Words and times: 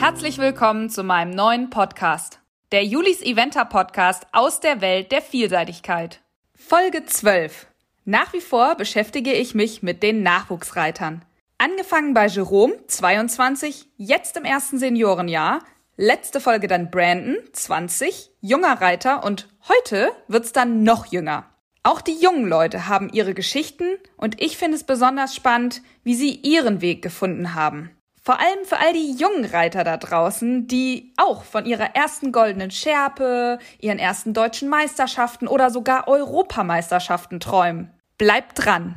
Herzlich 0.00 0.38
willkommen 0.38 0.88
zu 0.88 1.04
meinem 1.04 1.30
neuen 1.30 1.68
Podcast, 1.68 2.40
der 2.72 2.86
Julis 2.86 3.20
Eventer 3.20 3.66
Podcast 3.66 4.26
aus 4.32 4.58
der 4.58 4.80
Welt 4.80 5.12
der 5.12 5.20
Vielseitigkeit. 5.20 6.22
Folge 6.54 7.04
12. 7.04 7.66
Nach 8.06 8.32
wie 8.32 8.40
vor 8.40 8.76
beschäftige 8.76 9.34
ich 9.34 9.54
mich 9.54 9.82
mit 9.82 10.02
den 10.02 10.22
Nachwuchsreitern. 10.22 11.22
Angefangen 11.58 12.14
bei 12.14 12.28
Jerome, 12.28 12.72
22, 12.86 13.88
jetzt 13.98 14.38
im 14.38 14.46
ersten 14.46 14.78
Seniorenjahr, 14.78 15.58
letzte 15.98 16.40
Folge 16.40 16.66
dann 16.66 16.90
Brandon, 16.90 17.36
20, 17.52 18.30
junger 18.40 18.80
Reiter 18.80 19.22
und 19.22 19.48
heute 19.68 20.12
wird's 20.28 20.52
dann 20.52 20.82
noch 20.82 21.12
jünger. 21.12 21.44
Auch 21.82 22.00
die 22.00 22.18
jungen 22.18 22.48
Leute 22.48 22.88
haben 22.88 23.10
ihre 23.12 23.34
Geschichten 23.34 23.98
und 24.16 24.40
ich 24.40 24.56
finde 24.56 24.78
es 24.78 24.84
besonders 24.84 25.34
spannend, 25.34 25.82
wie 26.04 26.14
sie 26.14 26.36
ihren 26.36 26.80
Weg 26.80 27.02
gefunden 27.02 27.54
haben. 27.54 27.90
Vor 28.30 28.38
allem 28.38 28.64
für 28.64 28.78
all 28.78 28.92
die 28.92 29.10
jungen 29.10 29.44
Reiter 29.44 29.82
da 29.82 29.96
draußen, 29.96 30.68
die 30.68 31.12
auch 31.16 31.42
von 31.42 31.66
ihrer 31.66 31.96
ersten 31.96 32.30
goldenen 32.30 32.70
Schärpe, 32.70 33.58
ihren 33.80 33.98
ersten 33.98 34.34
deutschen 34.34 34.68
Meisterschaften 34.68 35.48
oder 35.48 35.70
sogar 35.70 36.06
Europameisterschaften 36.06 37.40
träumen. 37.40 37.90
Bleibt 38.18 38.64
dran! 38.64 38.94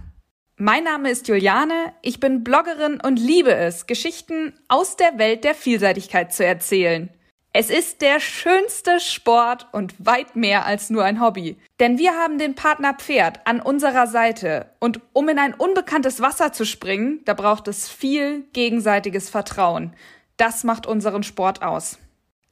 Mein 0.55 0.83
Name 0.83 1.09
ist 1.09 1.27
Juliane, 1.27 1.93
ich 2.03 2.19
bin 2.19 2.43
Bloggerin 2.43 3.01
und 3.01 3.17
liebe 3.17 3.55
es, 3.55 3.87
Geschichten 3.87 4.53
aus 4.67 4.97
der 4.97 5.17
Welt 5.17 5.43
der 5.45 5.55
Vielseitigkeit 5.55 6.31
zu 6.31 6.45
erzählen. 6.45 7.09
Es 7.55 7.69
ist 7.69 8.01
der 8.01 8.19
schönste 8.19 8.99
Sport 8.99 9.67
und 9.71 9.93
weit 10.03 10.35
mehr 10.35 10.65
als 10.65 10.89
nur 10.89 11.03
ein 11.03 11.21
Hobby. 11.21 11.55
Denn 11.79 11.99
wir 11.99 12.13
haben 12.15 12.39
den 12.39 12.55
Partner 12.55 12.95
Pferd 12.95 13.45
an 13.45 13.61
unserer 13.61 14.07
Seite. 14.07 14.71
Und 14.79 15.01
um 15.13 15.29
in 15.29 15.37
ein 15.37 15.53
unbekanntes 15.53 16.19
Wasser 16.19 16.51
zu 16.51 16.65
springen, 16.65 17.21
da 17.25 17.35
braucht 17.35 17.67
es 17.67 17.87
viel 17.87 18.41
gegenseitiges 18.53 19.29
Vertrauen. 19.29 19.93
Das 20.35 20.63
macht 20.63 20.87
unseren 20.87 21.21
Sport 21.21 21.61
aus. 21.61 21.99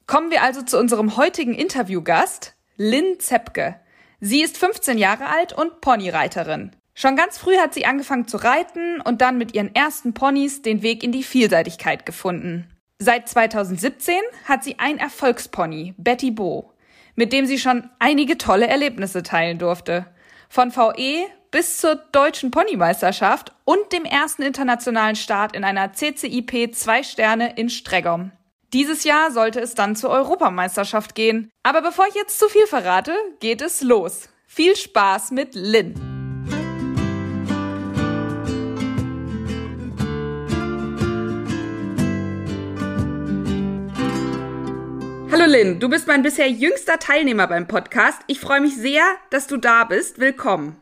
Kommen 0.06 0.30
wir 0.30 0.44
also 0.44 0.62
zu 0.62 0.78
unserem 0.78 1.16
heutigen 1.16 1.54
Interviewgast, 1.54 2.54
Lynn 2.76 3.18
Zepke. 3.18 3.80
Sie 4.20 4.40
ist 4.40 4.56
15 4.56 4.98
Jahre 4.98 5.26
alt 5.26 5.52
und 5.52 5.80
Ponyreiterin. 5.80 6.70
Schon 6.94 7.16
ganz 7.16 7.38
früh 7.38 7.56
hat 7.56 7.74
sie 7.74 7.86
angefangen 7.86 8.28
zu 8.28 8.36
reiten 8.36 9.00
und 9.00 9.20
dann 9.20 9.36
mit 9.36 9.52
ihren 9.52 9.74
ersten 9.74 10.14
Ponys 10.14 10.62
den 10.62 10.82
Weg 10.82 11.02
in 11.02 11.10
die 11.10 11.24
Vielseitigkeit 11.24 12.06
gefunden. 12.06 12.71
Seit 13.04 13.28
2017 13.28 14.14
hat 14.44 14.62
sie 14.62 14.78
ein 14.78 14.98
Erfolgspony, 14.98 15.92
Betty 15.98 16.30
Bo, 16.30 16.72
mit 17.16 17.32
dem 17.32 17.46
sie 17.46 17.58
schon 17.58 17.90
einige 17.98 18.38
tolle 18.38 18.68
Erlebnisse 18.68 19.24
teilen 19.24 19.58
durfte. 19.58 20.06
Von 20.48 20.70
VE 20.70 21.26
bis 21.50 21.78
zur 21.78 21.96
deutschen 21.96 22.52
Ponymeisterschaft 22.52 23.54
und 23.64 23.92
dem 23.92 24.04
ersten 24.04 24.42
internationalen 24.42 25.16
Start 25.16 25.56
in 25.56 25.64
einer 25.64 25.92
CCIP 25.92 26.76
2 26.76 27.02
Sterne 27.02 27.56
in 27.56 27.70
Streggom. 27.70 28.30
Dieses 28.72 29.02
Jahr 29.02 29.32
sollte 29.32 29.58
es 29.58 29.74
dann 29.74 29.96
zur 29.96 30.10
Europameisterschaft 30.10 31.16
gehen. 31.16 31.50
Aber 31.64 31.82
bevor 31.82 32.06
ich 32.06 32.14
jetzt 32.14 32.38
zu 32.38 32.48
viel 32.48 32.68
verrate, 32.68 33.16
geht 33.40 33.62
es 33.62 33.82
los. 33.82 34.28
Viel 34.46 34.76
Spaß 34.76 35.32
mit 35.32 35.56
Lynn. 35.56 36.21
Lynn, 45.52 45.80
du 45.80 45.90
bist 45.90 46.06
mein 46.06 46.22
bisher 46.22 46.48
jüngster 46.48 46.98
Teilnehmer 46.98 47.46
beim 47.46 47.68
Podcast. 47.68 48.22
Ich 48.26 48.40
freue 48.40 48.62
mich 48.62 48.74
sehr, 48.74 49.04
dass 49.28 49.46
du 49.46 49.58
da 49.58 49.84
bist. 49.84 50.18
Willkommen. 50.18 50.80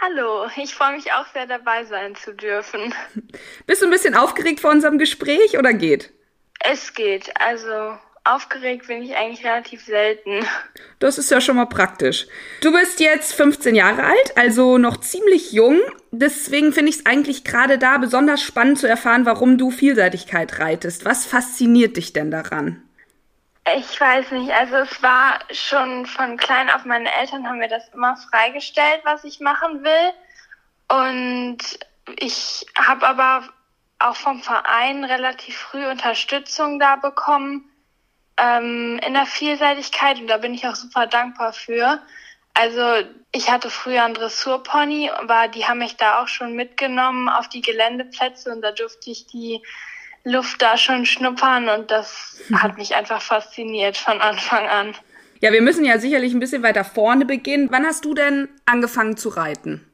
Hallo, 0.00 0.46
ich 0.56 0.74
freue 0.74 0.96
mich 0.96 1.12
auch 1.12 1.26
sehr 1.34 1.46
dabei 1.46 1.84
sein 1.84 2.14
zu 2.14 2.32
dürfen. 2.32 2.94
Bist 3.66 3.82
du 3.82 3.86
ein 3.86 3.90
bisschen 3.90 4.14
aufgeregt 4.14 4.60
vor 4.60 4.70
unserem 4.70 4.96
Gespräch 4.96 5.58
oder 5.58 5.74
geht? 5.74 6.14
Es 6.60 6.94
geht. 6.94 7.30
Also 7.38 7.98
aufgeregt 8.24 8.86
bin 8.86 9.02
ich 9.02 9.14
eigentlich 9.16 9.44
relativ 9.44 9.84
selten. 9.84 10.46
Das 10.98 11.18
ist 11.18 11.30
ja 11.30 11.42
schon 11.42 11.56
mal 11.56 11.66
praktisch. 11.66 12.26
Du 12.62 12.72
bist 12.72 13.00
jetzt 13.00 13.34
15 13.34 13.74
Jahre 13.74 14.02
alt, 14.04 14.36
also 14.36 14.78
noch 14.78 14.96
ziemlich 14.96 15.52
jung. 15.52 15.78
Deswegen 16.10 16.72
finde 16.72 16.88
ich 16.88 17.00
es 17.00 17.06
eigentlich 17.06 17.44
gerade 17.44 17.76
da 17.76 17.98
besonders 17.98 18.40
spannend 18.40 18.78
zu 18.78 18.88
erfahren, 18.88 19.26
warum 19.26 19.58
du 19.58 19.70
Vielseitigkeit 19.70 20.58
reitest. 20.58 21.04
Was 21.04 21.26
fasziniert 21.26 21.98
dich 21.98 22.14
denn 22.14 22.30
daran? 22.30 22.82
Ich 23.74 24.00
weiß 24.00 24.30
nicht, 24.30 24.52
also 24.52 24.76
es 24.76 25.02
war 25.02 25.40
schon 25.50 26.06
von 26.06 26.36
klein 26.36 26.70
auf, 26.70 26.84
meine 26.84 27.12
Eltern 27.12 27.48
haben 27.48 27.58
mir 27.58 27.68
das 27.68 27.88
immer 27.88 28.16
freigestellt, 28.16 29.00
was 29.02 29.24
ich 29.24 29.40
machen 29.40 29.82
will. 29.82 30.12
Und 30.88 31.58
ich 32.20 32.64
habe 32.78 33.08
aber 33.08 33.48
auch 33.98 34.14
vom 34.14 34.40
Verein 34.40 35.04
relativ 35.04 35.56
früh 35.56 35.84
Unterstützung 35.84 36.78
da 36.78 36.96
bekommen 36.96 37.68
ähm, 38.36 39.00
in 39.04 39.14
der 39.14 39.26
Vielseitigkeit 39.26 40.20
und 40.20 40.28
da 40.28 40.36
bin 40.36 40.54
ich 40.54 40.66
auch 40.66 40.76
super 40.76 41.06
dankbar 41.06 41.52
für. 41.52 42.00
Also 42.54 43.06
ich 43.32 43.50
hatte 43.50 43.68
früher 43.68 44.04
einen 44.04 44.14
Dressurpony, 44.14 45.10
aber 45.10 45.48
die 45.48 45.66
haben 45.66 45.78
mich 45.78 45.96
da 45.96 46.22
auch 46.22 46.28
schon 46.28 46.54
mitgenommen 46.54 47.28
auf 47.28 47.48
die 47.48 47.62
Geländeplätze 47.62 48.50
und 48.50 48.62
da 48.62 48.72
durfte 48.72 49.10
ich 49.10 49.26
die 49.26 49.62
Luft 50.26 50.60
da 50.60 50.76
schon 50.76 51.06
schnuppern 51.06 51.68
und 51.68 51.92
das 51.92 52.40
hat 52.52 52.76
mich 52.76 52.96
einfach 52.96 53.22
fasziniert 53.22 53.96
von 53.96 54.20
Anfang 54.20 54.66
an. 54.66 54.94
Ja, 55.40 55.52
wir 55.52 55.62
müssen 55.62 55.84
ja 55.84 56.00
sicherlich 56.00 56.34
ein 56.34 56.40
bisschen 56.40 56.64
weiter 56.64 56.82
vorne 56.82 57.24
beginnen. 57.24 57.68
Wann 57.70 57.86
hast 57.86 58.04
du 58.04 58.12
denn 58.12 58.48
angefangen 58.64 59.16
zu 59.16 59.28
reiten? 59.28 59.88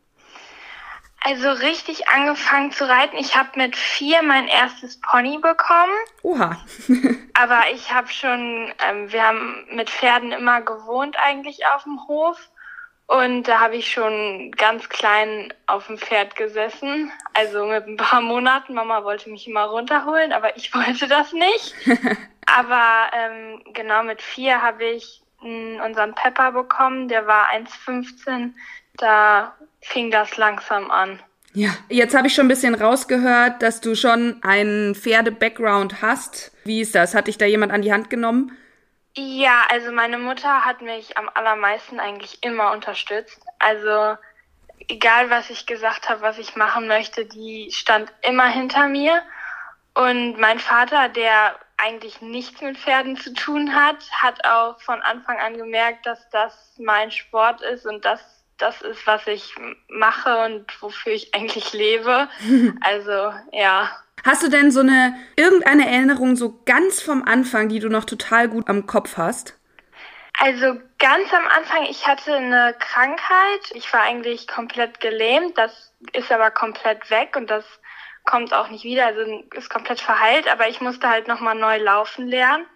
Also 1.21 1.51
richtig 1.51 2.09
angefangen 2.09 2.73
zu 2.73 2.89
reiten. 2.89 3.17
Ich 3.17 3.37
habe 3.37 3.51
mit 3.57 3.77
vier 3.77 4.23
mein 4.23 4.49
erstes 4.49 4.99
Pony 5.01 5.37
bekommen. 5.37 5.93
Oha. 6.23 6.65
Aber 7.35 7.65
ich 7.75 7.93
habe 7.93 8.09
schon, 8.09 8.73
ähm, 8.89 9.13
wir 9.13 9.23
haben 9.23 9.67
mit 9.71 9.91
Pferden 9.91 10.33
immer 10.33 10.63
gewohnt 10.63 11.17
eigentlich 11.23 11.61
auf 11.75 11.85
dem 11.85 12.09
Hof. 12.09 12.39
Und 13.13 13.43
da 13.43 13.61
habe 13.61 13.77
ich 13.77 13.91
schon 13.91 14.53
ganz 14.53 14.89
klein 14.89 15.53
auf 15.67 15.87
dem 15.87 15.99
Pferd 15.99 16.35
gesessen. 16.35 17.13
Also 17.35 17.67
mit 17.67 17.87
ein 17.87 17.99
paar 17.99 18.23
Monaten. 18.23 18.73
Mama 18.73 19.05
wollte 19.05 19.29
mich 19.29 19.47
immer 19.47 19.65
runterholen, 19.65 20.33
aber 20.33 20.57
ich 20.57 20.75
wollte 20.75 21.09
das 21.09 21.31
nicht. 21.35 21.75
aber 22.47 23.11
ähm, 23.13 23.63
genau 23.75 24.03
mit 24.03 24.23
vier 24.23 24.63
habe 24.63 24.85
ich 24.85 25.21
unseren 25.43 26.15
Pepper 26.15 26.53
bekommen. 26.53 27.09
Der 27.09 27.27
war 27.27 27.51
1,15. 27.51 28.53
Da 28.97 29.55
fing 29.83 30.11
das 30.11 30.39
langsam 30.39 30.91
an. 30.91 31.21
Ja, 31.53 31.71
jetzt 31.91 32.17
habe 32.17 32.29
ich 32.29 32.35
schon 32.35 32.47
ein 32.47 32.49
bisschen 32.49 32.75
rausgehört, 32.75 33.61
dass 33.61 33.83
du 33.83 33.95
schon 33.95 34.43
einen 34.43 34.95
Pferde-Background 34.95 36.01
hast. 36.01 36.53
Wie 36.65 36.81
ist 36.81 36.95
das? 36.95 37.15
Hat 37.15 37.27
dich 37.27 37.37
da 37.37 37.45
jemand 37.45 37.73
an 37.73 37.83
die 37.83 37.93
Hand 37.93 38.09
genommen? 38.09 38.57
Ja, 39.15 39.67
also 39.69 39.93
meine 39.93 40.17
Mutter 40.17 40.65
hat 40.65 40.81
mich 40.81 41.19
am 41.19 41.29
allermeisten 41.35 42.01
eigentlich 42.01 42.43
immer 42.43 42.73
unterstützt. 42.73 43.45
Also 43.59 44.17
egal, 44.89 45.29
was 45.29 45.51
ich 45.51 45.67
gesagt 45.67 46.09
habe, 46.09 46.23
was 46.23 46.39
ich 46.39 46.57
machen 46.57 46.87
möchte, 46.87 47.27
die 47.27 47.71
stand 47.73 48.13
immer 48.23 48.49
hinter 48.49 48.89
mir. 48.89 49.23
Und 49.95 50.39
mein 50.39 50.59
Vater, 50.59 51.11
der 51.11 51.59
eigentlich 51.77 52.23
nichts 52.23 52.61
mit 52.63 52.79
Pferden 52.79 53.17
zu 53.17 53.35
tun 53.35 53.75
hat, 53.75 53.99
hat 54.13 54.47
auch 54.47 54.81
von 54.81 55.03
Anfang 55.03 55.39
an 55.39 55.59
gemerkt, 55.59 56.07
dass 56.07 56.31
das 56.31 56.75
mein 56.79 57.11
Sport 57.11 57.61
ist 57.61 57.85
und 57.85 58.05
dass 58.05 58.42
das 58.63 58.81
ist, 58.81 59.07
was 59.07 59.27
ich 59.27 59.55
mache 59.89 60.45
und 60.45 60.65
wofür 60.81 61.13
ich 61.13 61.35
eigentlich 61.35 61.73
lebe. 61.73 62.29
Also 62.81 63.33
ja. 63.53 63.91
Hast 64.25 64.43
du 64.43 64.49
denn 64.49 64.71
so 64.71 64.81
eine 64.81 65.15
irgendeine 65.37 65.87
Erinnerung 65.87 66.37
so 66.37 66.61
ganz 66.65 67.03
vom 67.03 67.25
Anfang, 67.25 67.69
die 67.69 67.81
du 67.81 67.89
noch 67.89 68.05
total 68.05 68.49
gut 68.49 68.69
am 68.69 68.87
Kopf 68.87 69.17
hast? 69.17 69.59
Also 70.39 70.81
ganz 70.99 71.33
am 71.33 71.47
Anfang, 71.49 71.85
ich 71.91 72.07
hatte 72.07 72.35
eine 72.35 72.75
Krankheit. 72.79 73.73
Ich 73.75 73.93
war 73.93 74.03
eigentlich 74.03 74.47
komplett 74.47 75.01
gelähmt. 75.01 75.59
Das 75.59 75.93
ist 76.13 76.31
aber 76.31 76.51
komplett 76.51 77.11
weg 77.11 77.35
und 77.37 77.51
das 77.51 77.65
kommt 78.25 78.55
auch 78.55 78.69
nicht 78.69 78.85
wieder. 78.85 79.07
Also 79.07 79.45
ist 79.55 79.71
komplett 79.71 80.01
verheilt. 80.01 80.51
Aber 80.51 80.69
ich 80.69 80.81
musste 80.81 81.09
halt 81.09 81.27
nochmal 81.29 81.57
neu 81.57 81.79
laufen 81.79 82.29
lernen. 82.29 82.67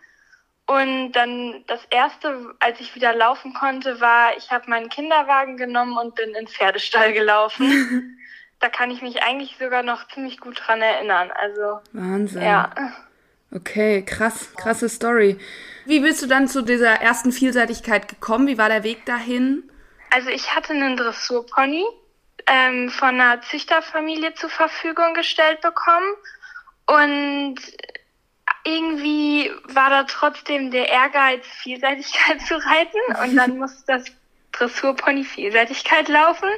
Und 0.66 1.12
dann 1.12 1.62
das 1.68 1.80
erste, 1.90 2.54
als 2.58 2.80
ich 2.80 2.94
wieder 2.96 3.14
laufen 3.14 3.54
konnte, 3.54 4.00
war, 4.00 4.36
ich 4.36 4.50
habe 4.50 4.68
meinen 4.68 4.88
Kinderwagen 4.88 5.56
genommen 5.56 5.96
und 5.96 6.16
bin 6.16 6.34
in 6.34 6.48
Pferdestall 6.48 7.12
gelaufen. 7.12 8.18
da 8.60 8.68
kann 8.68 8.90
ich 8.90 9.00
mich 9.00 9.22
eigentlich 9.22 9.56
sogar 9.58 9.84
noch 9.84 10.08
ziemlich 10.08 10.40
gut 10.40 10.60
dran 10.66 10.82
erinnern. 10.82 11.30
Also 11.30 11.80
Wahnsinn. 11.92 12.42
Ja. 12.42 12.70
Okay, 13.52 14.04
krass, 14.04 14.52
krasse 14.56 14.88
Story. 14.88 15.38
Wie 15.84 16.00
bist 16.00 16.20
du 16.22 16.26
dann 16.26 16.48
zu 16.48 16.62
dieser 16.62 17.00
ersten 17.00 17.30
Vielseitigkeit 17.30 18.08
gekommen? 18.08 18.48
Wie 18.48 18.58
war 18.58 18.69
der 18.69 18.82
Weg 18.82 19.06
dahin? 19.06 19.70
Also 20.10 20.30
ich 20.30 20.54
hatte 20.54 20.72
einen 20.72 20.96
Dressurpony 20.96 21.84
ähm, 22.46 22.90
von 22.90 23.20
einer 23.20 23.40
Züchterfamilie 23.42 24.34
zur 24.34 24.50
Verfügung 24.50 25.14
gestellt 25.14 25.60
bekommen 25.60 26.12
und 26.86 27.56
irgendwie 28.66 29.50
war 29.64 29.90
da 29.90 30.04
trotzdem 30.04 30.70
der 30.70 30.88
Ehrgeiz, 30.88 31.46
Vielseitigkeit 31.46 32.40
zu 32.46 32.54
reiten 32.54 33.22
und 33.22 33.36
dann 33.36 33.58
musste 33.58 33.84
das 33.86 34.04
Dressurpony 34.52 35.24
Vielseitigkeit 35.24 36.08
laufen 36.08 36.48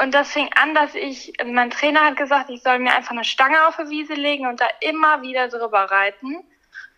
und 0.00 0.14
das 0.14 0.32
fing 0.32 0.48
an, 0.54 0.74
dass 0.74 0.94
ich, 0.94 1.32
mein 1.44 1.70
Trainer 1.70 2.06
hat 2.06 2.16
gesagt, 2.16 2.50
ich 2.50 2.62
soll 2.62 2.78
mir 2.78 2.94
einfach 2.94 3.10
eine 3.10 3.24
Stange 3.24 3.66
auf 3.66 3.76
die 3.76 3.90
Wiese 3.90 4.14
legen 4.14 4.46
und 4.46 4.60
da 4.60 4.66
immer 4.80 5.22
wieder 5.22 5.48
drüber 5.48 5.90
reiten. 5.90 6.44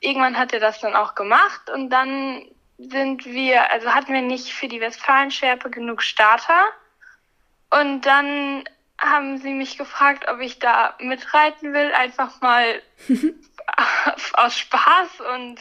irgendwann 0.00 0.38
hat 0.38 0.52
er 0.52 0.60
das 0.60 0.80
dann 0.80 0.94
auch 0.94 1.14
gemacht 1.14 1.70
und 1.70 1.90
dann 1.90 2.42
sind 2.78 3.26
wir, 3.26 3.70
also 3.70 3.94
hatten 3.94 4.12
wir 4.12 4.22
nicht 4.22 4.52
für 4.52 4.68
die 4.68 4.80
Westfalenschärpe 4.80 5.70
genug 5.70 6.02
Starter. 6.02 6.64
Und 7.70 8.02
dann 8.02 8.64
haben 8.98 9.38
sie 9.38 9.52
mich 9.52 9.78
gefragt, 9.78 10.28
ob 10.28 10.40
ich 10.40 10.58
da 10.58 10.94
mitreiten 10.98 11.72
will, 11.72 11.92
einfach 11.92 12.40
mal 12.40 12.82
aus 14.34 14.58
Spaß 14.58 15.20
und 15.34 15.56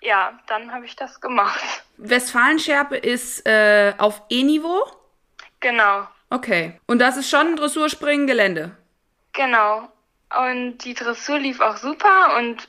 ja, 0.00 0.38
dann 0.46 0.72
habe 0.72 0.84
ich 0.84 0.96
das 0.96 1.20
gemacht. 1.20 1.60
Westfalenschärpe 1.96 2.96
ist 2.96 3.46
äh, 3.46 3.94
auf 3.98 4.22
E-Niveau? 4.28 4.84
Genau. 5.60 6.06
Okay. 6.30 6.78
Und 6.86 6.98
das 6.98 7.16
ist 7.16 7.30
schon 7.30 7.56
Dressurspringen 7.56 8.26
Gelände? 8.26 8.76
Genau. 9.32 9.88
Und 10.48 10.78
die 10.78 10.94
Dressur 10.94 11.38
lief 11.38 11.60
auch 11.60 11.76
super 11.76 12.36
und 12.36 12.68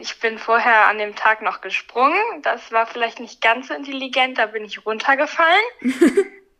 ich 0.00 0.18
bin 0.18 0.38
vorher 0.38 0.86
an 0.86 0.98
dem 0.98 1.14
Tag 1.14 1.42
noch 1.42 1.60
gesprungen. 1.60 2.42
Das 2.42 2.72
war 2.72 2.86
vielleicht 2.86 3.20
nicht 3.20 3.40
ganz 3.40 3.68
so 3.68 3.74
intelligent, 3.74 4.38
da 4.38 4.46
bin 4.46 4.64
ich 4.64 4.84
runtergefallen. 4.84 5.64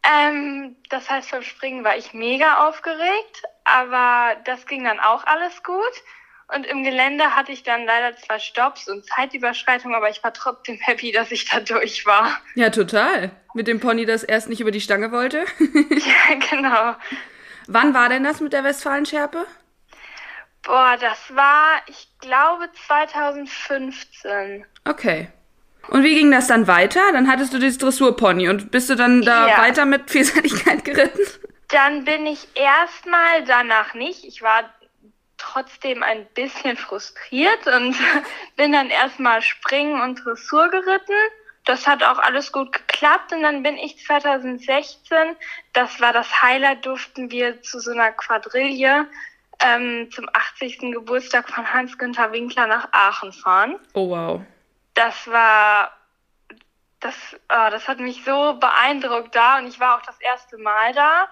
ähm, 0.03 0.77
das 0.91 1.11
heißt, 1.11 1.33
beim 1.33 1.43
Springen 1.43 1.85
war 1.85 1.97
ich 1.97 2.13
mega 2.13 2.69
aufgeregt, 2.69 3.43
aber 3.65 4.37
das 4.45 4.67
ging 4.67 4.85
dann 4.85 5.01
auch 5.01 5.25
alles 5.27 5.63
gut. 5.63 5.93
Und 6.55 6.65
im 6.65 6.83
Gelände 6.83 7.37
hatte 7.37 7.53
ich 7.53 7.63
dann 7.63 7.85
leider 7.85 8.17
zwei 8.17 8.39
Stops 8.39 8.89
und 8.89 9.05
Zeitüberschreitung, 9.05 9.95
aber 9.95 10.09
ich 10.09 10.25
war 10.25 10.33
trotzdem 10.33 10.77
happy, 10.81 11.13
dass 11.13 11.31
ich 11.31 11.49
da 11.49 11.61
durch 11.61 12.07
war. 12.07 12.41
Ja, 12.55 12.71
total. 12.71 13.31
Mit 13.55 13.69
dem 13.69 13.81
Pony, 13.81 14.07
das 14.07 14.23
erst 14.23 14.49
nicht 14.49 14.61
über 14.61 14.71
die 14.71 14.81
Stange 14.81 15.13
wollte. 15.13 15.45
ja, 15.59 16.35
genau. 16.51 16.97
Wann 17.67 17.93
war 17.93 18.09
denn 18.09 18.25
das 18.25 18.41
mit 18.41 18.55
der 18.55 18.65
Westfalenschärpe? 18.65 19.47
Boah, 20.63 20.97
das 20.99 21.35
war, 21.35 21.83
ich 21.87 22.09
glaube, 22.19 22.69
2015. 22.87 24.65
Okay. 24.85 25.29
Und 25.89 26.03
wie 26.03 26.15
ging 26.15 26.31
das 26.31 26.47
dann 26.47 26.67
weiter? 26.67 27.01
Dann 27.13 27.29
hattest 27.29 27.53
du 27.53 27.59
dieses 27.59 27.79
Dressurpony 27.79 28.49
und 28.49 28.71
bist 28.71 28.91
du 28.91 28.95
dann 28.95 29.23
da 29.23 29.49
ja. 29.49 29.59
weiter 29.59 29.87
mit 29.87 30.11
Vielseitigkeit 30.11 30.85
geritten? 30.85 31.21
Dann 31.69 32.05
bin 32.05 32.27
ich 32.27 32.49
erstmal 32.55 33.45
danach 33.47 33.95
nicht. 33.95 34.25
Ich 34.25 34.43
war 34.43 34.65
trotzdem 35.39 36.03
ein 36.03 36.27
bisschen 36.35 36.77
frustriert 36.77 37.67
und 37.67 37.97
bin 38.57 38.73
dann 38.73 38.91
erstmal 38.91 39.41
Springen 39.41 40.01
und 40.01 40.25
Dressur 40.25 40.69
geritten. 40.69 41.15
Das 41.65 41.87
hat 41.87 42.03
auch 42.03 42.19
alles 42.19 42.53
gut 42.53 42.73
geklappt 42.73 43.33
und 43.33 43.43
dann 43.43 43.63
bin 43.63 43.77
ich 43.77 44.05
2016, 44.05 45.37
das 45.75 46.01
war 46.01 46.13
das 46.13 46.43
Highlight, 46.43 46.87
durften 46.87 47.31
wir 47.31 47.63
zu 47.63 47.79
so 47.79 47.91
einer 47.91 48.11
Quadrille 48.13 49.07
ähm, 49.61 50.11
zum 50.11 50.29
80. 50.33 50.79
Geburtstag 50.93 51.49
von 51.51 51.71
Hans-Günther 51.73 52.33
Winkler 52.33 52.67
nach 52.67 52.89
Aachen 52.93 53.33
fahren. 53.33 53.79
Oh 53.93 54.09
wow. 54.11 54.41
Das 54.95 55.27
war, 55.27 55.93
das, 57.01 57.15
oh, 57.51 57.71
das 57.71 57.87
hat 57.87 58.01
mich 58.01 58.25
so 58.25 58.55
beeindruckt 58.55 59.35
da 59.35 59.59
und 59.59 59.67
ich 59.67 59.79
war 59.79 59.97
auch 59.97 60.03
das 60.03 60.19
erste 60.21 60.59
Mal 60.59 60.93
da. 60.95 61.29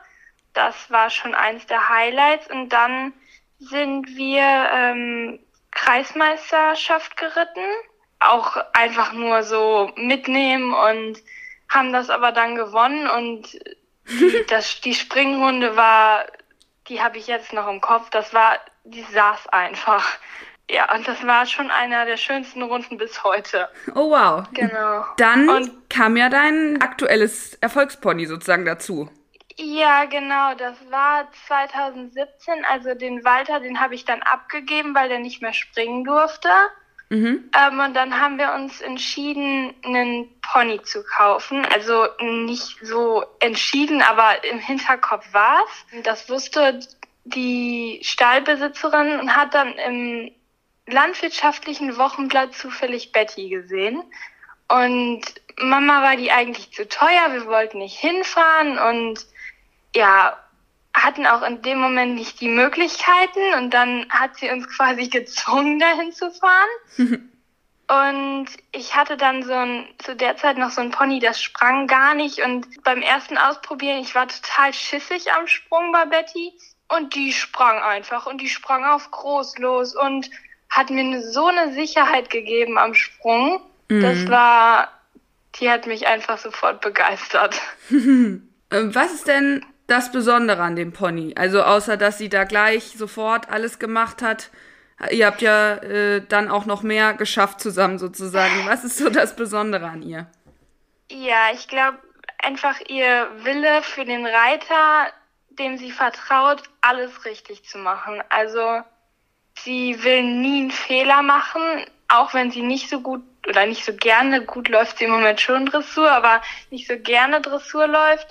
Das 0.52 0.91
war 0.91 1.11
schon 1.11 1.35
eins 1.35 1.67
der 1.67 1.88
Highlights 1.88 2.50
und 2.50 2.70
dann 2.70 3.12
sind 3.58 4.08
wir 4.17 4.70
ähm, 4.73 5.38
Kreismeisterschaft 5.70 7.17
geritten. 7.17 7.64
Auch 8.19 8.56
einfach 8.73 9.12
nur 9.12 9.43
so 9.43 9.91
mitnehmen 9.97 10.73
und 10.73 11.19
haben 11.69 11.93
das 11.93 12.11
aber 12.11 12.32
dann 12.32 12.55
gewonnen 12.55 13.08
und 13.08 13.53
die, 14.08 14.44
das, 14.49 14.81
die 14.81 14.94
Springrunde 14.94 15.76
war, 15.76 16.25
die 16.88 17.03
habe 17.03 17.19
ich 17.19 17.26
jetzt 17.26 17.53
noch 17.53 17.69
im 17.69 17.81
Kopf, 17.81 18.11
das 18.11 18.32
war, 18.32 18.58
die 18.85 19.03
saß 19.03 19.49
einfach. 19.49 20.06
Ja, 20.69 20.93
und 20.94 21.06
das 21.06 21.25
war 21.25 21.47
schon 21.47 21.70
einer 21.70 22.06
der 22.06 22.17
schönsten 22.17 22.62
Runden 22.62 22.97
bis 22.97 23.23
heute. 23.23 23.69
Oh 23.94 24.11
wow. 24.11 24.44
Genau. 24.52 25.05
Dann 25.17 25.49
und 25.49 25.88
kam 25.88 26.17
ja 26.17 26.29
dein 26.29 26.81
aktuelles 26.81 27.55
Erfolgspony 27.55 28.26
sozusagen 28.26 28.64
dazu. 28.64 29.09
Ja, 29.58 30.05
genau. 30.05 30.55
Das 30.55 30.76
war 30.91 31.29
2017. 31.47 32.64
Also 32.64 32.94
den 32.94 33.25
Walter, 33.25 33.61
den 33.61 33.81
habe 33.81 33.94
ich 33.94 34.05
dann 34.05 34.23
abgegeben, 34.23 34.94
weil 34.94 35.08
der 35.08 35.19
nicht 35.19 35.41
mehr 35.41 35.55
springen 35.55 36.05
durfte. 36.05 36.50
Mhm. 37.08 37.50
Ähm, 37.56 37.81
und 37.81 37.94
dann 37.94 38.20
haben 38.20 38.37
wir 38.38 38.53
uns 38.53 38.81
entschieden, 38.81 39.75
einen 39.85 40.29
Pony 40.43 40.82
zu 40.82 41.03
kaufen. 41.05 41.64
Also 41.67 42.06
nicht 42.20 42.79
so 42.82 43.25
entschieden, 43.41 44.03
aber 44.03 44.44
im 44.44 44.58
Hinterkopf 44.58 45.32
war's. 45.32 45.87
Das 46.02 46.29
wusste 46.29 46.81
die 47.25 48.00
Stallbesitzerin 48.02 49.20
und 49.20 49.35
hat 49.35 49.55
dann 49.55 49.73
im 49.79 50.32
landwirtschaftlichen 50.87 51.97
Wochenblatt 51.97 52.55
zufällig 52.55 53.12
Betty 53.12 53.49
gesehen. 53.49 54.02
Und 54.69 55.23
Mama 55.59 56.02
war 56.02 56.17
die 56.17 56.31
eigentlich 56.31 56.73
zu 56.73 56.88
teuer, 56.88 57.32
wir 57.32 57.47
wollten 57.47 57.79
nicht 57.79 57.99
hinfahren 57.99 58.79
und 58.79 59.26
ja, 59.96 60.37
hatten 60.93 61.26
auch 61.26 61.43
in 61.43 61.62
dem 61.62 61.78
Moment 61.78 62.14
nicht 62.14 62.40
die 62.40 62.48
Möglichkeiten 62.48 63.54
und 63.58 63.70
dann 63.70 64.06
hat 64.10 64.37
sie 64.37 64.50
uns 64.50 64.69
quasi 64.76 65.08
gezwungen, 65.08 65.78
dahin 65.78 66.12
zu 66.12 66.31
fahren. 66.31 67.31
und 67.88 68.46
ich 68.72 68.94
hatte 68.94 69.16
dann 69.16 69.43
so 69.43 69.52
ein, 69.52 69.87
zu 69.98 70.14
der 70.14 70.37
Zeit 70.37 70.58
noch 70.58 70.70
so 70.70 70.81
ein 70.81 70.90
Pony, 70.90 71.19
das 71.19 71.40
sprang 71.40 71.87
gar 71.87 72.14
nicht 72.14 72.40
und 72.40 72.82
beim 72.84 73.02
ersten 73.02 73.38
Ausprobieren, 73.38 74.00
ich 74.00 74.14
war 74.14 74.28
total 74.28 74.72
schissig 74.72 75.32
am 75.32 75.46
Sprung 75.46 75.93
bei 75.93 76.04
Betty 76.04 76.52
und 76.88 77.14
die 77.14 77.32
sprang 77.32 77.82
einfach 77.82 78.26
und 78.26 78.40
die 78.40 78.49
sprang 78.49 78.84
auf 78.84 79.10
groß 79.10 79.58
los 79.58 79.94
und 79.96 80.31
hat 80.69 80.90
mir 80.90 81.22
so 81.22 81.46
eine 81.46 81.72
Sicherheit 81.72 82.28
gegeben 82.31 82.76
am 82.76 82.94
Sprung. 82.94 83.60
Mhm. 83.88 84.02
Das 84.02 84.28
war, 84.28 84.88
die 85.58 85.70
hat 85.70 85.87
mich 85.87 86.06
einfach 86.06 86.38
sofort 86.38 86.81
begeistert. 86.81 87.60
Was 88.70 89.12
ist 89.12 89.28
denn 89.28 89.64
das 89.87 90.11
Besondere 90.11 90.62
an 90.62 90.77
dem 90.77 90.93
Pony? 90.93 91.35
Also 91.37 91.62
außer, 91.62 91.97
dass 91.97 92.19
sie 92.19 92.29
da 92.29 92.44
gleich 92.44 92.94
sofort 92.97 93.49
alles 93.49 93.79
gemacht 93.79 94.23
hat. 94.23 94.50
Ihr 95.11 95.27
habt 95.27 95.43
ja 95.43 95.75
äh, 95.77 96.23
dann 96.27 96.50
auch 96.50 96.65
noch 96.65 96.83
mehr 96.83 97.15
geschafft 97.15 97.61
zusammen 97.61 97.99
sozusagen. 97.99 98.67
Was 98.67 98.85
ist 98.85 98.97
so 98.97 99.11
das 99.11 99.37
Besondere 99.37 99.87
an 99.87 100.03
ihr? 100.03 100.27
Ja, 101.11 101.53
ich 101.53 101.69
glaube 101.69 101.99
einfach 102.38 102.81
ihr 102.88 103.29
Wille 103.43 103.83
für 103.83 104.05
den 104.05 104.27
Reiter, 104.27 105.12
dem 105.50 105.76
sie 105.76 105.90
vertraut, 105.90 106.62
alles 106.81 107.25
richtig 107.25 107.64
zu 107.64 107.78
machen. 107.78 108.23
Also 108.31 108.81
sie 109.59 110.02
will 110.02 110.23
nie 110.23 110.62
einen 110.62 110.71
Fehler 110.71 111.23
machen, 111.23 111.62
auch 112.09 112.35
wenn 112.35 112.50
sie 112.50 112.62
nicht 112.62 112.88
so 112.88 113.00
gut 113.00 113.23
oder 113.49 113.66
nicht 113.66 113.85
so 113.85 113.95
gerne, 113.95 114.45
gut 114.45 114.69
läuft 114.69 114.99
sie 114.99 115.05
im 115.05 115.12
Moment 115.12 115.40
schon 115.40 115.66
Dressur, 115.66 116.11
aber 116.11 116.43
nicht 116.71 116.88
so 116.88 116.99
gerne 116.99 117.40
Dressur 117.40 117.87
läuft 117.87 118.26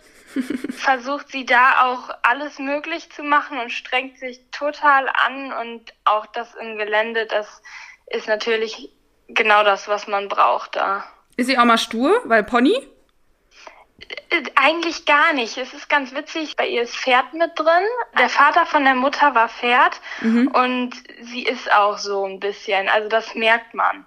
versucht 0.70 1.30
sie 1.30 1.46
da 1.46 1.86
auch 1.86 2.10
alles 2.24 2.60
möglich 2.60 3.12
zu 3.12 3.24
machen 3.24 3.60
und 3.60 3.72
strengt 3.72 4.20
sich 4.20 4.39
total 4.51 5.10
an 5.10 5.54
und 5.54 5.94
auch 6.04 6.25
das 6.27 6.54
im 6.56 6.77
Gelände, 6.77 7.25
das 7.25 7.62
ist 8.08 8.27
natürlich 8.27 8.89
genau 9.27 9.63
das, 9.63 9.88
was 9.88 10.08
man 10.08 10.27
braucht 10.27 10.75
da. 10.75 11.04
Ist 11.38 11.48
sie 11.48 11.58
auch 11.58 11.65
mal 11.65 11.77
stur, 11.77 12.22
weil 12.25 12.44
Pony? 12.44 12.75
Äh, 14.30 14.44
eigentlich 14.56 15.06
gar 15.06 15.34
nicht. 15.34 15.58
Es 15.58 15.74
ist 15.74 15.89
ganz 15.89 16.13
witzig, 16.13 16.56
bei 16.56 16.68
ihr 16.68 16.84
ist 16.84 16.96
Pferd 16.96 17.34
mit 17.34 17.51
drin. 17.58 17.84
Der 18.18 18.30
Vater 18.30 18.65
von 18.65 18.84
der 18.84 18.96
Mutter 18.96 19.34
war 19.36 19.50
Pferd 19.50 20.00
mhm. 20.22 20.48
und 20.48 20.94
sie 21.22 21.44
ist 21.44 21.72
auch 21.72 21.98
so 21.98 22.25
ein 22.25 22.39
bisschen. 22.39 22.89
Also 22.89 23.10
das 23.10 23.36
merkt 23.36 23.74
man. 23.74 24.06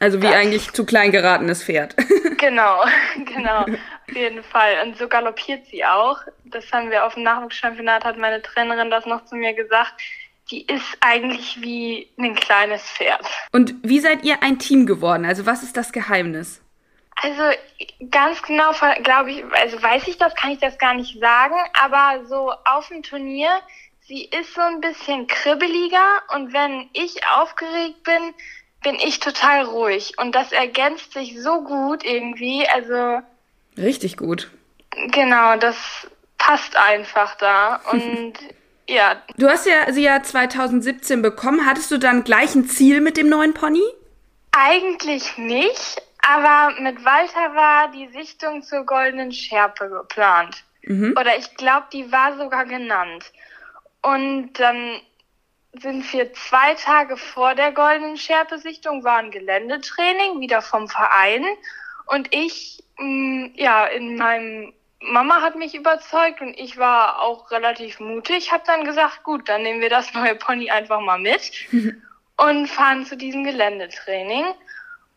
Also 0.00 0.18
wie 0.18 0.26
das. 0.26 0.34
eigentlich 0.34 0.72
zu 0.72 0.86
klein 0.86 1.10
geratenes 1.10 1.64
Pferd. 1.64 1.96
genau, 2.38 2.84
genau. 3.24 3.62
Auf 3.62 4.14
jeden 4.14 4.42
Fall. 4.44 4.74
Und 4.84 4.96
so 4.96 5.08
galoppiert 5.08 5.66
sie 5.66 5.84
auch. 5.84 6.18
Das 6.44 6.70
haben 6.72 6.90
wir 6.90 7.04
auf 7.04 7.14
dem 7.14 7.24
Nachwuchschampionat, 7.24 8.04
hat 8.04 8.16
meine 8.16 8.40
Trainerin 8.42 8.90
das 8.90 9.06
noch 9.06 9.24
zu 9.24 9.34
mir 9.34 9.54
gesagt. 9.54 9.94
Die 10.50 10.64
ist 10.64 10.96
eigentlich 11.00 11.60
wie 11.60 12.08
ein 12.18 12.34
kleines 12.34 12.82
Pferd. 12.82 13.26
Und 13.52 13.74
wie 13.82 14.00
seid 14.00 14.24
ihr 14.24 14.42
ein 14.42 14.58
Team 14.58 14.86
geworden? 14.86 15.26
Also 15.26 15.44
was 15.44 15.62
ist 15.62 15.76
das 15.76 15.92
Geheimnis? 15.92 16.62
Also 17.20 17.42
ganz 18.10 18.40
genau, 18.42 18.70
glaube 19.02 19.32
ich, 19.32 19.44
also 19.52 19.82
weiß 19.82 20.06
ich 20.06 20.18
das, 20.18 20.34
kann 20.36 20.52
ich 20.52 20.58
das 20.58 20.78
gar 20.78 20.94
nicht 20.94 21.18
sagen, 21.18 21.56
aber 21.74 22.24
so 22.26 22.52
auf 22.64 22.88
dem 22.88 23.02
Turnier, 23.02 23.50
sie 24.02 24.24
ist 24.24 24.54
so 24.54 24.60
ein 24.60 24.80
bisschen 24.80 25.26
kribbeliger 25.26 26.22
und 26.34 26.52
wenn 26.52 26.88
ich 26.92 27.26
aufgeregt 27.26 28.04
bin, 28.04 28.34
bin 28.82 28.96
ich 28.96 29.20
total 29.20 29.64
ruhig 29.64 30.14
und 30.18 30.34
das 30.34 30.52
ergänzt 30.52 31.12
sich 31.12 31.40
so 31.40 31.62
gut 31.62 32.04
irgendwie, 32.04 32.66
also 32.68 33.20
richtig 33.76 34.16
gut. 34.16 34.50
Genau, 35.12 35.56
das 35.56 35.76
passt 36.38 36.76
einfach 36.76 37.36
da 37.36 37.80
und 37.92 38.34
ja. 38.88 39.22
Du 39.36 39.48
hast 39.48 39.66
ja 39.66 39.92
sie 39.92 40.04
ja 40.04 40.22
2017 40.22 41.20
bekommen. 41.20 41.66
Hattest 41.66 41.90
du 41.90 41.98
dann 41.98 42.24
gleich 42.24 42.54
ein 42.54 42.66
Ziel 42.66 43.00
mit 43.00 43.16
dem 43.16 43.28
neuen 43.28 43.52
Pony? 43.52 43.82
Eigentlich 44.52 45.36
nicht, 45.36 46.02
aber 46.26 46.80
mit 46.80 47.04
Walter 47.04 47.54
war 47.54 47.92
die 47.92 48.08
Sichtung 48.08 48.62
zur 48.62 48.84
goldenen 48.84 49.30
Schärpe 49.30 49.88
geplant. 49.90 50.64
Mhm. 50.82 51.14
Oder 51.20 51.36
ich 51.36 51.54
glaube, 51.56 51.86
die 51.92 52.10
war 52.10 52.36
sogar 52.38 52.64
genannt. 52.64 53.30
Und 54.02 54.52
dann 54.54 55.00
sind 55.72 56.10
wir 56.12 56.32
zwei 56.32 56.74
Tage 56.74 57.16
vor 57.16 57.54
der 57.54 57.72
Goldenen 57.72 58.16
Scherpe-Sichtung, 58.16 59.04
war 59.04 59.18
ein 59.18 59.30
Geländetraining, 59.30 60.40
wieder 60.40 60.62
vom 60.62 60.88
Verein. 60.88 61.44
Und 62.06 62.34
ich, 62.34 62.82
mh, 62.98 63.04
mm, 63.04 63.52
ja, 63.56 63.86
in 63.86 64.16
meinem 64.16 64.72
Mama 65.00 65.42
hat 65.42 65.56
mich 65.56 65.74
überzeugt 65.74 66.40
und 66.40 66.58
ich 66.58 66.76
war 66.76 67.20
auch 67.20 67.50
relativ 67.50 68.00
mutig. 68.00 68.50
Hab 68.52 68.64
dann 68.64 68.84
gesagt, 68.84 69.22
gut, 69.22 69.48
dann 69.48 69.62
nehmen 69.62 69.80
wir 69.80 69.90
das 69.90 70.12
neue 70.14 70.34
Pony 70.34 70.70
einfach 70.70 71.00
mal 71.00 71.18
mit 71.18 71.52
und 72.36 72.66
fahren 72.66 73.06
zu 73.06 73.16
diesem 73.16 73.44
Geländetraining. 73.44 74.44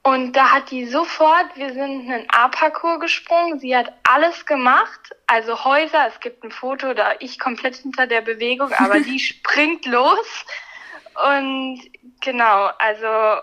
Und 0.04 0.34
da 0.34 0.52
hat 0.52 0.72
die 0.72 0.86
sofort, 0.86 1.56
wir 1.56 1.74
sind 1.74 2.10
einen 2.10 2.28
A-Parcours 2.30 3.00
gesprungen, 3.00 3.60
sie 3.60 3.76
hat 3.76 3.94
alles 4.04 4.48
gemacht, 4.48 5.16
also 5.28 5.64
Häuser, 5.64 6.08
es 6.08 6.20
gibt 6.20 6.44
ein 6.44 6.50
Foto, 6.50 6.96
da 6.96 7.14
ich 7.20 7.38
komplett 7.38 7.76
hinter 7.76 8.08
der 8.08 8.22
Bewegung, 8.22 8.74
aber 8.74 9.00
die 9.00 9.20
springt 9.20 9.86
los. 9.86 10.46
Und 11.36 11.82
genau, 12.20 12.70
also 12.80 13.42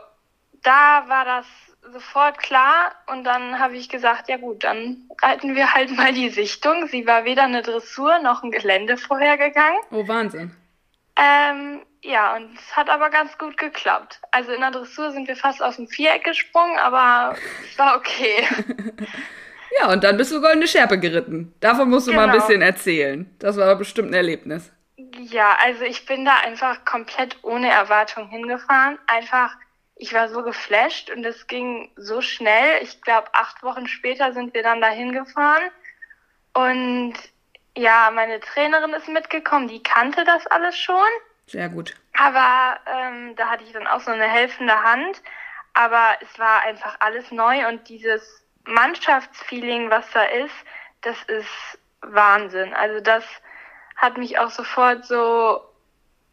da 0.65 1.05
war 1.07 1.25
das 1.25 1.47
sofort 1.93 2.39
klar 2.39 2.93
und 3.07 3.25
dann 3.25 3.59
habe 3.59 3.77
ich 3.77 3.89
gesagt, 3.89 4.29
ja 4.29 4.37
gut, 4.37 4.65
dann 4.65 5.09
reiten 5.23 5.55
wir 5.55 5.73
halt 5.73 5.97
mal 5.97 6.13
die 6.13 6.31
Sichtung. 6.31 6.89
Sie 6.89 7.07
war 7.07 7.25
weder 7.25 7.45
eine 7.45 7.63
Dressur 7.63 8.19
noch 8.19 8.43
ein 8.43 8.51
Gelände 8.51 8.97
vorhergegangen. 8.97 9.79
Oh, 9.91 10.07
Wahnsinn. 10.09 10.55
Ähm, 11.17 11.83
ja, 12.03 12.37
und 12.37 12.57
es 12.59 12.77
hat 12.77 12.89
aber 12.89 13.11
ganz 13.11 13.37
gut 13.39 13.57
geklappt. 13.57 14.21
Also 14.31 14.53
in 14.53 14.61
der 14.61 14.71
Dressur 14.71 15.13
sind 15.13 15.29
wir 15.29 15.37
fast 15.37 15.63
aus 15.63 15.77
dem 15.77 15.89
Viereck 15.89 16.25
gesprungen, 16.25 16.79
aber 16.79 17.37
es 17.65 17.79
war 17.79 17.97
okay. 17.97 18.47
ja, 19.81 19.93
und 19.93 20.05
dann 20.05 20.17
bist 20.17 20.33
du 20.33 20.41
Goldene 20.41 20.69
Schärpe 20.69 20.99
geritten. 20.99 21.55
Davon 21.61 21.91
musst 21.91 22.07
du 22.07 22.13
genau. 22.13 22.23
mal 22.23 22.29
ein 22.29 22.33
genau. 22.35 22.47
bisschen 22.47 22.63
erzählen. 22.63 23.37
Das 23.39 23.57
war 23.57 23.75
bestimmt 23.77 24.11
ein 24.11 24.15
Erlebnis. 24.15 24.73
Ja, 24.97 25.57
also 25.65 25.85
ich 25.85 26.07
bin 26.07 26.25
da 26.25 26.39
einfach 26.45 26.85
komplett 26.85 27.37
ohne 27.43 27.71
Erwartung 27.71 28.29
hingefahren. 28.29 28.99
Einfach 29.07 29.57
ich 29.99 30.15
war 30.15 30.29
so 30.29 30.43
geflasht 30.43 31.11
und 31.11 31.25
es 31.25 31.47
ging 31.49 31.91
so 31.97 32.21
schnell. 32.21 32.83
Ich 32.83 33.03
glaube, 33.03 33.29
acht 33.33 33.63
Wochen 33.65 33.89
später 33.89 34.33
sind 34.33 34.55
wir 34.55 34.63
dann 34.63 34.81
dahin 34.81 35.13
gefahren. 35.13 35.71
Und 36.55 37.15
ja, 37.77 38.11
meine 38.15 38.41
Trainerin 38.41 38.93
ist 38.95 39.09
mitgekommen, 39.09 39.69
die 39.69 39.83
kannte 39.83 40.25
das 40.25 40.47
alles 40.47 40.77
schon. 40.77 40.97
Sehr 41.49 41.69
gut. 41.69 41.95
Aber 42.17 42.79
ähm, 42.87 43.35
da 43.37 43.49
hatte 43.49 43.65
ich 43.65 43.73
dann 43.73 43.87
auch 43.87 44.01
so 44.01 44.11
eine 44.11 44.29
helfende 44.29 44.83
Hand. 44.83 45.23
Aber 45.75 46.17
es 46.21 46.39
war 46.39 46.63
einfach 46.63 46.97
alles 47.01 47.31
neu 47.31 47.69
und 47.69 47.89
dieses 47.89 48.45
Mannschaftsfeeling, 48.65 49.91
was 49.91 50.11
da 50.11 50.23
ist, 50.25 50.55
das 51.03 51.17
ist 51.25 51.79
Wahnsinn. 52.03 52.75
Also 52.75 53.01
das 53.01 53.25
hat 53.97 54.19
mich 54.19 54.39
auch 54.39 54.51
sofort 54.51 55.07
so 55.07 55.61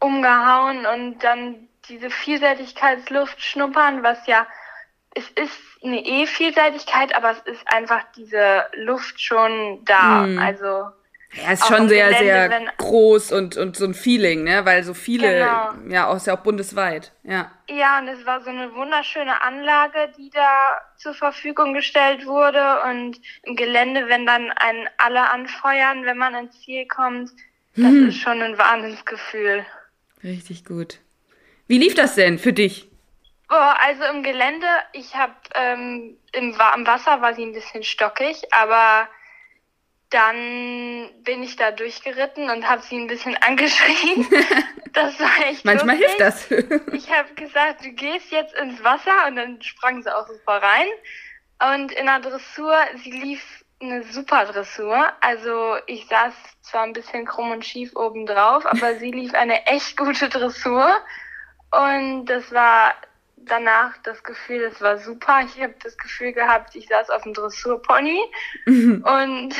umgehauen 0.00 0.84
und 0.86 1.20
dann 1.20 1.68
diese 1.88 2.10
Vielseitigkeitsluft 2.10 3.40
schnuppern, 3.40 4.02
was 4.02 4.26
ja, 4.26 4.46
es 5.14 5.28
ist 5.30 5.58
eine 5.82 6.04
E-Vielseitigkeit, 6.04 7.14
aber 7.14 7.30
es 7.30 7.40
ist 7.40 7.62
einfach 7.72 8.02
diese 8.16 8.64
Luft 8.74 9.20
schon 9.20 9.84
da. 9.84 10.26
Mhm. 10.26 10.38
Also 10.38 10.90
ja, 11.42 11.52
ist 11.52 11.66
schon 11.66 11.88
sehr, 11.88 12.08
Gelände, 12.08 12.24
sehr 12.24 12.50
wenn, 12.50 12.70
groß 12.78 13.32
und, 13.32 13.56
und 13.56 13.76
so 13.76 13.84
ein 13.84 13.94
Feeling, 13.94 14.44
ne? 14.44 14.64
Weil 14.64 14.82
so 14.84 14.94
viele, 14.94 15.28
genau. 15.28 15.72
ja, 15.88 16.06
auch, 16.08 16.16
ist 16.16 16.26
ja 16.26 16.36
auch 16.36 16.42
bundesweit, 16.42 17.12
ja. 17.22 17.50
Ja, 17.68 17.98
und 17.98 18.08
es 18.08 18.24
war 18.24 18.40
so 18.40 18.50
eine 18.50 18.72
wunderschöne 18.74 19.42
Anlage, 19.42 20.12
die 20.16 20.30
da 20.30 20.80
zur 20.96 21.14
Verfügung 21.14 21.74
gestellt 21.74 22.26
wurde. 22.26 22.82
Und 22.88 23.20
im 23.42 23.56
Gelände, 23.56 24.08
wenn 24.08 24.26
dann 24.26 24.50
einen 24.52 24.88
alle 24.98 25.30
anfeuern, 25.30 26.04
wenn 26.04 26.18
man 26.18 26.34
ins 26.34 26.60
Ziel 26.60 26.86
kommt, 26.86 27.30
das 27.74 27.86
hm. 27.86 28.08
ist 28.08 28.20
schon 28.20 28.40
ein 28.40 28.56
Wahnsinnsgefühl. 28.56 29.64
Richtig 30.22 30.64
gut. 30.64 31.00
Wie 31.66 31.78
lief 31.78 31.94
das 31.94 32.14
denn 32.14 32.38
für 32.38 32.52
dich? 32.52 32.88
Oh, 33.48 33.54
also 33.54 34.04
im 34.04 34.22
Gelände, 34.22 34.66
ich 34.92 35.14
habe 35.14 35.34
ähm, 35.54 36.16
im, 36.32 36.50
im 36.50 36.86
Wasser 36.86 37.20
war 37.20 37.34
sie 37.34 37.44
ein 37.44 37.52
bisschen 37.52 37.84
stockig, 37.84 38.42
aber 38.50 39.08
dann 40.10 41.10
bin 41.24 41.42
ich 41.42 41.56
da 41.56 41.72
durchgeritten 41.72 42.48
und 42.50 42.68
habe 42.68 42.82
sie 42.82 42.96
ein 42.96 43.06
bisschen 43.06 43.36
angeschrien. 43.40 44.26
Das 44.92 45.18
war 45.20 45.48
echt 45.48 45.64
Manchmal 45.64 45.98
lustig. 45.98 46.16
hilft 46.16 46.20
das. 46.20 46.50
ich 46.92 47.12
habe 47.12 47.34
gesagt, 47.34 47.84
du 47.84 47.90
gehst 47.90 48.30
jetzt 48.30 48.54
ins 48.54 48.82
Wasser 48.82 49.26
und 49.26 49.36
dann 49.36 49.60
sprang 49.62 50.02
sie 50.02 50.14
auch 50.14 50.26
super 50.26 50.62
rein. 50.62 50.86
Und 51.74 51.92
in 51.92 52.06
der 52.06 52.20
Dressur, 52.20 52.76
sie 53.02 53.10
lief 53.10 53.64
eine 53.80 54.04
super 54.04 54.44
Dressur. 54.46 55.12
Also 55.20 55.76
ich 55.86 56.06
saß 56.06 56.32
zwar 56.62 56.82
ein 56.82 56.92
bisschen 56.92 57.26
krumm 57.26 57.50
und 57.50 57.64
schief 57.64 57.94
oben 57.96 58.26
drauf, 58.26 58.64
aber 58.70 58.94
sie 58.96 59.10
lief 59.10 59.34
eine 59.34 59.66
echt 59.66 59.96
gute 59.96 60.28
Dressur. 60.28 60.96
Und 61.72 62.26
das 62.26 62.52
war 62.52 62.94
danach 63.36 63.96
das 64.02 64.22
Gefühl, 64.22 64.62
es 64.62 64.80
war 64.80 64.98
super. 64.98 65.40
Ich 65.44 65.60
habe 65.62 65.74
das 65.82 65.96
Gefühl 65.98 66.32
gehabt, 66.32 66.74
ich 66.74 66.88
saß 66.88 67.10
auf 67.10 67.22
dem 67.22 67.34
Dressurpony. 67.34 68.20
Mhm. 68.66 69.04
Und 69.04 69.54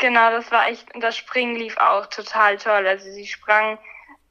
genau, 0.00 0.30
das 0.30 0.50
war 0.50 0.68
echt, 0.68 0.92
und 0.94 1.02
das 1.02 1.16
Springen 1.16 1.54
lief 1.54 1.76
auch 1.76 2.06
total 2.06 2.58
toll. 2.58 2.86
Also 2.86 3.10
sie 3.12 3.26
sprang, 3.26 3.78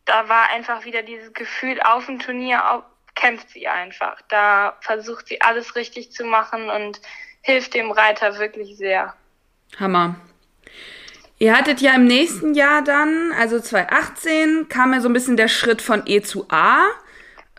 da 0.03 0.27
war 0.27 0.49
einfach 0.49 0.83
wieder 0.83 1.03
dieses 1.03 1.31
Gefühl, 1.33 1.79
auf 1.81 2.07
dem 2.07 2.19
Turnier 2.19 2.69
auf, 2.69 2.83
kämpft 3.15 3.49
sie 3.51 3.67
einfach. 3.67 4.21
Da 4.29 4.77
versucht 4.81 5.27
sie 5.27 5.41
alles 5.41 5.75
richtig 5.75 6.11
zu 6.11 6.25
machen 6.25 6.69
und 6.69 6.99
hilft 7.41 7.73
dem 7.73 7.91
Reiter 7.91 8.37
wirklich 8.37 8.77
sehr. 8.77 9.13
Hammer. 9.79 10.15
Ihr 11.37 11.55
hattet 11.55 11.79
ja 11.79 11.93
im 11.95 12.05
nächsten 12.05 12.53
Jahr 12.53 12.83
dann, 12.83 13.31
also 13.37 13.59
2018, 13.59 14.67
kam 14.67 14.93
ja 14.93 14.99
so 14.99 15.07
ein 15.07 15.13
bisschen 15.13 15.37
der 15.37 15.47
Schritt 15.47 15.81
von 15.81 16.03
E 16.05 16.21
zu 16.21 16.49
A. 16.49 16.85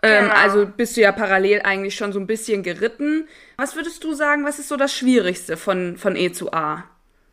Ähm, 0.03 0.25
genau. 0.25 0.35
Also 0.35 0.65
bist 0.65 0.97
du 0.97 1.01
ja 1.01 1.11
parallel 1.11 1.61
eigentlich 1.63 1.95
schon 1.95 2.11
so 2.11 2.19
ein 2.19 2.27
bisschen 2.27 2.63
geritten. 2.63 3.27
Was 3.57 3.75
würdest 3.75 4.03
du 4.03 4.13
sagen, 4.13 4.45
was 4.45 4.59
ist 4.59 4.67
so 4.67 4.77
das 4.77 4.95
Schwierigste 4.95 5.57
von, 5.57 5.97
von 5.97 6.15
E 6.15 6.31
zu 6.31 6.53
A? 6.53 6.83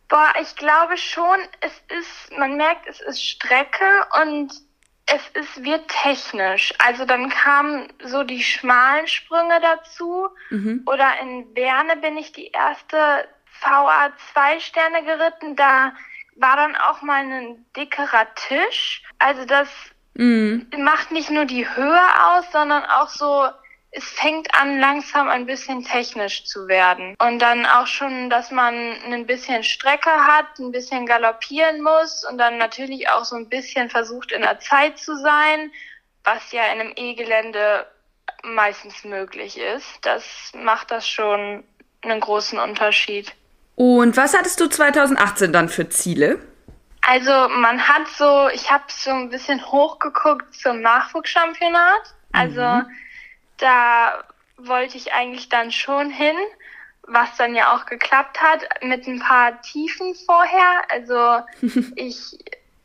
Boah, 0.09 0.33
ich 0.41 0.55
glaube 0.55 0.97
schon, 0.97 1.39
es 1.61 1.71
ist, 1.97 2.37
man 2.37 2.57
merkt, 2.57 2.87
es 2.87 2.99
ist 3.01 3.23
Strecke 3.23 3.85
und 4.21 4.51
es 5.05 5.27
ist, 5.29 5.63
wird 5.63 5.87
technisch. 5.87 6.73
Also 6.79 7.05
dann 7.05 7.29
kamen 7.29 7.91
so 8.03 8.23
die 8.23 8.43
schmalen 8.43 9.07
Sprünge 9.07 9.59
dazu. 9.61 10.27
Mhm. 10.49 10.83
Oder 10.85 11.19
in 11.21 11.53
Berne 11.53 11.97
bin 11.97 12.17
ich 12.17 12.31
die 12.31 12.47
erste 12.47 13.27
VA 13.61 14.11
2 14.33 14.59
Sterne 14.59 15.03
geritten. 15.03 15.55
Da 15.55 15.93
war 16.35 16.57
dann 16.57 16.75
auch 16.75 17.01
mal 17.01 17.23
ein 17.23 17.65
dickerer 17.75 18.27
Tisch. 18.35 19.03
Also 19.19 19.45
das 19.45 19.69
Mhm. 20.19 20.67
Macht 20.79 21.11
nicht 21.11 21.29
nur 21.29 21.45
die 21.45 21.67
Höhe 21.75 22.25
aus, 22.25 22.51
sondern 22.51 22.83
auch 22.83 23.07
so, 23.07 23.47
es 23.91 24.03
fängt 24.03 24.53
an, 24.53 24.79
langsam 24.79 25.29
ein 25.29 25.45
bisschen 25.45 25.83
technisch 25.83 26.45
zu 26.45 26.67
werden. 26.67 27.15
Und 27.19 27.39
dann 27.39 27.65
auch 27.65 27.87
schon, 27.87 28.29
dass 28.29 28.51
man 28.51 28.73
ein 29.11 29.25
bisschen 29.25 29.63
Strecke 29.63 30.11
hat, 30.11 30.59
ein 30.59 30.71
bisschen 30.71 31.05
galoppieren 31.05 31.81
muss 31.81 32.23
und 32.29 32.37
dann 32.37 32.57
natürlich 32.57 33.09
auch 33.09 33.25
so 33.25 33.35
ein 33.35 33.49
bisschen 33.49 33.89
versucht, 33.89 34.31
in 34.31 34.41
der 34.41 34.59
Zeit 34.59 34.99
zu 34.99 35.15
sein, 35.17 35.71
was 36.23 36.51
ja 36.51 36.65
in 36.71 36.79
einem 36.79 36.93
E-Gelände 36.95 37.87
meistens 38.43 39.03
möglich 39.03 39.57
ist. 39.57 39.87
Das 40.03 40.23
macht 40.53 40.91
das 40.91 41.07
schon 41.07 41.63
einen 42.01 42.19
großen 42.19 42.59
Unterschied. 42.59 43.33
Und 43.75 44.17
was 44.17 44.37
hattest 44.37 44.59
du 44.59 44.67
2018 44.67 45.51
dann 45.51 45.69
für 45.69 45.89
Ziele? 45.89 46.39
Also 47.01 47.31
man 47.49 47.87
hat 47.87 48.07
so, 48.09 48.49
ich 48.53 48.69
habe 48.69 48.83
so 48.89 49.09
ein 49.09 49.29
bisschen 49.29 49.65
hochgeguckt 49.65 50.53
zum 50.53 50.81
Nachwuchschampionat. 50.81 52.13
Also 52.33 52.61
mhm. 52.61 52.85
Da 53.59 54.23
wollte 54.57 54.97
ich 54.97 55.13
eigentlich 55.13 55.49
dann 55.49 55.71
schon 55.71 56.09
hin, 56.09 56.35
was 57.03 57.35
dann 57.37 57.55
ja 57.55 57.75
auch 57.75 57.85
geklappt 57.85 58.41
hat, 58.41 58.67
mit 58.83 59.07
ein 59.07 59.19
paar 59.19 59.61
Tiefen 59.61 60.15
vorher. 60.25 60.83
Also 60.89 61.41
ich 61.95 62.37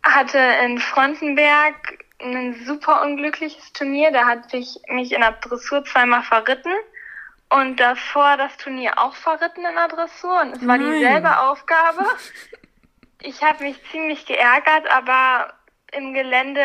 hatte 0.03 0.39
in 0.39 0.79
Frontenberg 0.79 2.05
ein 2.21 2.55
super 2.65 3.03
unglückliches 3.03 3.73
Turnier. 3.73 4.13
Da 4.13 4.27
hatte 4.27 4.57
ich 4.57 4.81
mich 4.89 5.13
in 5.13 5.21
der 5.21 5.33
Dressur 5.33 5.85
zweimal 5.85 6.23
verritten 6.23 6.73
und 7.51 7.79
davor 7.79 8.37
das 8.37 8.57
Turnier 8.57 8.99
auch 8.99 9.15
verritten 9.15 9.65
in 9.65 9.75
der 9.75 9.89
Dressur. 9.89 10.41
Und 10.41 10.57
es 10.57 10.67
war 10.67 10.79
dieselbe 10.79 11.39
Aufgabe. 11.41 12.05
Ich 13.27 13.43
habe 13.43 13.65
mich 13.65 13.81
ziemlich 13.91 14.27
geärgert, 14.27 14.87
aber 14.91 15.55
im 15.93 16.13
Gelände 16.13 16.61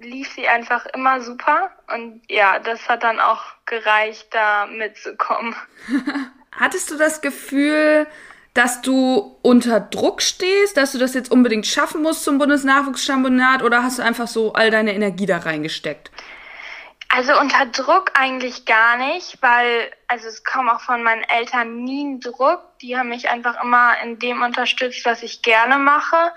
lief 0.00 0.32
sie 0.34 0.48
einfach 0.48 0.86
immer 0.86 1.20
super. 1.20 1.70
Und 1.92 2.22
ja, 2.28 2.58
das 2.58 2.88
hat 2.88 3.02
dann 3.02 3.20
auch 3.20 3.42
gereicht, 3.66 4.28
da 4.30 4.66
mitzukommen. 4.66 5.54
Hattest 6.52 6.90
du 6.90 6.96
das 6.96 7.20
Gefühl, 7.20 8.06
dass 8.54 8.82
du 8.82 9.36
unter 9.42 9.80
Druck 9.80 10.22
stehst, 10.22 10.76
dass 10.76 10.92
du 10.92 10.98
das 10.98 11.14
jetzt 11.14 11.30
unbedingt 11.30 11.66
schaffen 11.66 12.02
musst 12.02 12.22
zum 12.22 12.38
Bundesnachwuchschampionat 12.38 13.62
oder 13.62 13.82
hast 13.82 13.98
du 13.98 14.02
einfach 14.02 14.28
so 14.28 14.52
all 14.52 14.70
deine 14.70 14.94
Energie 14.94 15.26
da 15.26 15.38
reingesteckt? 15.38 16.10
Also 17.08 17.38
unter 17.38 17.66
Druck 17.66 18.12
eigentlich 18.14 18.64
gar 18.64 18.96
nicht, 18.96 19.38
weil, 19.40 19.90
also 20.08 20.26
es 20.26 20.42
kam 20.42 20.68
auch 20.68 20.80
von 20.80 21.02
meinen 21.02 21.22
Eltern 21.22 21.84
nie 21.84 22.04
ein 22.04 22.20
Druck. 22.20 22.60
Die 22.80 22.96
haben 22.96 23.08
mich 23.08 23.28
einfach 23.28 23.62
immer 23.62 24.00
in 24.02 24.18
dem 24.18 24.42
unterstützt, 24.42 25.04
was 25.04 25.22
ich 25.22 25.42
gerne 25.42 25.78
mache. 25.78 26.32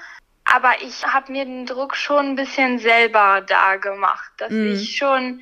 Aber 0.53 0.81
ich 0.81 1.05
habe 1.05 1.31
mir 1.31 1.45
den 1.45 1.65
Druck 1.65 1.95
schon 1.95 2.29
ein 2.29 2.35
bisschen 2.35 2.79
selber 2.79 3.41
da 3.41 3.75
gemacht, 3.75 4.31
dass 4.37 4.51
mhm. 4.51 4.73
ich 4.73 4.95
schon 4.97 5.41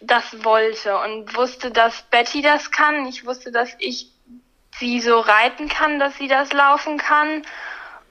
das 0.00 0.44
wollte 0.44 0.96
und 0.98 1.36
wusste, 1.36 1.70
dass 1.70 2.02
Betty 2.02 2.42
das 2.42 2.70
kann. 2.70 3.06
Ich 3.06 3.26
wusste, 3.26 3.50
dass 3.50 3.74
ich 3.78 4.12
sie 4.78 5.00
so 5.00 5.18
reiten 5.18 5.68
kann, 5.68 5.98
dass 5.98 6.16
sie 6.16 6.28
das 6.28 6.52
laufen 6.52 6.96
kann. 6.96 7.42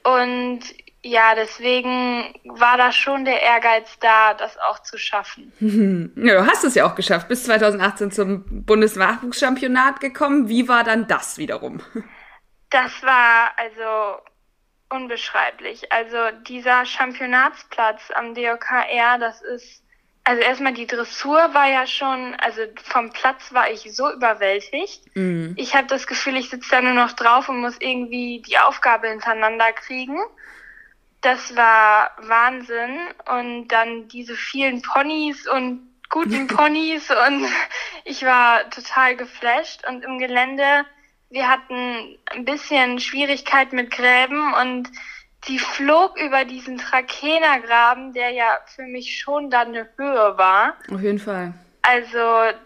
Und 0.02 0.60
ja, 1.02 1.34
deswegen 1.34 2.34
war 2.44 2.76
da 2.76 2.92
schon 2.92 3.24
der 3.24 3.40
Ehrgeiz 3.40 3.98
da, 4.00 4.34
das 4.34 4.58
auch 4.58 4.80
zu 4.80 4.98
schaffen. 4.98 5.52
Ja, 6.16 6.42
du 6.42 6.46
hast 6.46 6.64
es 6.64 6.74
ja 6.74 6.86
auch 6.86 6.94
geschafft. 6.94 7.28
Bis 7.28 7.44
2018 7.44 8.10
zum 8.10 8.64
Bundesnachwuchschampionat 8.64 10.00
gekommen. 10.00 10.48
Wie 10.48 10.68
war 10.68 10.84
dann 10.84 11.06
das 11.06 11.38
wiederum? 11.38 11.80
Das 12.70 13.04
war 13.04 13.52
also 13.56 14.20
unbeschreiblich. 14.90 15.92
Also 15.92 16.16
dieser 16.46 16.84
Championatsplatz 16.84 18.10
am 18.14 18.34
DOKR, 18.34 19.18
das 19.18 19.42
ist 19.42 19.84
also 20.24 20.40
erstmal 20.40 20.72
die 20.72 20.86
Dressur 20.86 21.52
war 21.52 21.68
ja 21.68 21.86
schon, 21.86 22.34
also 22.36 22.62
vom 22.82 23.12
Platz 23.12 23.52
war 23.52 23.70
ich 23.70 23.94
so 23.94 24.10
überwältigt. 24.10 25.02
Mhm. 25.14 25.52
Ich 25.56 25.74
habe 25.74 25.86
das 25.86 26.06
Gefühl, 26.06 26.36
ich 26.36 26.48
sitze 26.48 26.70
da 26.70 26.80
nur 26.80 26.94
noch 26.94 27.12
drauf 27.12 27.50
und 27.50 27.60
muss 27.60 27.76
irgendwie 27.78 28.40
die 28.40 28.58
Aufgabe 28.58 29.08
hintereinander 29.08 29.72
kriegen. 29.72 30.16
Das 31.20 31.54
war 31.56 32.10
Wahnsinn. 32.22 32.98
Und 33.30 33.68
dann 33.68 34.08
diese 34.08 34.34
vielen 34.34 34.80
Ponys 34.80 35.46
und 35.46 35.90
guten 36.08 36.46
Ponys 36.48 37.10
und 37.10 37.46
ich 38.04 38.24
war 38.24 38.68
total 38.70 39.16
geflasht. 39.16 39.86
Und 39.86 40.04
im 40.04 40.18
Gelände, 40.18 40.86
wir 41.30 41.48
hatten 41.48 42.16
ein 42.26 42.44
bisschen 42.44 42.98
Schwierigkeit 42.98 43.72
mit 43.72 43.90
Gräben 43.90 44.54
und 44.54 44.88
die 45.48 45.58
flog 45.58 46.18
über 46.18 46.44
diesen 46.44 46.78
Trakehnergraben, 46.78 48.12
der 48.12 48.30
ja 48.30 48.58
für 48.66 48.84
mich 48.84 49.18
schon 49.18 49.50
dann 49.50 49.68
eine 49.68 49.88
Höhe 49.96 50.38
war. 50.38 50.74
Auf 50.90 51.00
jeden 51.00 51.18
Fall. 51.18 51.52
Also, 51.82 52.56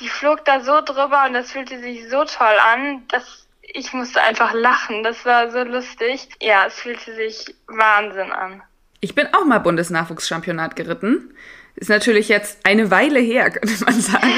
die 0.00 0.08
flog 0.08 0.44
da 0.44 0.60
so 0.60 0.80
drüber 0.80 1.24
und 1.26 1.34
das 1.34 1.52
fühlte 1.52 1.78
sich 1.80 2.08
so 2.08 2.24
toll 2.24 2.56
an, 2.74 3.06
dass 3.08 3.46
ich 3.62 3.92
musste 3.92 4.22
einfach 4.22 4.52
lachen. 4.54 5.02
Das 5.02 5.24
war 5.24 5.50
so 5.50 5.62
lustig. 5.62 6.28
Ja, 6.40 6.66
es 6.66 6.74
fühlte 6.74 7.14
sich 7.14 7.54
Wahnsinn 7.66 8.32
an. 8.32 8.62
Ich 9.00 9.14
bin 9.14 9.28
auch 9.34 9.44
mal 9.44 9.58
Bundesnachwuchschampionat 9.58 10.76
geritten. 10.76 11.34
Ist 11.78 11.90
natürlich 11.90 12.30
jetzt 12.30 12.60
eine 12.64 12.90
Weile 12.90 13.20
her, 13.20 13.50
könnte 13.52 13.84
man 13.84 14.00
sagen. 14.00 14.32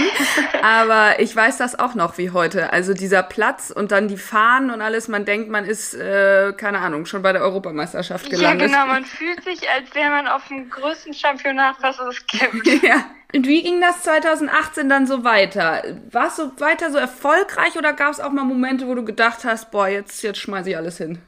Aber 0.60 1.20
ich 1.20 1.34
weiß 1.34 1.56
das 1.56 1.78
auch 1.78 1.94
noch 1.94 2.18
wie 2.18 2.30
heute. 2.30 2.72
Also 2.72 2.94
dieser 2.94 3.22
Platz 3.22 3.70
und 3.70 3.92
dann 3.92 4.08
die 4.08 4.16
Fahnen 4.16 4.70
und 4.70 4.80
alles. 4.80 5.06
Man 5.06 5.24
denkt, 5.24 5.48
man 5.48 5.64
ist, 5.64 5.94
äh, 5.94 6.52
keine 6.56 6.80
Ahnung, 6.80 7.06
schon 7.06 7.22
bei 7.22 7.32
der 7.32 7.42
Europameisterschaft 7.42 8.28
gelandet. 8.28 8.70
Ja, 8.72 8.82
genau. 8.82 8.92
Man 8.92 9.04
fühlt 9.04 9.44
sich, 9.44 9.68
als 9.70 9.94
wäre 9.94 10.10
man 10.10 10.26
auf 10.26 10.48
dem 10.48 10.68
größten 10.68 11.14
Championat, 11.14 11.76
was 11.80 12.00
es 12.00 12.26
gibt. 12.26 12.82
ja. 12.82 13.04
Und 13.32 13.46
wie 13.46 13.62
ging 13.62 13.80
das 13.80 14.02
2018 14.02 14.88
dann 14.88 15.06
so 15.06 15.22
weiter? 15.22 15.84
War 16.10 16.28
es 16.28 16.36
so 16.36 16.50
weiter 16.58 16.90
so 16.90 16.98
erfolgreich 16.98 17.76
oder 17.76 17.92
gab 17.92 18.10
es 18.10 18.20
auch 18.20 18.32
mal 18.32 18.44
Momente, 18.44 18.88
wo 18.88 18.94
du 18.94 19.04
gedacht 19.04 19.44
hast, 19.44 19.70
boah, 19.70 19.86
jetzt, 19.86 20.22
jetzt 20.22 20.38
schmeiße 20.38 20.70
ich 20.70 20.76
alles 20.76 20.96
hin? 20.96 21.18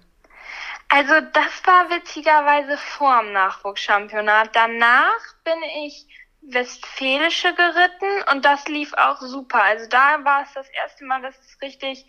Also 0.92 1.20
das 1.20 1.64
war 1.64 1.88
witzigerweise 1.88 2.76
vor 2.76 3.22
dem 3.22 3.32
Nachwuchschampionat. 3.32 4.50
Danach 4.54 5.20
bin 5.44 5.62
ich 5.84 6.04
Westfälische 6.42 7.54
geritten 7.54 8.28
und 8.32 8.44
das 8.44 8.66
lief 8.66 8.92
auch 8.94 9.20
super. 9.20 9.62
Also 9.62 9.88
da 9.88 10.24
war 10.24 10.42
es 10.42 10.52
das 10.52 10.68
erste 10.70 11.04
Mal, 11.04 11.22
dass 11.22 11.38
es 11.38 11.62
richtig 11.62 12.04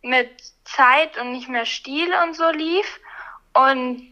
mit 0.00 0.30
Zeit 0.64 1.18
und 1.18 1.32
nicht 1.32 1.50
mehr 1.50 1.66
Stil 1.66 2.10
und 2.24 2.34
so 2.34 2.50
lief. 2.50 3.00
Und 3.52 4.10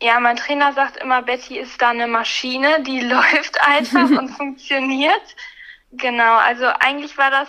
ja, 0.00 0.20
mein 0.20 0.36
Trainer 0.36 0.72
sagt 0.72 0.96
immer, 0.98 1.22
Betty 1.22 1.58
ist 1.58 1.82
da 1.82 1.88
eine 1.88 2.06
Maschine, 2.06 2.84
die 2.84 3.00
läuft 3.10 3.60
einfach 3.60 4.08
und 4.08 4.28
funktioniert. 4.28 5.34
Genau, 5.90 6.36
also 6.36 6.66
eigentlich 6.66 7.18
war 7.18 7.32
das 7.32 7.48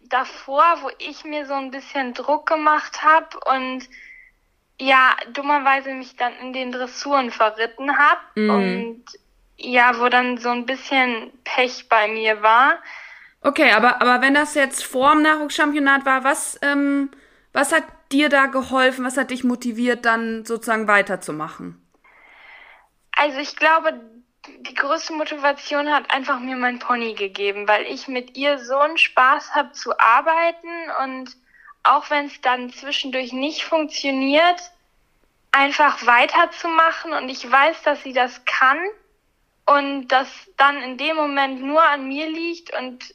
davor, 0.00 0.82
wo 0.82 0.90
ich 0.98 1.24
mir 1.24 1.46
so 1.46 1.54
ein 1.54 1.70
bisschen 1.70 2.12
Druck 2.12 2.46
gemacht 2.46 3.02
habe 3.02 3.38
und 3.46 3.88
ja, 4.80 5.16
dummerweise 5.32 5.92
mich 5.92 6.16
dann 6.16 6.32
in 6.40 6.52
den 6.52 6.72
Dressuren 6.72 7.30
verritten 7.30 7.96
habe 7.98 8.20
mm. 8.36 8.50
und 8.50 9.04
ja, 9.56 9.98
wo 9.98 10.08
dann 10.08 10.38
so 10.38 10.50
ein 10.50 10.66
bisschen 10.66 11.32
Pech 11.44 11.88
bei 11.88 12.08
mir 12.08 12.42
war. 12.42 12.78
Okay, 13.40 13.72
aber, 13.72 14.00
aber 14.00 14.20
wenn 14.20 14.34
das 14.34 14.54
jetzt 14.54 14.84
vor 14.84 15.12
dem 15.12 15.22
Nachwuchschampionat 15.22 16.04
war, 16.04 16.24
was, 16.24 16.58
ähm, 16.62 17.10
was 17.52 17.72
hat 17.72 17.84
dir 18.12 18.28
da 18.28 18.46
geholfen, 18.46 19.04
was 19.04 19.16
hat 19.16 19.30
dich 19.30 19.44
motiviert, 19.44 20.04
dann 20.04 20.44
sozusagen 20.44 20.86
weiterzumachen? 20.86 21.82
Also 23.16 23.38
ich 23.38 23.56
glaube, 23.56 24.00
die 24.60 24.74
größte 24.74 25.12
Motivation 25.12 25.92
hat 25.92 26.10
einfach 26.12 26.38
mir 26.38 26.56
mein 26.56 26.78
Pony 26.78 27.14
gegeben, 27.14 27.66
weil 27.66 27.84
ich 27.86 28.06
mit 28.08 28.36
ihr 28.36 28.58
so 28.58 28.78
einen 28.78 28.96
Spaß 28.96 29.54
habe 29.54 29.72
zu 29.72 29.98
arbeiten 29.98 30.68
und 31.02 31.36
auch 31.82 32.10
wenn 32.10 32.26
es 32.26 32.40
dann 32.40 32.72
zwischendurch 32.72 33.32
nicht 33.32 33.64
funktioniert, 33.64 34.60
einfach 35.52 36.06
weiterzumachen. 36.06 37.12
Und 37.12 37.28
ich 37.28 37.50
weiß, 37.50 37.82
dass 37.82 38.02
sie 38.02 38.12
das 38.12 38.44
kann 38.44 38.78
und 39.66 40.08
das 40.08 40.28
dann 40.56 40.80
in 40.82 40.96
dem 40.96 41.16
Moment 41.16 41.62
nur 41.62 41.82
an 41.82 42.08
mir 42.08 42.28
liegt 42.28 42.76
und 42.76 43.14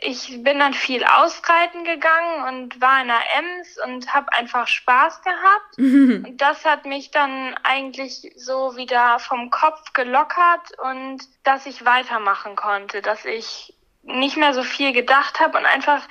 ich 0.00 0.44
bin 0.44 0.60
dann 0.60 0.74
viel 0.74 1.04
ausreiten 1.04 1.82
gegangen 1.84 2.44
und 2.48 2.80
war 2.80 3.00
in 3.00 3.08
der 3.08 3.20
Ems 3.36 3.78
und 3.84 4.14
habe 4.14 4.32
einfach 4.32 4.68
Spaß 4.68 5.22
gehabt. 5.22 5.78
und 6.24 6.36
das 6.38 6.64
hat 6.64 6.84
mich 6.84 7.10
dann 7.10 7.54
eigentlich 7.64 8.32
so 8.36 8.76
wieder 8.76 9.18
vom 9.18 9.50
Kopf 9.50 9.92
gelockert 9.92 10.78
und 10.78 11.18
dass 11.42 11.66
ich 11.66 11.84
weitermachen 11.84 12.54
konnte, 12.54 13.02
dass 13.02 13.24
ich 13.24 13.74
nicht 14.02 14.36
mehr 14.36 14.54
so 14.54 14.62
viel 14.62 14.92
gedacht 14.92 15.40
habe 15.40 15.58
und 15.58 15.66
einfach 15.66 16.02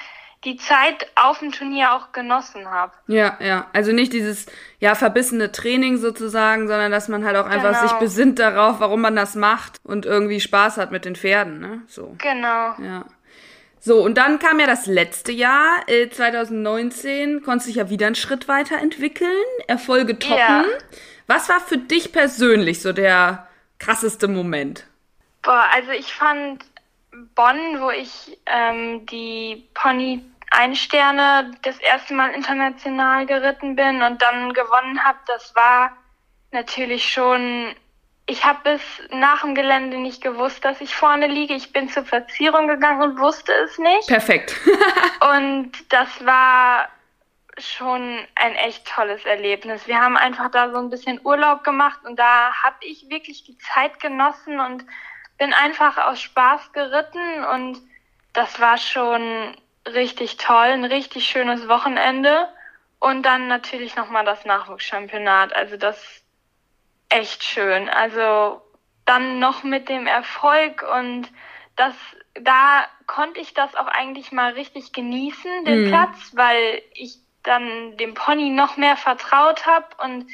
die 0.45 0.58
Zeit 0.58 1.08
auf 1.15 1.39
dem 1.39 1.52
Turnier 1.52 1.93
auch 1.93 2.12
genossen 2.12 2.69
habe. 2.69 2.93
Ja, 3.08 3.38
ja. 3.41 3.67
Also 3.73 3.91
nicht 3.91 4.13
dieses 4.13 4.45
ja 4.80 4.95
verbissene 4.95 5.52
Training 5.52 5.97
sozusagen, 5.97 6.67
sondern 6.67 6.91
dass 6.91 7.08
man 7.08 7.26
halt 7.26 7.36
auch 7.36 7.47
einfach 7.47 7.73
genau. 7.73 7.82
sich 7.82 7.93
besinnt 7.93 8.39
darauf, 8.39 8.80
warum 8.80 9.02
man 9.02 9.15
das 9.15 9.36
macht 9.36 9.80
und 9.84 10.06
irgendwie 10.06 10.39
Spaß 10.39 10.78
hat 10.78 10.91
mit 10.91 11.06
den 11.06 11.15
Pferden, 11.15 11.60
ne? 11.60 11.82
So. 11.88 12.15
Genau. 12.19 12.76
Ja. 12.80 13.06
So, 13.80 14.04
und 14.04 14.17
dann 14.17 14.39
kam 14.39 14.60
ja 14.60 14.67
das 14.67 14.86
letzte 14.86 15.32
Jahr, 15.32 15.78
äh, 15.88 16.10
2019, 16.10 17.41
konntest 17.43 17.69
dich 17.69 17.76
ja 17.78 17.89
wieder 17.89 18.08
einen 18.08 18.15
Schritt 18.15 18.47
weiterentwickeln, 18.47 19.32
Erfolge 19.67 20.19
toppen. 20.19 20.38
Ja. 20.38 20.65
Was 21.28 21.50
war 21.50 21.60
für 21.60 21.78
dich 21.78 22.12
persönlich 22.12 22.82
so 22.82 22.93
der 22.93 23.47
krasseste 23.80 24.28
Moment? 24.28 24.86
Boah, 25.41 25.65
also 25.73 25.91
ich 25.91 26.13
fand 26.13 26.65
Bonn, 27.38 27.80
wo 27.80 27.91
ich 27.91 28.38
ähm, 28.47 29.06
die 29.06 29.69
Pony 29.73 30.26
Einsterne 30.50 31.52
das 31.62 31.78
erste 31.80 32.13
Mal 32.13 32.32
international 32.32 33.26
geritten 33.26 33.76
bin 33.76 34.02
und 34.02 34.21
dann 34.21 34.54
gewonnen 34.54 35.04
habe, 35.04 35.19
das 35.28 35.54
war 35.56 35.95
natürlich 36.52 37.12
schon. 37.12 37.73
Ich 38.30 38.43
habe 38.43 38.60
bis 38.63 38.82
nach 39.12 39.41
dem 39.41 39.56
Gelände 39.56 39.97
nicht 39.97 40.21
gewusst, 40.21 40.65
dass 40.65 40.82
ich 40.82 40.93
vorne 40.95 41.28
liege. 41.28 41.54
Ich 41.54 41.71
bin 41.71 41.88
zur 41.89 42.04
Platzierung 42.04 42.67
gegangen 42.67 43.02
und 43.02 43.19
wusste 43.19 43.54
es 43.63 43.78
nicht. 43.78 44.08
Perfekt. 44.08 44.56
und 45.34 45.71
das 45.89 46.26
war 46.26 46.89
schon 47.58 48.19
ein 48.36 48.56
echt 48.56 48.86
tolles 48.86 49.23
Erlebnis. 49.26 49.88
Wir 49.88 50.00
haben 50.00 50.17
einfach 50.17 50.52
da 50.52 50.71
so 50.71 50.78
ein 50.78 50.89
bisschen 50.89 51.21
Urlaub 51.23 51.63
gemacht 51.63 52.00
und 52.04 52.17
da 52.17 52.54
habe 52.63 52.78
ich 52.82 53.10
wirklich 53.10 53.43
die 53.43 53.58
Zeit 53.58 54.00
genossen 54.00 54.60
und 54.60 54.86
bin 55.38 55.54
einfach 55.54 55.97
aus 55.97 56.21
Spaß 56.21 56.73
geritten 56.73 57.43
und 57.45 57.80
das 58.34 58.60
war 58.60 58.78
schon 58.78 59.56
richtig 59.88 60.38
toll, 60.38 60.67
ein 60.67 60.86
richtig 60.86 61.28
schönes 61.28 61.67
Wochenende 61.67 62.50
und 63.00 63.23
dann 63.23 63.47
natürlich 63.47 63.95
nochmal 63.95 64.26
das 64.26 64.45
Nachwuchschampionat. 64.45 65.54
Also 65.54 65.78
das 65.78 66.23
echt 67.10 67.43
schön. 67.43 67.89
Also 67.89 68.62
dann 69.06 69.39
noch 69.39 69.63
mit 69.63 69.89
dem 69.89 70.08
Erfolg 70.08 70.84
und 70.84 71.30
das 71.76 71.93
da 72.41 72.86
konnte 73.08 73.39
ich 73.39 73.54
das 73.54 73.76
auch 73.76 73.88
eigentlich 73.88 74.32
mal 74.32 74.54
richtig 74.54 74.93
genießen, 74.93 75.65
den 75.65 75.86
mhm. 75.86 75.89
Platz, 75.89 76.32
weil 76.34 76.82
ich 76.93 77.17
dann 77.43 77.95
dem 77.97 78.13
Pony 78.13 78.50
noch 78.50 78.78
mehr 78.78 78.97
vertraut 78.97 79.65
habe 79.65 79.88
und 80.04 80.28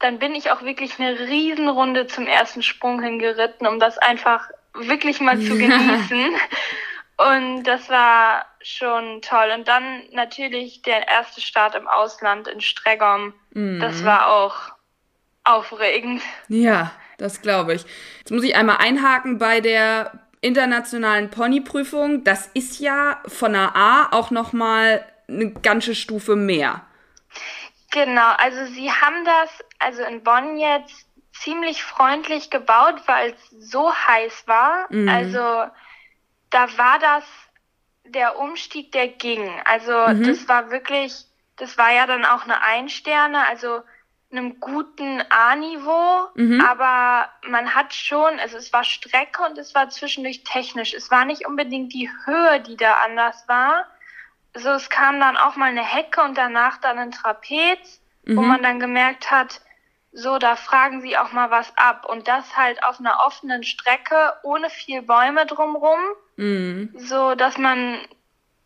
dann 0.00 0.18
bin 0.18 0.34
ich 0.34 0.50
auch 0.50 0.62
wirklich 0.62 0.98
eine 0.98 1.18
Riesenrunde 1.18 2.06
zum 2.06 2.26
ersten 2.26 2.62
Sprung 2.62 3.00
hingeritten, 3.02 3.66
um 3.66 3.80
das 3.80 3.98
einfach 3.98 4.50
wirklich 4.74 5.20
mal 5.20 5.40
zu 5.40 5.56
genießen. 5.56 6.34
Und 7.16 7.62
das 7.62 7.88
war 7.88 8.44
schon 8.60 9.22
toll. 9.22 9.52
Und 9.56 9.68
dann 9.68 10.02
natürlich 10.12 10.82
der 10.82 11.06
erste 11.08 11.40
Start 11.40 11.74
im 11.74 11.86
Ausland 11.86 12.48
in 12.48 12.60
Stregom. 12.60 13.34
Mhm. 13.52 13.80
Das 13.80 14.04
war 14.04 14.28
auch 14.28 14.54
aufregend. 15.44 16.22
Ja, 16.48 16.90
das 17.18 17.40
glaube 17.40 17.74
ich. 17.74 17.84
Jetzt 18.18 18.32
muss 18.32 18.42
ich 18.42 18.56
einmal 18.56 18.78
einhaken 18.78 19.38
bei 19.38 19.60
der 19.60 20.12
internationalen 20.40 21.30
Ponyprüfung. 21.30 22.24
Das 22.24 22.48
ist 22.52 22.80
ja 22.80 23.22
von 23.26 23.52
der 23.52 23.76
A 23.76 24.08
auch 24.10 24.30
noch 24.30 24.52
mal 24.52 25.04
eine 25.28 25.50
ganze 25.52 25.94
Stufe 25.94 26.36
mehr. 26.36 26.82
Genau, 27.94 28.32
also 28.38 28.66
sie 28.66 28.90
haben 28.90 29.24
das, 29.24 29.50
also 29.78 30.02
in 30.02 30.24
Bonn 30.24 30.58
jetzt 30.58 31.06
ziemlich 31.32 31.84
freundlich 31.84 32.50
gebaut, 32.50 33.00
weil 33.06 33.30
es 33.30 33.70
so 33.70 33.94
heiß 33.94 34.48
war. 34.48 34.86
Mhm. 34.90 35.08
Also 35.08 35.70
da 36.50 36.76
war 36.76 36.98
das 36.98 37.22
der 38.02 38.36
Umstieg, 38.40 38.90
der 38.90 39.06
ging. 39.06 39.48
Also 39.64 39.92
mhm. 39.92 40.26
das 40.26 40.48
war 40.48 40.72
wirklich, 40.72 41.24
das 41.54 41.78
war 41.78 41.92
ja 41.92 42.08
dann 42.08 42.24
auch 42.24 42.42
eine 42.42 42.62
Einsterne, 42.62 43.46
also 43.46 43.82
einem 44.32 44.58
guten 44.58 45.22
A-Niveau, 45.30 46.30
mhm. 46.34 46.60
aber 46.62 47.28
man 47.46 47.76
hat 47.76 47.94
schon, 47.94 48.40
also 48.40 48.56
es 48.56 48.72
war 48.72 48.82
Strecke 48.82 49.44
und 49.44 49.56
es 49.56 49.72
war 49.76 49.88
zwischendurch 49.88 50.42
technisch. 50.42 50.94
Es 50.94 51.12
war 51.12 51.24
nicht 51.24 51.46
unbedingt 51.46 51.92
die 51.92 52.10
Höhe, 52.24 52.58
die 52.58 52.76
da 52.76 52.94
anders 53.04 53.46
war. 53.46 53.86
So, 54.54 54.70
es 54.70 54.88
kam 54.88 55.20
dann 55.20 55.36
auch 55.36 55.56
mal 55.56 55.70
eine 55.70 55.84
Hecke 55.84 56.22
und 56.22 56.38
danach 56.38 56.78
dann 56.78 56.98
ein 56.98 57.10
Trapez, 57.10 58.00
mhm. 58.24 58.36
wo 58.36 58.42
man 58.42 58.62
dann 58.62 58.78
gemerkt 58.78 59.30
hat, 59.30 59.60
so, 60.16 60.38
da 60.38 60.54
fragen 60.54 61.00
sie 61.00 61.18
auch 61.18 61.32
mal 61.32 61.50
was 61.50 61.76
ab. 61.76 62.06
Und 62.08 62.28
das 62.28 62.56
halt 62.56 62.84
auf 62.84 63.00
einer 63.00 63.18
offenen 63.26 63.64
Strecke, 63.64 64.32
ohne 64.44 64.70
viel 64.70 65.02
Bäume 65.02 65.44
drumrum. 65.44 65.98
Mhm. 66.36 66.94
So, 66.96 67.34
dass 67.34 67.58
man 67.58 67.98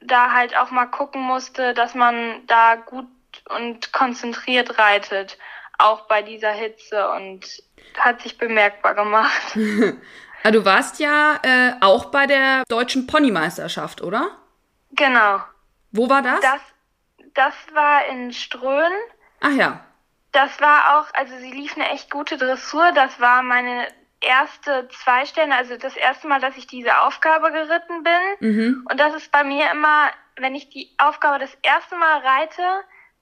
da 0.01 0.33
halt 0.33 0.57
auch 0.57 0.70
mal 0.70 0.87
gucken 0.87 1.22
musste, 1.22 1.72
dass 1.72 1.94
man 1.94 2.46
da 2.46 2.77
gut 2.77 3.07
und 3.48 3.92
konzentriert 3.92 4.79
reitet. 4.79 5.38
Auch 5.79 6.07
bei 6.07 6.22
dieser 6.22 6.53
Hitze 6.53 7.11
und 7.12 7.62
hat 7.98 8.20
sich 8.20 8.37
bemerkbar 8.37 8.94
gemacht. 8.94 9.57
Ah, 10.44 10.53
du 10.53 10.64
warst 10.64 11.01
ja 11.01 11.40
äh, 11.42 11.72
auch 11.81 12.07
bei 12.07 12.27
der 12.27 12.62
deutschen 12.68 13.09
Ponymeisterschaft, 13.09 14.03
oder? 14.03 14.31
Genau. 14.92 15.40
Wo 15.90 16.09
war 16.09 16.22
das? 16.22 16.40
Das, 16.40 16.61
das 17.35 17.55
war 17.74 18.07
in 18.07 18.33
Ströhen. 18.33 18.92
Ach 19.40 19.53
ja. 19.53 19.85
Das 20.33 20.61
war 20.61 20.98
auch, 20.98 21.14
also 21.14 21.37
sie 21.38 21.51
lief 21.51 21.74
eine 21.77 21.88
echt 21.90 22.11
gute 22.11 22.37
Dressur. 22.37 22.92
Das 22.92 23.18
war 23.20 23.42
meine 23.42 23.87
erste 24.20 24.88
Zweisterne, 24.88 25.55
also 25.55 25.77
das 25.77 25.96
erste 25.96 26.29
Mal, 26.29 26.40
dass 26.40 26.57
ich 26.57 26.66
diese 26.66 27.01
Aufgabe 27.01 27.53
geritten 27.53 28.03
bin. 28.03 28.51
Mhm. 28.51 28.87
Und 28.90 29.01
das 29.01 29.14
ist 29.14 29.31
bei 29.33 29.44
mir 29.44 29.70
immer, 29.70 30.11
wenn 30.37 30.55
ich 30.55 30.68
die 30.70 30.90
Aufgabe 30.98 31.38
das 31.38 31.57
erste 31.62 31.96
Mal 31.96 32.18
reite, 32.18 32.62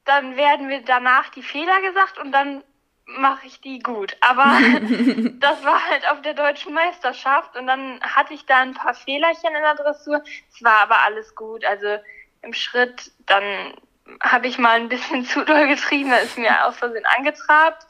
dann 0.05 0.37
werden 0.37 0.69
mir 0.69 0.83
danach 0.83 1.29
die 1.31 1.43
Fehler 1.43 1.81
gesagt 1.83 2.19
und 2.19 2.33
dann 2.33 2.63
mache 3.07 3.47
ich 3.47 3.61
die 3.61 3.79
gut. 3.79 4.17
Aber 4.21 4.45
das 5.39 5.65
war 5.65 5.89
halt 5.89 6.09
auf 6.11 6.23
der 6.23 6.35
deutschen 6.35 6.75
Meisterschaft 6.75 7.57
und 7.57 7.67
dann 7.67 8.01
hatte 8.01 8.35
ich 8.35 8.47
da 8.47 8.59
ein 8.59 8.75
paar 8.75 8.95
Fehlerchen 8.95 9.55
in 9.55 9.63
der 9.63 9.75
Dressur. 9.75 10.23
Es 10.53 10.63
war 10.63 10.81
aber 10.81 11.03
alles 11.03 11.35
gut. 11.35 11.65
Also 11.65 11.99
im 12.47 12.55
Schritt, 12.55 13.13
dann 13.27 13.75
habe 14.21 14.47
ich 14.47 14.59
mal 14.59 14.77
ein 14.77 14.89
bisschen 14.89 15.25
zu 15.27 15.45
doll 15.45 15.69
getrieben, 15.69 16.11
da 16.11 16.19
ist 16.19 16.39
mir 16.39 16.65
aus 16.67 16.79
Versehen 16.79 17.07
angetrabt. 17.17 17.87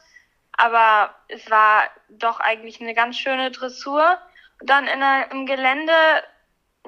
Aber 0.59 1.15
es 1.29 1.51
war 1.51 1.85
doch 2.09 2.41
eigentlich 2.41 2.81
eine 2.81 2.95
ganz 2.95 3.19
schöne 3.19 3.51
Dressur. 3.51 4.19
Und 4.61 4.71
dann 4.71 4.87
in 4.87 5.01
der, 5.01 5.31
im 5.31 5.45
Gelände, 5.45 5.93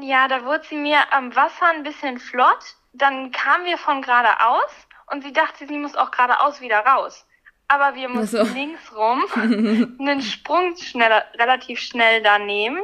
ja, 0.01 0.27
da 0.27 0.45
wurde 0.45 0.65
sie 0.65 0.77
mir 0.77 1.13
am 1.13 1.37
Wasser 1.37 1.67
ein 1.67 1.83
bisschen 1.83 2.19
flott. 2.19 2.77
Dann 2.95 3.31
kamen 3.31 3.67
wir 3.67 3.77
von 3.77 4.01
geradeaus 4.01 4.73
und 5.11 5.23
sie 5.23 5.35
dachte, 5.35 5.67
sie 5.67 5.77
muss 5.77 5.97
auch 5.97 6.11
geradeaus 6.11 6.63
wieder 6.63 6.79
raus. 6.79 7.27
Aber 7.69 7.95
wir 7.95 8.09
mussten 8.09 8.47
so. 8.47 8.55
links 8.55 8.91
rum 8.97 9.23
einen 10.01 10.23
Sprung 10.23 10.75
schneller, 10.79 11.27
relativ 11.35 11.79
schnell 11.79 12.23
da 12.23 12.39
nehmen. 12.39 12.81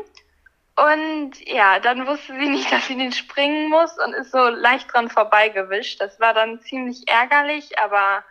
Und 0.76 1.32
ja, 1.46 1.78
dann 1.78 2.06
wusste 2.06 2.34
sie 2.38 2.48
nicht, 2.48 2.70
dass 2.72 2.86
sie 2.86 2.96
den 2.96 3.12
springen 3.12 3.70
muss 3.70 3.96
und 3.98 4.12
ist 4.14 4.32
so 4.32 4.48
leicht 4.48 4.92
dran 4.92 5.08
vorbeigewischt. 5.08 6.00
Das 6.00 6.18
war 6.20 6.34
dann 6.34 6.60
ziemlich 6.60 7.08
ärgerlich, 7.08 7.78
aber 7.78 8.24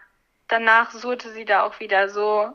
danach 0.48 0.92
surrte 0.92 1.32
sie 1.32 1.46
da 1.46 1.64
auch 1.64 1.80
wieder 1.80 2.10
so 2.10 2.52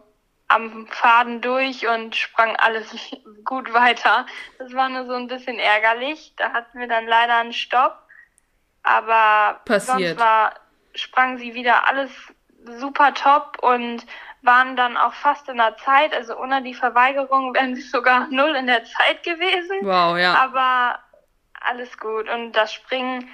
am 0.49 0.87
Faden 0.89 1.41
durch 1.43 1.87
und 1.87 2.17
sprang 2.17 2.57
alles 2.57 2.91
gut 3.45 3.73
weiter. 3.73 4.27
Das 4.59 4.73
war 4.75 4.89
nur 4.89 5.07
so 5.07 5.15
ein 5.15 5.29
bisschen 5.29 5.59
ärgerlich. 5.59 6.33
Da 6.37 6.53
hatten 6.53 6.79
wir 6.79 6.89
dann 6.89 7.07
leider 7.07 7.37
einen 7.37 7.53
Stopp. 7.53 7.99
Aber 8.83 9.61
Passiert. 9.65 10.19
sonst 10.19 10.19
war, 10.19 10.55
sprang 10.95 11.37
sie 11.39 11.55
wieder 11.55 11.87
alles 11.87 12.11
super 12.79 13.13
top 13.15 13.59
und 13.63 14.07
waren 14.43 14.77
dann 14.77 14.97
auch 14.97 15.15
fast 15.15 15.49
in 15.49 15.57
der 15.57 15.77
Zeit. 15.79 16.15
Also 16.15 16.37
ohne 16.37 16.63
die 16.63 16.75
Verweigerung 16.75 17.55
wären 17.55 17.75
sie 17.75 17.83
sogar 17.83 18.29
null 18.31 18.55
in 18.57 18.67
der 18.67 18.85
Zeit 18.85 19.23
gewesen. 19.23 19.79
Wow, 19.83 20.17
ja. 20.19 20.35
Aber 20.35 20.99
alles 21.61 21.99
gut. 21.99 22.29
Und 22.29 22.53
das 22.53 22.73
Springen, 22.73 23.29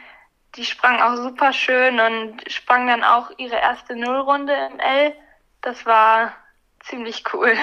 die 0.57 0.65
sprang 0.65 1.01
auch 1.01 1.17
super 1.17 1.53
schön 1.53 2.01
und 2.01 2.51
sprang 2.51 2.87
dann 2.87 3.05
auch 3.05 3.31
ihre 3.39 3.57
erste 3.57 3.97
Nullrunde 3.97 4.55
im 4.73 4.79
L. 4.79 5.15
Das 5.61 5.87
war 5.87 6.35
ziemlich 6.81 7.25
cool. 7.33 7.55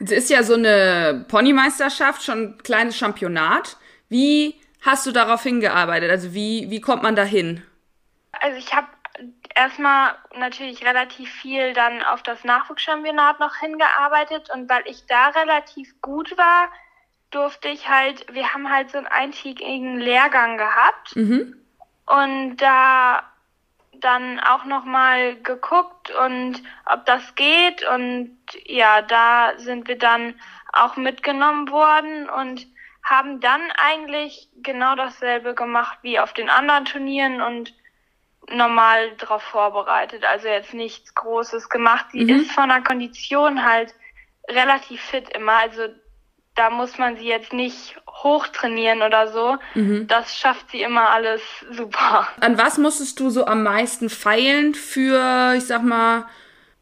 Es 0.00 0.10
ist 0.10 0.30
ja 0.30 0.42
so 0.42 0.54
eine 0.54 1.24
Ponymeisterschaft, 1.28 2.24
schon 2.24 2.42
ein 2.42 2.58
kleines 2.58 2.96
Championat. 2.96 3.76
Wie 4.08 4.60
hast 4.80 5.06
du 5.06 5.12
darauf 5.12 5.42
hingearbeitet? 5.42 6.10
Also 6.10 6.34
wie, 6.34 6.68
wie 6.70 6.80
kommt 6.80 7.02
man 7.02 7.14
da 7.14 7.22
hin? 7.22 7.62
Also 8.32 8.56
ich 8.58 8.74
habe 8.74 8.88
erstmal 9.54 10.14
natürlich 10.36 10.84
relativ 10.84 11.30
viel 11.30 11.72
dann 11.72 12.02
auf 12.02 12.22
das 12.22 12.44
Nachwuchschampionat 12.44 13.40
noch 13.40 13.56
hingearbeitet. 13.56 14.50
Und 14.52 14.68
weil 14.68 14.82
ich 14.86 15.06
da 15.06 15.28
relativ 15.28 16.00
gut 16.00 16.36
war, 16.36 16.68
durfte 17.30 17.68
ich 17.68 17.88
halt, 17.88 18.26
wir 18.32 18.52
haben 18.52 18.70
halt 18.70 18.90
so 18.90 18.98
einen 18.98 19.06
eintägigen 19.06 19.98
Lehrgang 19.98 20.58
gehabt. 20.58 21.16
Mhm. 21.16 21.56
und 22.06 22.56
da 22.56 23.22
dann 24.02 24.40
auch 24.40 24.64
nochmal 24.64 25.36
geguckt 25.36 26.10
und 26.10 26.62
ob 26.86 27.06
das 27.06 27.34
geht. 27.34 27.86
Und 27.88 28.36
ja, 28.64 29.02
da 29.02 29.52
sind 29.58 29.88
wir 29.88 29.96
dann 29.96 30.34
auch 30.72 30.96
mitgenommen 30.96 31.70
worden 31.70 32.28
und 32.28 32.66
haben 33.04 33.40
dann 33.40 33.62
eigentlich 33.76 34.48
genau 34.62 34.94
dasselbe 34.94 35.54
gemacht 35.54 35.98
wie 36.02 36.18
auf 36.18 36.32
den 36.32 36.50
anderen 36.50 36.84
Turnieren 36.84 37.40
und 37.40 37.74
normal 38.50 39.12
darauf 39.18 39.42
vorbereitet. 39.42 40.24
Also 40.24 40.48
jetzt 40.48 40.74
nichts 40.74 41.14
Großes 41.14 41.68
gemacht. 41.68 42.06
Sie 42.12 42.24
mhm. 42.24 42.40
ist 42.40 42.52
von 42.52 42.68
der 42.68 42.82
Kondition 42.82 43.64
halt 43.64 43.94
relativ 44.48 45.00
fit 45.00 45.28
immer. 45.30 45.54
Also 45.58 45.82
da 46.54 46.70
muss 46.70 46.98
man 46.98 47.16
sie 47.16 47.26
jetzt 47.26 47.52
nicht 47.52 47.96
hochtrainieren 48.08 49.02
oder 49.02 49.28
so. 49.28 49.56
Mhm. 49.74 50.06
Das 50.06 50.36
schafft 50.36 50.70
sie 50.70 50.82
immer 50.82 51.10
alles 51.10 51.40
super. 51.70 52.28
An 52.40 52.58
was 52.58 52.78
musstest 52.78 53.18
du 53.20 53.30
so 53.30 53.46
am 53.46 53.62
meisten 53.62 54.10
feilen 54.10 54.74
für, 54.74 55.54
ich 55.56 55.66
sag 55.66 55.82
mal, 55.82 56.26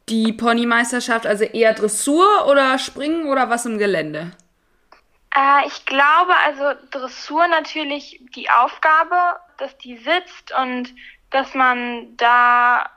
die 0.09 0.33
Ponymeisterschaft? 0.33 1.25
Also 1.25 1.45
eher 1.45 1.73
Dressur 1.73 2.47
oder 2.47 2.77
Springen 2.79 3.27
oder 3.27 3.49
was 3.49 3.65
im 3.65 3.77
Gelände? 3.77 4.31
Äh, 5.33 5.67
ich 5.67 5.85
glaube, 5.85 6.33
also 6.45 6.79
Dressur 6.91 7.47
natürlich 7.47 8.21
die 8.35 8.49
Aufgabe, 8.49 9.39
dass 9.57 9.77
die 9.77 9.97
sitzt 9.97 10.53
und 10.59 10.93
dass 11.31 11.53
man 11.53 12.15
da 12.17 12.89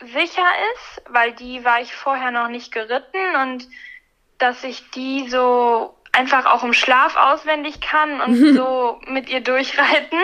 sicher 0.00 0.46
ist, 0.74 1.02
weil 1.08 1.32
die 1.32 1.64
war 1.64 1.80
ich 1.80 1.94
vorher 1.94 2.30
noch 2.30 2.48
nicht 2.48 2.72
geritten 2.72 3.36
und 3.42 3.68
dass 4.38 4.62
ich 4.64 4.90
die 4.90 5.28
so 5.28 5.96
einfach 6.12 6.46
auch 6.46 6.62
im 6.64 6.72
Schlaf 6.72 7.16
auswendig 7.16 7.80
kann 7.80 8.20
und 8.20 8.34
so 8.54 9.00
mit 9.06 9.28
ihr 9.28 9.40
durchreiten. 9.40 10.18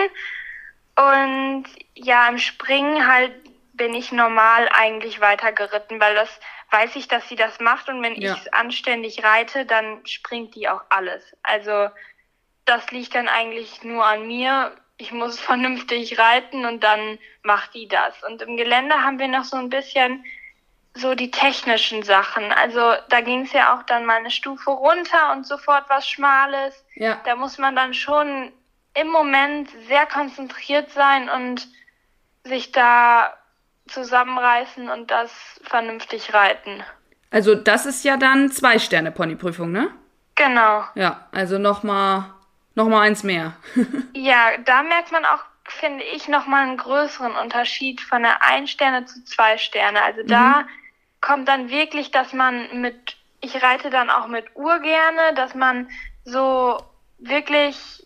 Und 0.95 1.65
ja, 1.93 2.27
im 2.27 2.37
Springen 2.37 3.07
halt 3.07 3.33
bin 3.73 3.93
ich 3.93 4.11
normal 4.11 4.69
eigentlich 4.71 5.19
weiter 5.19 5.51
geritten, 5.51 5.99
weil 5.99 6.15
das 6.15 6.29
weiß 6.71 6.95
ich, 6.95 7.07
dass 7.07 7.27
sie 7.27 7.35
das 7.35 7.59
macht 7.59 7.89
und 7.89 8.01
wenn 8.01 8.15
ja. 8.15 8.33
ich 8.33 8.53
anständig 8.53 9.23
reite, 9.23 9.65
dann 9.65 10.05
springt 10.05 10.55
die 10.55 10.67
auch 10.67 10.81
alles. 10.89 11.35
Also 11.43 11.89
das 12.63 12.89
liegt 12.91 13.13
dann 13.15 13.27
eigentlich 13.27 13.83
nur 13.83 14.05
an 14.05 14.25
mir 14.25 14.75
ich 14.97 15.11
muss 15.11 15.39
vernünftig 15.51 16.17
reiten 16.19 16.65
und 16.65 16.83
dann 16.83 17.19
macht 17.43 17.73
die 17.73 17.87
das. 17.87 18.23
Und 18.27 18.41
im 18.41 18.57
Gelände 18.57 18.95
haben 18.95 19.19
wir 19.19 19.27
noch 19.27 19.43
so 19.43 19.57
ein 19.57 19.69
bisschen 19.69 20.23
so 20.93 21.13
die 21.13 21.29
technischen 21.29 22.03
Sachen. 22.03 22.53
Also 22.53 22.93
da 23.09 23.19
ging 23.19 23.41
es 23.41 23.51
ja 23.51 23.75
auch 23.75 23.83
dann 23.83 24.05
mal 24.05 24.17
eine 24.17 24.31
Stufe 24.31 24.71
runter 24.71 25.33
und 25.33 25.45
sofort 25.45 25.89
was 25.89 26.07
Schmales. 26.07 26.85
Ja. 26.95 27.19
Da 27.25 27.35
muss 27.35 27.57
man 27.57 27.75
dann 27.75 27.93
schon 27.93 28.53
im 28.93 29.09
Moment 29.09 29.69
sehr 29.87 30.05
konzentriert 30.05 30.89
sein 30.91 31.29
und 31.29 31.67
sich 32.45 32.71
da 32.71 33.33
zusammenreißen 33.87 34.89
und 34.89 35.11
das 35.11 35.31
vernünftig 35.63 36.33
reiten. 36.33 36.83
Also 37.29 37.55
das 37.55 37.85
ist 37.85 38.05
ja 38.05 38.15
dann 38.17 38.49
zwei 38.49 38.79
Sterne 38.79 39.11
Ponyprüfung, 39.11 39.71
ne? 39.71 39.89
Genau. 40.35 40.85
Ja, 40.95 41.27
also 41.31 41.57
nochmal 41.57 42.34
noch 42.75 42.87
mal 42.87 43.01
eins 43.01 43.23
mehr. 43.23 43.53
ja, 44.13 44.57
da 44.63 44.83
merkt 44.83 45.11
man 45.11 45.25
auch, 45.25 45.43
finde 45.63 46.03
ich, 46.03 46.27
noch 46.27 46.45
mal 46.45 46.63
einen 46.63 46.77
größeren 46.77 47.35
Unterschied 47.35 48.01
von 48.01 48.21
der 48.21 48.43
ein 48.43 48.67
Sterne 48.67 49.05
zu 49.05 49.23
zwei 49.25 49.57
Sterne. 49.57 50.01
Also 50.03 50.21
mhm. 50.21 50.27
da 50.27 50.67
kommt 51.21 51.47
dann 51.47 51.69
wirklich, 51.69 52.11
dass 52.11 52.33
man 52.33 52.81
mit, 52.81 53.17
ich 53.41 53.61
reite 53.63 53.89
dann 53.89 54.09
auch 54.09 54.27
mit 54.27 54.45
Uhr 54.55 54.79
gerne, 54.79 55.33
dass 55.35 55.55
man 55.55 55.89
so 56.23 56.77
wirklich 57.17 58.05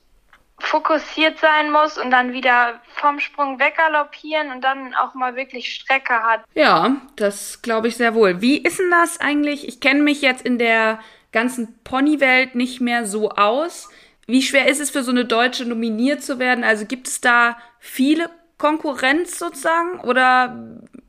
fokussiert 0.60 1.40
sein 1.40 1.72
muss 1.72 1.98
und 1.98 2.12
dann 2.12 2.34
wieder 2.34 2.82
vom 2.96 3.20
Sprung 3.20 3.60
weggaloppieren 3.60 4.52
und 4.52 4.62
dann 4.62 4.94
auch 4.96 5.14
mal 5.14 5.36
wirklich 5.36 5.74
Strecke 5.74 6.14
hat. 6.14 6.44
Ja, 6.54 6.98
das 7.16 7.62
glaube 7.62 7.88
ich 7.88 7.98
sehr 7.98 8.14
wohl. 8.14 8.42
Wie 8.42 8.58
ist 8.58 8.80
denn 8.80 8.92
das 8.92 9.20
eigentlich? 9.20 9.68
Ich 9.68 9.80
kenne 9.80 10.02
mich 10.02 10.22
jetzt 10.22 10.46
in 10.46 10.58
der 10.58 11.00
ganzen 11.32 11.80
Ponywelt 11.84 12.56
nicht 12.56 12.82
mehr 12.82 13.06
so 13.06 13.30
aus. 13.32 13.90
Wie 14.30 14.44
schwer 14.44 14.68
ist 14.68 14.80
es 14.80 14.92
für 14.92 15.02
so 15.02 15.10
eine 15.10 15.26
Deutsche 15.26 15.66
nominiert 15.66 16.22
zu 16.22 16.38
werden? 16.38 16.64
Also 16.64 16.86
gibt 16.86 17.08
es 17.08 17.20
da 17.20 17.58
viele 17.80 18.30
Konkurrenz 18.60 19.40
sozusagen 19.40 20.00
oder 20.02 20.56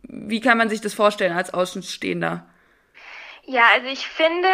wie 0.05 0.41
kann 0.41 0.57
man 0.57 0.71
sich 0.71 0.81
das 0.81 0.95
vorstellen 0.95 1.37
als 1.37 1.53
Außenstehender? 1.53 2.47
Ja, 3.45 3.65
also 3.75 3.89
ich 3.89 4.07
finde, 4.09 4.49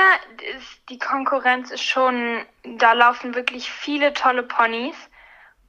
die 0.89 0.99
Konkurrenz 0.99 1.71
ist 1.71 1.85
schon, 1.85 2.45
da 2.65 2.93
laufen 2.95 3.37
wirklich 3.37 3.71
viele 3.71 4.13
tolle 4.15 4.43
Ponys. 4.43 4.97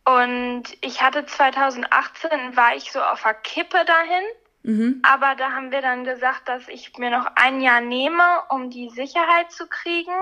Und 0.06 0.64
ich 0.82 1.02
hatte 1.02 1.26
2018, 1.26 2.56
war 2.56 2.76
ich 2.76 2.92
so 2.92 3.00
auf 3.02 3.22
der 3.22 3.36
Kippe 3.36 3.78
dahin. 3.86 4.24
Mhm. 4.64 5.02
Aber 5.04 5.36
da 5.36 5.52
haben 5.52 5.72
wir 5.72 5.82
dann 5.82 6.04
gesagt, 6.04 6.50
dass 6.50 6.68
ich 6.68 6.98
mir 6.98 7.12
noch 7.12 7.28
ein 7.36 7.62
Jahr 7.62 7.82
nehme, 7.82 8.24
um 8.50 8.72
die 8.72 8.90
Sicherheit 8.90 9.52
zu 9.52 9.68
kriegen. 9.68 10.14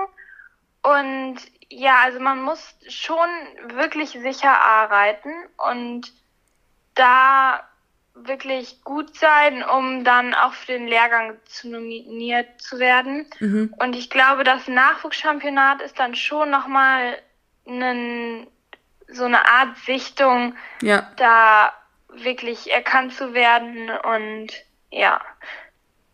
Und 0.86 1.38
ja, 1.68 1.96
also 2.04 2.20
man 2.20 2.42
muss 2.42 2.76
schon 2.88 3.28
wirklich 3.74 4.10
sicher 4.10 4.60
arbeiten 4.62 5.32
und 5.68 6.12
da 6.94 7.68
wirklich 8.14 8.82
gut 8.84 9.16
sein, 9.16 9.64
um 9.64 10.04
dann 10.04 10.32
auch 10.32 10.54
für 10.54 10.72
den 10.72 10.86
Lehrgang 10.86 11.36
zu 11.46 11.68
nominiert 11.68 12.60
zu 12.60 12.78
werden. 12.78 13.26
Mhm. 13.40 13.74
Und 13.78 13.96
ich 13.96 14.10
glaube, 14.10 14.44
das 14.44 14.68
Nachwuchschampionat 14.68 15.82
ist 15.82 15.98
dann 15.98 16.14
schon 16.14 16.50
nochmal 16.50 17.18
einen, 17.66 18.46
so 19.08 19.24
eine 19.24 19.44
Art 19.46 19.76
Sichtung, 19.78 20.54
ja. 20.82 21.10
da 21.16 21.72
wirklich 22.08 22.72
erkannt 22.72 23.12
zu 23.12 23.34
werden 23.34 23.90
und 23.90 24.52
ja, 24.90 25.20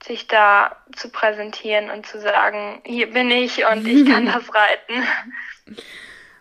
sich 0.04 0.26
da 0.26 0.76
zu 0.94 1.10
präsentieren 1.10 1.90
und 1.90 2.06
zu 2.06 2.20
sagen, 2.20 2.80
hier 2.84 3.10
bin 3.10 3.30
ich 3.30 3.64
und 3.66 3.86
ich 3.86 4.10
kann 4.10 4.26
das 4.32 4.52
reiten. 4.54 5.06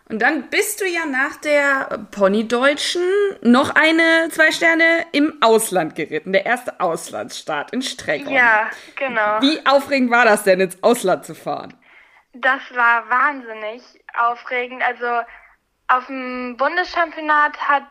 Und 0.08 0.20
dann 0.20 0.50
bist 0.50 0.80
du 0.80 0.84
ja 0.84 1.06
nach 1.06 1.36
der 1.36 2.06
Ponydeutschen 2.10 3.02
noch 3.40 3.74
eine 3.74 4.28
zwei 4.30 4.50
Sterne 4.50 5.06
im 5.12 5.38
Ausland 5.40 5.94
geritten, 5.94 6.32
der 6.32 6.44
erste 6.44 6.80
Auslandsstart 6.80 7.72
in 7.72 7.80
Streckung. 7.80 8.34
Ja, 8.34 8.68
genau. 8.96 9.40
Wie 9.40 9.64
aufregend 9.64 10.10
war 10.10 10.26
das 10.26 10.42
denn, 10.42 10.60
ins 10.60 10.82
Ausland 10.82 11.24
zu 11.24 11.34
fahren? 11.34 11.74
Das 12.34 12.60
war 12.74 13.08
wahnsinnig 13.08 13.82
aufregend. 14.14 14.82
Also 14.82 15.26
auf 15.88 16.06
dem 16.06 16.56
Bundeschampionat 16.58 17.56
hat 17.58 17.86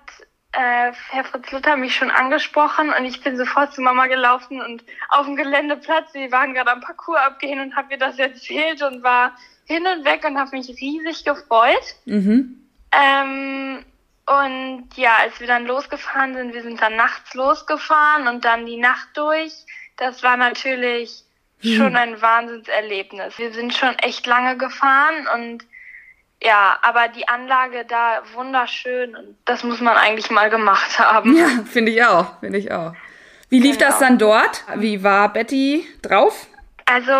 äh, 0.53 0.91
Herr 1.09 1.23
Fritz 1.23 1.51
Luther 1.51 1.77
mich 1.77 1.95
schon 1.95 2.11
angesprochen 2.11 2.91
und 2.97 3.05
ich 3.05 3.21
bin 3.21 3.37
sofort 3.37 3.73
zu 3.73 3.81
Mama 3.81 4.07
gelaufen 4.07 4.61
und 4.61 4.83
auf 5.09 5.25
dem 5.25 5.35
Geländeplatz, 5.35 6.13
wir 6.13 6.31
waren 6.31 6.53
gerade 6.53 6.71
am 6.71 6.81
Parcours 6.81 7.19
abgehen 7.19 7.59
und 7.59 7.75
habe 7.75 7.93
ihr 7.93 7.99
das 7.99 8.19
erzählt 8.19 8.81
und 8.81 9.01
war 9.03 9.35
hin 9.65 9.85
und 9.87 10.03
weg 10.03 10.25
und 10.25 10.37
habe 10.37 10.57
mich 10.57 10.67
riesig 10.67 11.23
gefreut. 11.23 11.95
Mhm. 12.05 12.67
Ähm, 12.91 13.85
und 14.25 14.87
ja, 14.95 15.17
als 15.21 15.39
wir 15.39 15.47
dann 15.47 15.65
losgefahren 15.65 16.35
sind, 16.35 16.53
wir 16.53 16.61
sind 16.61 16.81
dann 16.81 16.95
nachts 16.95 17.33
losgefahren 17.33 18.27
und 18.27 18.43
dann 18.43 18.65
die 18.65 18.77
Nacht 18.77 19.09
durch. 19.15 19.53
Das 19.97 20.21
war 20.23 20.35
natürlich 20.35 21.23
mhm. 21.61 21.75
schon 21.75 21.95
ein 21.95 22.21
Wahnsinnserlebnis. 22.21 23.37
Wir 23.37 23.53
sind 23.53 23.73
schon 23.73 23.97
echt 23.99 24.25
lange 24.27 24.57
gefahren 24.57 25.27
und 25.33 25.65
ja, 26.41 26.77
aber 26.81 27.07
die 27.09 27.27
Anlage 27.27 27.85
da 27.85 28.23
wunderschön 28.33 29.15
und 29.15 29.37
das 29.45 29.63
muss 29.63 29.79
man 29.79 29.95
eigentlich 29.95 30.31
mal 30.31 30.49
gemacht 30.49 30.99
haben. 30.99 31.35
Ja, 31.37 31.47
finde 31.65 31.91
ich 31.91 32.03
auch, 32.03 32.39
finde 32.39 32.57
ich 32.57 32.71
auch. 32.71 32.93
Wie 33.49 33.59
lief 33.59 33.77
genau. 33.77 33.89
das 33.89 33.99
dann 33.99 34.17
dort? 34.17 34.63
Wie 34.75 35.03
war 35.03 35.29
Betty 35.29 35.85
drauf? 36.01 36.47
Also 36.85 37.11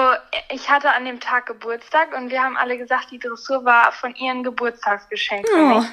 ich 0.50 0.70
hatte 0.70 0.92
an 0.92 1.06
dem 1.06 1.20
Tag 1.20 1.46
Geburtstag 1.46 2.16
und 2.16 2.30
wir 2.30 2.42
haben 2.42 2.58
alle 2.58 2.78
gesagt, 2.78 3.12
die 3.12 3.20
Dressur 3.20 3.64
war 3.64 3.92
von 3.92 4.16
ihrem 4.16 4.44
Geburtstagsgeschenk 4.44 5.48
für 5.48 5.56
oh. 5.56 5.80
mich, 5.80 5.88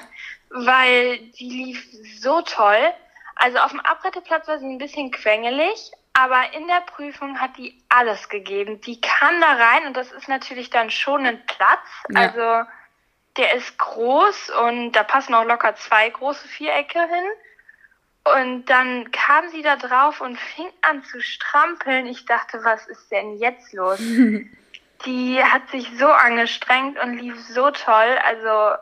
weil 0.50 1.18
die 1.38 1.48
lief 1.48 1.86
so 2.20 2.40
toll. 2.42 2.92
Also 3.36 3.58
auf 3.58 3.70
dem 3.70 3.80
Abretteplatz 3.80 4.48
war 4.48 4.58
sie 4.58 4.66
ein 4.66 4.78
bisschen 4.78 5.10
quengelig, 5.10 5.92
aber 6.14 6.52
in 6.54 6.66
der 6.66 6.80
Prüfung 6.86 7.38
hat 7.40 7.56
die 7.56 7.80
alles 7.88 8.28
gegeben. 8.28 8.80
Die 8.80 9.00
kann 9.00 9.40
da 9.40 9.52
rein 9.52 9.86
und 9.86 9.96
das 9.96 10.10
ist 10.12 10.28
natürlich 10.28 10.70
dann 10.70 10.90
schon 10.90 11.26
ein 11.26 11.40
Platz. 11.46 11.86
Ja. 12.10 12.20
Also 12.20 12.68
der 13.38 13.54
ist 13.54 13.78
groß 13.78 14.50
und 14.50 14.92
da 14.92 15.04
passen 15.04 15.34
auch 15.34 15.44
locker 15.44 15.74
zwei 15.76 16.10
große 16.10 16.48
Vierecke 16.48 17.00
hin. 17.00 17.24
Und 18.24 18.66
dann 18.66 19.10
kam 19.10 19.48
sie 19.48 19.62
da 19.62 19.76
drauf 19.76 20.20
und 20.20 20.38
fing 20.38 20.68
an 20.82 21.02
zu 21.04 21.22
strampeln. 21.22 22.06
Ich 22.06 22.26
dachte, 22.26 22.62
was 22.62 22.86
ist 22.88 23.10
denn 23.10 23.36
jetzt 23.38 23.72
los? 23.72 23.98
die 25.06 25.42
hat 25.42 25.68
sich 25.70 25.88
so 25.96 26.06
angestrengt 26.06 26.98
und 27.02 27.18
lief 27.18 27.40
so 27.40 27.70
toll. 27.70 28.18
Also 28.24 28.76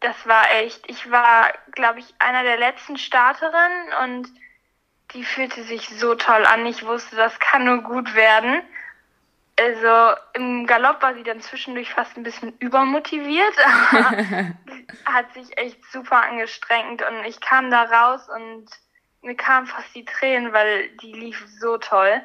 das 0.00 0.14
war 0.26 0.50
echt, 0.52 0.88
ich 0.88 1.10
war, 1.10 1.52
glaube 1.72 1.98
ich, 2.00 2.14
einer 2.18 2.44
der 2.44 2.58
letzten 2.58 2.98
Starterinnen 2.98 3.92
und 4.04 4.28
die 5.12 5.24
fühlte 5.24 5.64
sich 5.64 5.88
so 5.88 6.14
toll 6.14 6.44
an. 6.44 6.66
Ich 6.66 6.84
wusste, 6.84 7.16
das 7.16 7.38
kann 7.40 7.64
nur 7.64 7.82
gut 7.82 8.14
werden. 8.14 8.62
Also 9.60 10.16
im 10.34 10.66
Galopp 10.66 11.02
war 11.02 11.14
sie 11.14 11.24
dann 11.24 11.40
zwischendurch 11.40 11.90
fast 11.92 12.16
ein 12.16 12.22
bisschen 12.22 12.56
übermotiviert, 12.58 13.54
aber 13.90 14.16
hat 15.04 15.32
sich 15.34 15.56
echt 15.58 15.84
super 15.90 16.22
angestrengt 16.22 17.02
und 17.02 17.24
ich 17.24 17.40
kam 17.40 17.70
da 17.70 17.82
raus 17.82 18.28
und 18.28 18.66
mir 19.22 19.34
kamen 19.34 19.66
fast 19.66 19.92
die 19.94 20.04
Tränen, 20.04 20.52
weil 20.52 20.90
die 21.02 21.12
lief 21.12 21.44
so 21.58 21.76
toll. 21.78 22.22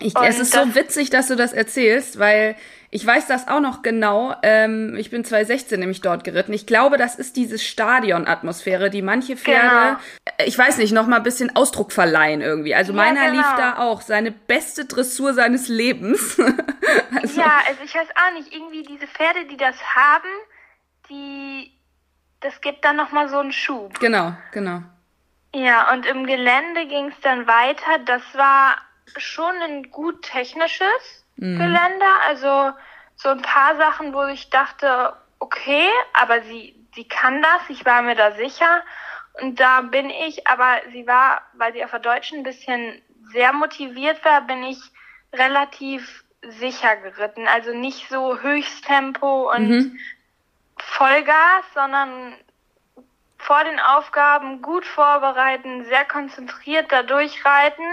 Ich, 0.00 0.14
es 0.16 0.38
ist 0.38 0.52
so 0.52 0.74
witzig, 0.74 1.10
dass 1.10 1.26
du 1.28 1.34
das 1.34 1.52
erzählst, 1.52 2.18
weil 2.18 2.56
ich 2.90 3.04
weiß 3.04 3.26
das 3.26 3.48
auch 3.48 3.60
noch 3.60 3.82
genau. 3.82 4.34
Ähm, 4.42 4.96
ich 4.96 5.10
bin 5.10 5.24
2016 5.24 5.78
nämlich 5.78 6.00
dort 6.00 6.24
geritten. 6.24 6.52
Ich 6.52 6.66
glaube, 6.66 6.96
das 6.96 7.16
ist 7.16 7.36
diese 7.36 7.58
Stadionatmosphäre, 7.58 8.88
die 8.88 9.02
manche 9.02 9.36
Pferde, 9.36 9.68
genau. 9.68 10.36
Äh, 10.38 10.46
ich 10.46 10.56
weiß 10.56 10.78
nicht, 10.78 10.92
noch 10.92 11.06
mal 11.06 11.16
ein 11.16 11.22
bisschen 11.22 11.54
Ausdruck 11.54 11.92
verleihen 11.92 12.40
irgendwie. 12.40 12.74
Also 12.74 12.92
ja, 12.92 12.96
meiner 12.96 13.26
genau. 13.26 13.38
lief 13.38 13.46
da 13.56 13.78
auch 13.78 14.00
seine 14.00 14.30
beste 14.30 14.86
Dressur 14.86 15.34
seines 15.34 15.68
Lebens. 15.68 16.38
also, 17.14 17.40
ja, 17.40 17.58
also 17.68 17.82
ich 17.84 17.94
weiß 17.94 18.08
auch 18.14 18.38
nicht, 18.38 18.54
irgendwie 18.54 18.84
diese 18.84 19.06
Pferde, 19.06 19.46
die 19.50 19.58
das 19.58 19.76
haben, 19.94 20.28
die, 21.10 21.72
das 22.40 22.60
gibt 22.60 22.84
dann 22.84 22.96
noch 22.96 23.12
mal 23.12 23.28
so 23.28 23.38
einen 23.38 23.52
Schub. 23.52 23.98
Genau, 24.00 24.34
genau. 24.52 24.82
Ja, 25.54 25.92
und 25.92 26.06
im 26.06 26.26
Gelände 26.26 26.86
ging 26.86 27.08
es 27.08 27.20
dann 27.22 27.46
weiter. 27.46 27.98
Das 28.04 28.22
war 28.34 28.76
schon 29.16 29.54
ein 29.62 29.90
gut 29.90 30.22
technisches 30.22 31.24
mhm. 31.36 31.58
Gelände. 31.58 32.06
Also 32.26 32.72
so 33.16 33.30
ein 33.30 33.42
paar 33.42 33.76
Sachen, 33.76 34.12
wo 34.12 34.24
ich 34.24 34.50
dachte, 34.50 35.14
okay, 35.38 35.88
aber 36.14 36.42
sie, 36.42 36.74
sie 36.94 37.06
kann 37.06 37.42
das, 37.42 37.62
ich 37.68 37.84
war 37.84 38.02
mir 38.02 38.14
da 38.14 38.32
sicher. 38.32 38.82
Und 39.40 39.60
da 39.60 39.82
bin 39.82 40.10
ich, 40.10 40.46
aber 40.46 40.80
sie 40.92 41.06
war, 41.06 41.42
weil 41.54 41.72
sie 41.72 41.84
auf 41.84 41.90
der 41.90 42.00
Deutschen 42.00 42.38
ein 42.38 42.44
bisschen 42.44 43.00
sehr 43.32 43.52
motiviert 43.52 44.24
war, 44.24 44.42
bin 44.42 44.62
ich 44.64 44.78
relativ 45.32 46.24
sicher 46.42 46.96
geritten. 46.96 47.46
Also 47.46 47.72
nicht 47.72 48.08
so 48.08 48.40
Höchsttempo 48.40 49.52
und 49.52 49.68
mhm. 49.68 49.98
Vollgas, 50.76 51.64
sondern 51.74 52.34
vor 53.38 53.62
den 53.64 53.78
Aufgaben 53.78 54.62
gut 54.62 54.84
vorbereiten, 54.84 55.84
sehr 55.84 56.04
konzentriert 56.04 56.90
da 56.90 57.02
durchreiten 57.02 57.84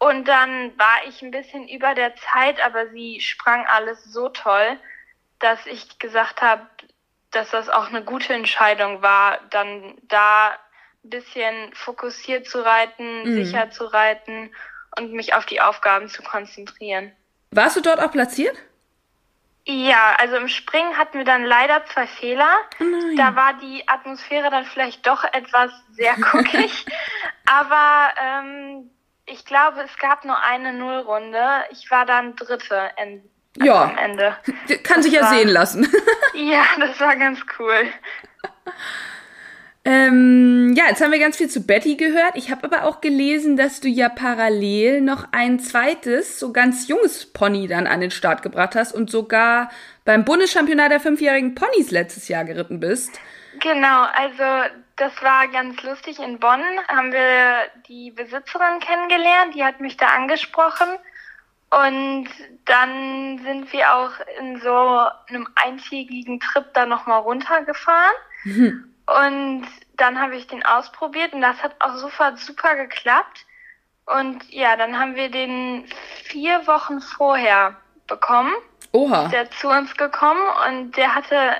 und 0.00 0.26
dann 0.26 0.76
war 0.78 1.06
ich 1.06 1.20
ein 1.20 1.30
bisschen 1.30 1.68
über 1.68 1.94
der 1.94 2.14
Zeit, 2.16 2.64
aber 2.64 2.88
sie 2.88 3.20
sprang 3.20 3.66
alles 3.66 4.02
so 4.04 4.30
toll, 4.30 4.78
dass 5.40 5.66
ich 5.66 5.98
gesagt 5.98 6.40
habe, 6.40 6.66
dass 7.30 7.50
das 7.50 7.68
auch 7.68 7.88
eine 7.88 8.02
gute 8.02 8.32
Entscheidung 8.32 9.02
war, 9.02 9.38
dann 9.50 9.98
da 10.08 10.56
ein 11.04 11.10
bisschen 11.10 11.74
fokussiert 11.74 12.48
zu 12.48 12.64
reiten, 12.64 13.24
mhm. 13.24 13.44
sicher 13.44 13.70
zu 13.70 13.84
reiten 13.84 14.50
und 14.98 15.12
mich 15.12 15.34
auf 15.34 15.44
die 15.44 15.60
Aufgaben 15.60 16.08
zu 16.08 16.22
konzentrieren. 16.22 17.12
Warst 17.50 17.76
du 17.76 17.82
dort 17.82 18.00
auch 18.00 18.10
platziert? 18.10 18.56
Ja, 19.66 20.16
also 20.18 20.36
im 20.36 20.48
Springen 20.48 20.96
hatten 20.96 21.18
wir 21.18 21.26
dann 21.26 21.44
leider 21.44 21.84
zwei 21.84 22.06
Fehler. 22.06 22.56
Oh 22.80 22.84
da 23.18 23.36
war 23.36 23.52
die 23.60 23.86
Atmosphäre 23.86 24.50
dann 24.50 24.64
vielleicht 24.64 25.06
doch 25.06 25.24
etwas 25.24 25.70
sehr 25.92 26.14
guckig. 26.32 26.86
aber 27.44 28.14
ähm, 28.18 28.90
ich 29.32 29.44
glaube, 29.44 29.80
es 29.82 29.96
gab 29.98 30.24
nur 30.24 30.38
eine 30.42 30.72
Nullrunde. 30.72 31.64
Ich 31.70 31.90
war 31.90 32.04
dann 32.06 32.36
Dritte 32.36 32.90
in, 33.02 33.22
also 33.58 33.66
ja. 33.66 33.84
am 33.84 33.98
Ende. 33.98 34.36
Kann 34.82 34.96
das 34.96 35.04
sich 35.04 35.14
ja 35.14 35.22
war, 35.22 35.34
sehen 35.34 35.48
lassen. 35.48 35.88
ja, 36.34 36.64
das 36.78 36.98
war 37.00 37.16
ganz 37.16 37.40
cool. 37.58 37.86
Ähm, 39.84 40.74
ja, 40.76 40.84
jetzt 40.88 41.02
haben 41.02 41.10
wir 41.10 41.18
ganz 41.18 41.38
viel 41.38 41.48
zu 41.48 41.66
Betty 41.66 41.96
gehört. 41.96 42.32
Ich 42.34 42.50
habe 42.50 42.64
aber 42.64 42.84
auch 42.84 43.00
gelesen, 43.00 43.56
dass 43.56 43.80
du 43.80 43.88
ja 43.88 44.10
parallel 44.10 45.00
noch 45.00 45.28
ein 45.32 45.58
zweites, 45.58 46.38
so 46.38 46.52
ganz 46.52 46.88
junges 46.88 47.32
Pony 47.32 47.66
dann 47.66 47.86
an 47.86 48.00
den 48.00 48.10
Start 48.10 48.42
gebracht 48.42 48.74
hast 48.74 48.92
und 48.92 49.10
sogar 49.10 49.70
beim 50.04 50.24
Bundeschampionat 50.24 50.90
der 50.90 51.00
fünfjährigen 51.00 51.54
Ponys 51.54 51.90
letztes 51.90 52.28
Jahr 52.28 52.44
geritten 52.44 52.78
bist. 52.78 53.18
Genau, 53.60 54.04
also 54.14 54.70
das 55.00 55.22
war 55.22 55.48
ganz 55.48 55.82
lustig. 55.82 56.18
In 56.18 56.38
Bonn 56.38 56.62
haben 56.88 57.12
wir 57.12 57.70
die 57.88 58.10
Besitzerin 58.10 58.80
kennengelernt, 58.80 59.54
die 59.54 59.64
hat 59.64 59.80
mich 59.80 59.96
da 59.96 60.06
angesprochen. 60.08 60.88
Und 61.70 62.28
dann 62.64 63.38
sind 63.38 63.72
wir 63.72 63.94
auch 63.94 64.10
in 64.40 64.60
so 64.60 65.06
einem 65.28 65.48
eintägigen 65.54 66.40
Trip 66.40 66.66
da 66.74 66.84
nochmal 66.84 67.20
runtergefahren. 67.20 68.14
Mhm. 68.44 68.94
Und 69.06 69.66
dann 69.96 70.20
habe 70.20 70.36
ich 70.36 70.46
den 70.46 70.64
ausprobiert 70.64 71.32
und 71.32 71.40
das 71.40 71.62
hat 71.62 71.74
auch 71.80 71.96
sofort 71.96 72.38
super 72.38 72.74
geklappt. 72.76 73.46
Und 74.06 74.50
ja, 74.50 74.76
dann 74.76 74.98
haben 74.98 75.14
wir 75.14 75.30
den 75.30 75.86
vier 76.24 76.66
Wochen 76.66 77.00
vorher 77.00 77.76
bekommen. 78.06 78.52
Oha. 78.92 79.24
Ist 79.24 79.32
der 79.32 79.50
zu 79.52 79.68
uns 79.68 79.96
gekommen 79.96 80.42
und 80.68 80.96
der 80.96 81.14
hatte, 81.14 81.56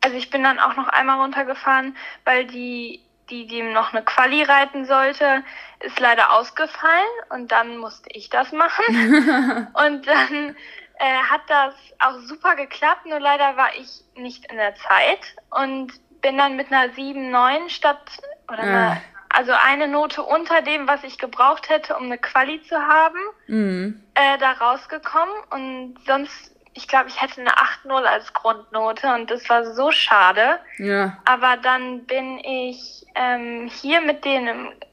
also 0.00 0.16
ich 0.16 0.30
bin 0.30 0.42
dann 0.42 0.58
auch 0.58 0.76
noch 0.76 0.88
einmal 0.88 1.20
runtergefahren, 1.20 1.96
weil 2.24 2.46
die, 2.46 3.00
die 3.28 3.46
dem 3.46 3.72
noch 3.72 3.92
eine 3.92 4.02
Quali 4.02 4.42
reiten 4.42 4.86
sollte, 4.86 5.44
ist 5.80 6.00
leider 6.00 6.32
ausgefallen 6.32 7.08
und 7.30 7.52
dann 7.52 7.78
musste 7.78 8.08
ich 8.12 8.30
das 8.30 8.52
machen. 8.52 9.68
und 9.74 10.06
dann 10.06 10.56
äh, 10.98 11.22
hat 11.30 11.42
das 11.48 11.74
auch 11.98 12.18
super 12.20 12.56
geklappt, 12.56 13.06
nur 13.06 13.20
leider 13.20 13.56
war 13.56 13.70
ich 13.78 14.02
nicht 14.14 14.50
in 14.50 14.56
der 14.56 14.74
Zeit 14.74 15.34
und 15.50 15.92
bin 16.20 16.36
dann 16.36 16.56
mit 16.56 16.72
einer 16.72 16.92
7, 16.92 17.30
9 17.30 17.70
statt 17.70 18.18
oder 18.48 18.58
einer, 18.58 18.90
ah. 18.92 18.96
also 19.30 19.52
eine 19.52 19.88
Note 19.88 20.22
unter 20.22 20.62
dem, 20.62 20.86
was 20.86 21.02
ich 21.04 21.18
gebraucht 21.18 21.68
hätte, 21.68 21.96
um 21.96 22.04
eine 22.04 22.18
Quali 22.18 22.62
zu 22.62 22.76
haben, 22.76 23.18
mhm. 23.46 24.02
äh, 24.14 24.38
da 24.38 24.52
rausgekommen 24.52 25.34
und 25.50 25.96
sonst 26.06 26.54
ich 26.80 26.88
glaube, 26.88 27.08
ich 27.08 27.20
hätte 27.20 27.42
eine 27.42 27.50
8-0 27.50 28.04
als 28.04 28.32
Grundnote 28.32 29.12
und 29.14 29.30
das 29.30 29.48
war 29.50 29.74
so 29.74 29.90
schade. 29.90 30.58
Ja. 30.78 31.18
Aber 31.26 31.58
dann 31.58 32.06
bin 32.06 32.38
ich 32.38 33.06
ähm, 33.14 33.70
hier 33.70 34.00
mit, 34.00 34.24
den, 34.24 34.48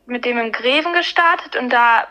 mit 0.05 0.25
dem 0.25 0.37
im 0.37 0.51
Greven 0.51 0.91
gestartet 0.91 1.55
und 1.55 1.69
da 1.69 2.07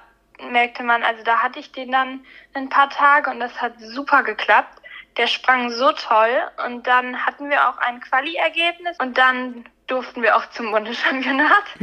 merkte 0.50 0.82
man, 0.82 1.02
also 1.02 1.22
da 1.24 1.42
hatte 1.42 1.58
ich 1.58 1.72
den 1.72 1.92
dann 1.92 2.20
ein 2.54 2.70
paar 2.70 2.88
Tage 2.88 3.30
und 3.30 3.38
das 3.40 3.60
hat 3.60 3.74
super 3.78 4.22
geklappt. 4.22 4.82
Der 5.18 5.26
sprang 5.26 5.70
so 5.70 5.92
toll 5.92 6.42
und 6.66 6.86
dann 6.86 7.24
hatten 7.24 7.48
wir 7.48 7.68
auch 7.68 7.78
ein 7.78 8.00
Quali-Ergebnis 8.00 8.98
und 8.98 9.16
dann 9.16 9.64
durften 9.86 10.22
wir 10.22 10.36
auch 10.36 10.48
zum 10.50 10.72
Bundeschampionat. 10.72 11.64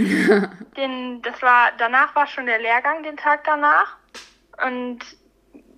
den, 0.78 1.22
das 1.22 1.42
war, 1.42 1.72
danach 1.78 2.16
war 2.16 2.28
schon 2.28 2.48
der 2.48 2.60
Lehrgang 2.60 3.04
den 3.04 3.18
Tag 3.18 3.44
danach 3.44 3.98
und 4.66 5.00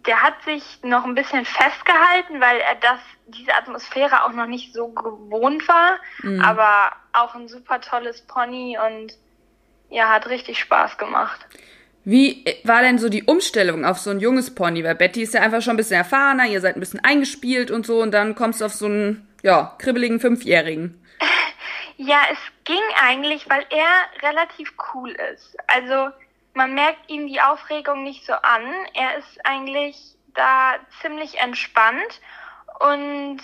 der 0.07 0.21
hat 0.21 0.41
sich 0.43 0.63
noch 0.83 1.03
ein 1.05 1.15
bisschen 1.15 1.45
festgehalten, 1.45 2.39
weil 2.39 2.59
er 2.59 2.75
das, 2.75 2.99
diese 3.27 3.53
Atmosphäre 3.55 4.23
auch 4.23 4.33
noch 4.33 4.45
nicht 4.45 4.73
so 4.73 4.89
gewohnt 4.89 5.67
war, 5.67 5.99
mhm. 6.21 6.41
aber 6.41 6.91
auch 7.13 7.35
ein 7.35 7.47
super 7.47 7.81
tolles 7.81 8.21
Pony 8.21 8.77
und 8.77 9.13
ja, 9.89 10.09
hat 10.09 10.27
richtig 10.27 10.59
Spaß 10.59 10.97
gemacht. 10.97 11.45
Wie 12.03 12.45
war 12.63 12.81
denn 12.81 12.99
so 12.99 13.09
die 13.09 13.23
Umstellung 13.23 13.83
auf 13.83 13.97
so 13.97 14.11
ein 14.11 14.19
junges 14.19 14.53
Pony? 14.53 14.83
Weil 14.83 14.95
Betty 14.95 15.23
ist 15.23 15.33
ja 15.33 15.41
einfach 15.41 15.61
schon 15.61 15.73
ein 15.73 15.77
bisschen 15.77 15.97
erfahrener, 15.97 16.45
ihr 16.45 16.61
seid 16.61 16.75
ein 16.75 16.79
bisschen 16.79 17.03
eingespielt 17.03 17.71
und 17.71 17.85
so 17.85 18.01
und 18.01 18.11
dann 18.11 18.35
kommst 18.35 18.61
du 18.61 18.65
auf 18.65 18.73
so 18.73 18.85
einen, 18.85 19.27
ja, 19.41 19.75
kribbeligen 19.79 20.19
Fünfjährigen. 20.19 21.01
Ja, 21.97 22.23
es 22.29 22.37
ging 22.65 22.81
eigentlich, 23.01 23.49
weil 23.49 23.65
er 23.69 24.27
relativ 24.29 24.73
cool 24.93 25.15
ist. 25.33 25.55
Also 25.67 26.09
man 26.55 26.73
merkt 26.73 27.09
ihm 27.09 27.27
die 27.27 27.41
Aufregung 27.41 28.03
nicht 28.03 28.25
so 28.25 28.33
an. 28.33 28.63
Er 28.93 29.17
ist 29.17 29.45
eigentlich 29.45 29.97
da 30.33 30.75
ziemlich 31.01 31.37
entspannt 31.39 32.21
und 32.79 33.41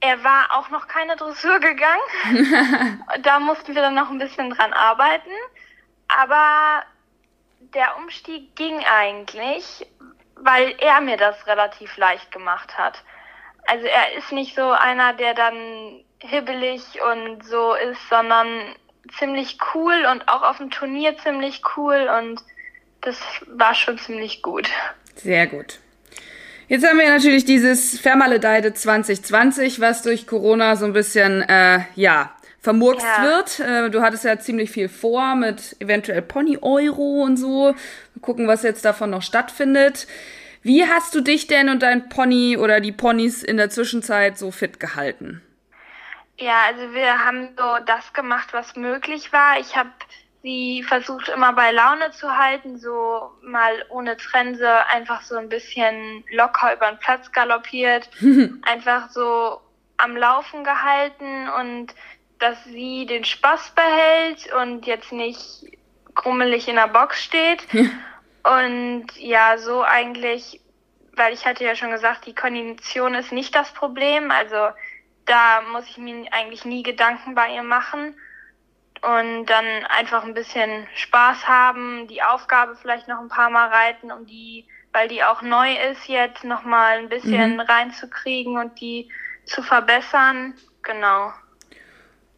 er 0.00 0.24
war 0.24 0.48
auch 0.52 0.70
noch 0.70 0.88
keine 0.88 1.16
Dressur 1.16 1.60
gegangen. 1.60 3.02
da 3.22 3.38
mussten 3.38 3.74
wir 3.74 3.82
dann 3.82 3.94
noch 3.94 4.10
ein 4.10 4.18
bisschen 4.18 4.50
dran 4.50 4.72
arbeiten. 4.72 5.30
Aber 6.08 6.82
der 7.58 7.96
Umstieg 7.98 8.56
ging 8.56 8.82
eigentlich, 8.84 9.86
weil 10.36 10.74
er 10.78 11.00
mir 11.00 11.16
das 11.16 11.46
relativ 11.46 11.96
leicht 11.96 12.32
gemacht 12.32 12.76
hat. 12.78 13.02
Also 13.66 13.86
er 13.86 14.12
ist 14.14 14.32
nicht 14.32 14.54
so 14.54 14.70
einer, 14.70 15.12
der 15.14 15.34
dann 15.34 16.04
hibbelig 16.20 16.82
und 17.02 17.44
so 17.44 17.74
ist, 17.74 18.08
sondern 18.08 18.74
ziemlich 19.18 19.58
cool 19.74 20.06
und 20.10 20.28
auch 20.28 20.42
auf 20.42 20.58
dem 20.58 20.70
Turnier 20.70 21.16
ziemlich 21.18 21.62
cool 21.76 22.08
und 22.20 22.40
das 23.00 23.16
war 23.46 23.74
schon 23.74 23.98
ziemlich 23.98 24.42
gut. 24.42 24.68
Sehr 25.16 25.46
gut. 25.46 25.78
Jetzt 26.68 26.86
haben 26.86 26.98
wir 26.98 27.08
natürlich 27.08 27.44
dieses 27.44 28.00
Vermaledeide 28.00 28.72
2020, 28.72 29.80
was 29.80 30.02
durch 30.02 30.26
Corona 30.26 30.76
so 30.76 30.86
ein 30.86 30.94
bisschen, 30.94 31.42
äh, 31.42 31.80
ja, 31.94 32.34
vermurkst 32.60 33.06
ja. 33.18 33.22
wird. 33.22 33.60
Äh, 33.60 33.90
du 33.90 34.00
hattest 34.00 34.24
ja 34.24 34.38
ziemlich 34.38 34.70
viel 34.70 34.88
vor 34.88 35.34
mit 35.34 35.76
eventuell 35.80 36.22
Pony-Euro 36.22 37.22
und 37.22 37.36
so. 37.36 37.72
Mal 37.72 38.20
gucken, 38.22 38.48
was 38.48 38.62
jetzt 38.62 38.84
davon 38.86 39.10
noch 39.10 39.22
stattfindet. 39.22 40.06
Wie 40.62 40.86
hast 40.86 41.14
du 41.14 41.20
dich 41.20 41.46
denn 41.46 41.68
und 41.68 41.82
dein 41.82 42.08
Pony 42.08 42.56
oder 42.56 42.80
die 42.80 42.92
Ponys 42.92 43.42
in 43.42 43.58
der 43.58 43.68
Zwischenzeit 43.68 44.38
so 44.38 44.50
fit 44.50 44.80
gehalten? 44.80 45.42
Ja, 46.38 46.62
also 46.66 46.92
wir 46.92 47.24
haben 47.24 47.50
so 47.56 47.84
das 47.86 48.12
gemacht, 48.12 48.48
was 48.52 48.74
möglich 48.76 49.32
war. 49.32 49.58
Ich 49.58 49.76
habe 49.76 49.90
sie 50.42 50.82
versucht 50.82 51.28
immer 51.28 51.54
bei 51.54 51.72
Laune 51.72 52.10
zu 52.10 52.36
halten, 52.36 52.78
so 52.78 53.30
mal 53.42 53.84
ohne 53.88 54.16
Trense 54.16 54.86
einfach 54.86 55.22
so 55.22 55.36
ein 55.36 55.48
bisschen 55.48 56.22
locker 56.30 56.74
über 56.74 56.90
den 56.90 56.98
Platz 56.98 57.32
galoppiert, 57.32 58.10
einfach 58.62 59.10
so 59.10 59.60
am 59.96 60.16
Laufen 60.16 60.62
gehalten 60.62 61.48
und 61.48 61.94
dass 62.38 62.62
sie 62.64 63.06
den 63.06 63.24
Spaß 63.24 63.72
behält 63.74 64.52
und 64.60 64.86
jetzt 64.86 65.12
nicht 65.12 65.78
grummelig 66.14 66.68
in 66.68 66.76
der 66.76 66.88
Box 66.88 67.22
steht. 67.24 67.66
und 67.72 69.06
ja, 69.16 69.56
so 69.56 69.82
eigentlich, 69.82 70.60
weil 71.14 71.32
ich 71.32 71.46
hatte 71.46 71.64
ja 71.64 71.74
schon 71.74 71.90
gesagt, 71.90 72.26
die 72.26 72.34
Kondition 72.34 73.14
ist 73.14 73.32
nicht 73.32 73.54
das 73.54 73.72
Problem, 73.72 74.30
also 74.30 74.68
da 75.26 75.62
muss 75.72 75.88
ich 75.88 75.98
mir 75.98 76.26
eigentlich 76.32 76.64
nie 76.64 76.82
Gedanken 76.82 77.34
bei 77.34 77.54
ihr 77.54 77.62
machen 77.62 78.14
und 79.02 79.46
dann 79.46 79.64
einfach 79.88 80.24
ein 80.24 80.34
bisschen 80.34 80.86
Spaß 80.94 81.46
haben, 81.46 82.06
die 82.08 82.22
Aufgabe 82.22 82.76
vielleicht 82.80 83.08
noch 83.08 83.20
ein 83.20 83.28
paar 83.28 83.50
Mal 83.50 83.68
reiten, 83.68 84.10
um 84.10 84.26
die, 84.26 84.66
weil 84.92 85.08
die 85.08 85.22
auch 85.22 85.42
neu 85.42 85.74
ist 85.90 86.06
jetzt, 86.06 86.44
noch 86.44 86.64
mal 86.64 86.98
ein 86.98 87.08
bisschen 87.08 87.54
mhm. 87.54 87.60
reinzukriegen 87.60 88.58
und 88.58 88.80
die 88.80 89.10
zu 89.44 89.62
verbessern. 89.62 90.54
Genau. 90.82 91.32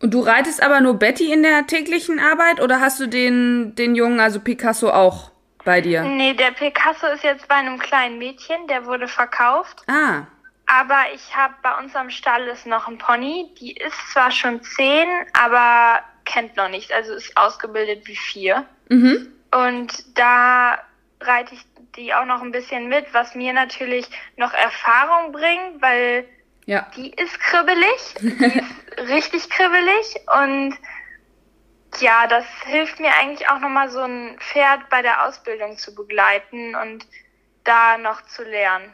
Und 0.00 0.12
du 0.12 0.20
reitest 0.20 0.62
aber 0.62 0.80
nur 0.80 0.94
Betty 0.94 1.32
in 1.32 1.42
der 1.42 1.66
täglichen 1.66 2.18
Arbeit 2.18 2.60
oder 2.60 2.80
hast 2.80 3.00
du 3.00 3.06
den, 3.06 3.74
den 3.76 3.94
Jungen, 3.94 4.20
also 4.20 4.40
Picasso, 4.40 4.90
auch 4.90 5.30
bei 5.64 5.80
dir? 5.80 6.02
Nee, 6.02 6.34
der 6.34 6.50
Picasso 6.50 7.06
ist 7.06 7.24
jetzt 7.24 7.48
bei 7.48 7.56
einem 7.56 7.78
kleinen 7.78 8.18
Mädchen, 8.18 8.66
der 8.68 8.86
wurde 8.86 9.08
verkauft. 9.08 9.82
Ah. 9.86 10.26
Aber 10.66 11.04
ich 11.14 11.34
habe 11.36 11.54
bei 11.62 11.78
uns 11.78 11.94
am 11.94 12.10
Stall 12.10 12.48
ist 12.48 12.66
noch 12.66 12.88
ein 12.88 12.98
Pony. 12.98 13.54
Die 13.60 13.72
ist 13.72 13.96
zwar 14.12 14.30
schon 14.32 14.62
zehn, 14.62 15.08
aber 15.32 16.00
kennt 16.24 16.56
noch 16.56 16.68
nichts. 16.68 16.90
Also 16.90 17.14
ist 17.14 17.36
ausgebildet 17.36 18.06
wie 18.06 18.16
vier. 18.16 18.66
Mhm. 18.88 19.32
Und 19.52 20.18
da 20.18 20.78
reite 21.20 21.54
ich 21.54 21.64
die 21.96 22.12
auch 22.12 22.26
noch 22.26 22.42
ein 22.42 22.52
bisschen 22.52 22.88
mit, 22.88 23.06
was 23.14 23.34
mir 23.34 23.52
natürlich 23.52 24.06
noch 24.36 24.52
Erfahrung 24.52 25.32
bringt, 25.32 25.80
weil 25.80 26.28
ja. 26.66 26.86
die 26.96 27.10
ist 27.10 27.38
kribbelig. 27.40 28.14
Die 28.20 28.28
ist 28.44 29.08
richtig 29.08 29.48
kribbelig. 29.48 30.16
Und 30.42 30.76
ja, 32.00 32.26
das 32.26 32.44
hilft 32.64 33.00
mir 33.00 33.14
eigentlich 33.14 33.48
auch 33.48 33.60
nochmal 33.60 33.88
so 33.88 34.00
ein 34.00 34.36
Pferd 34.40 34.88
bei 34.90 35.00
der 35.00 35.26
Ausbildung 35.26 35.78
zu 35.78 35.94
begleiten 35.94 36.74
und 36.74 37.06
da 37.64 37.98
noch 37.98 38.22
zu 38.26 38.42
lernen. 38.42 38.92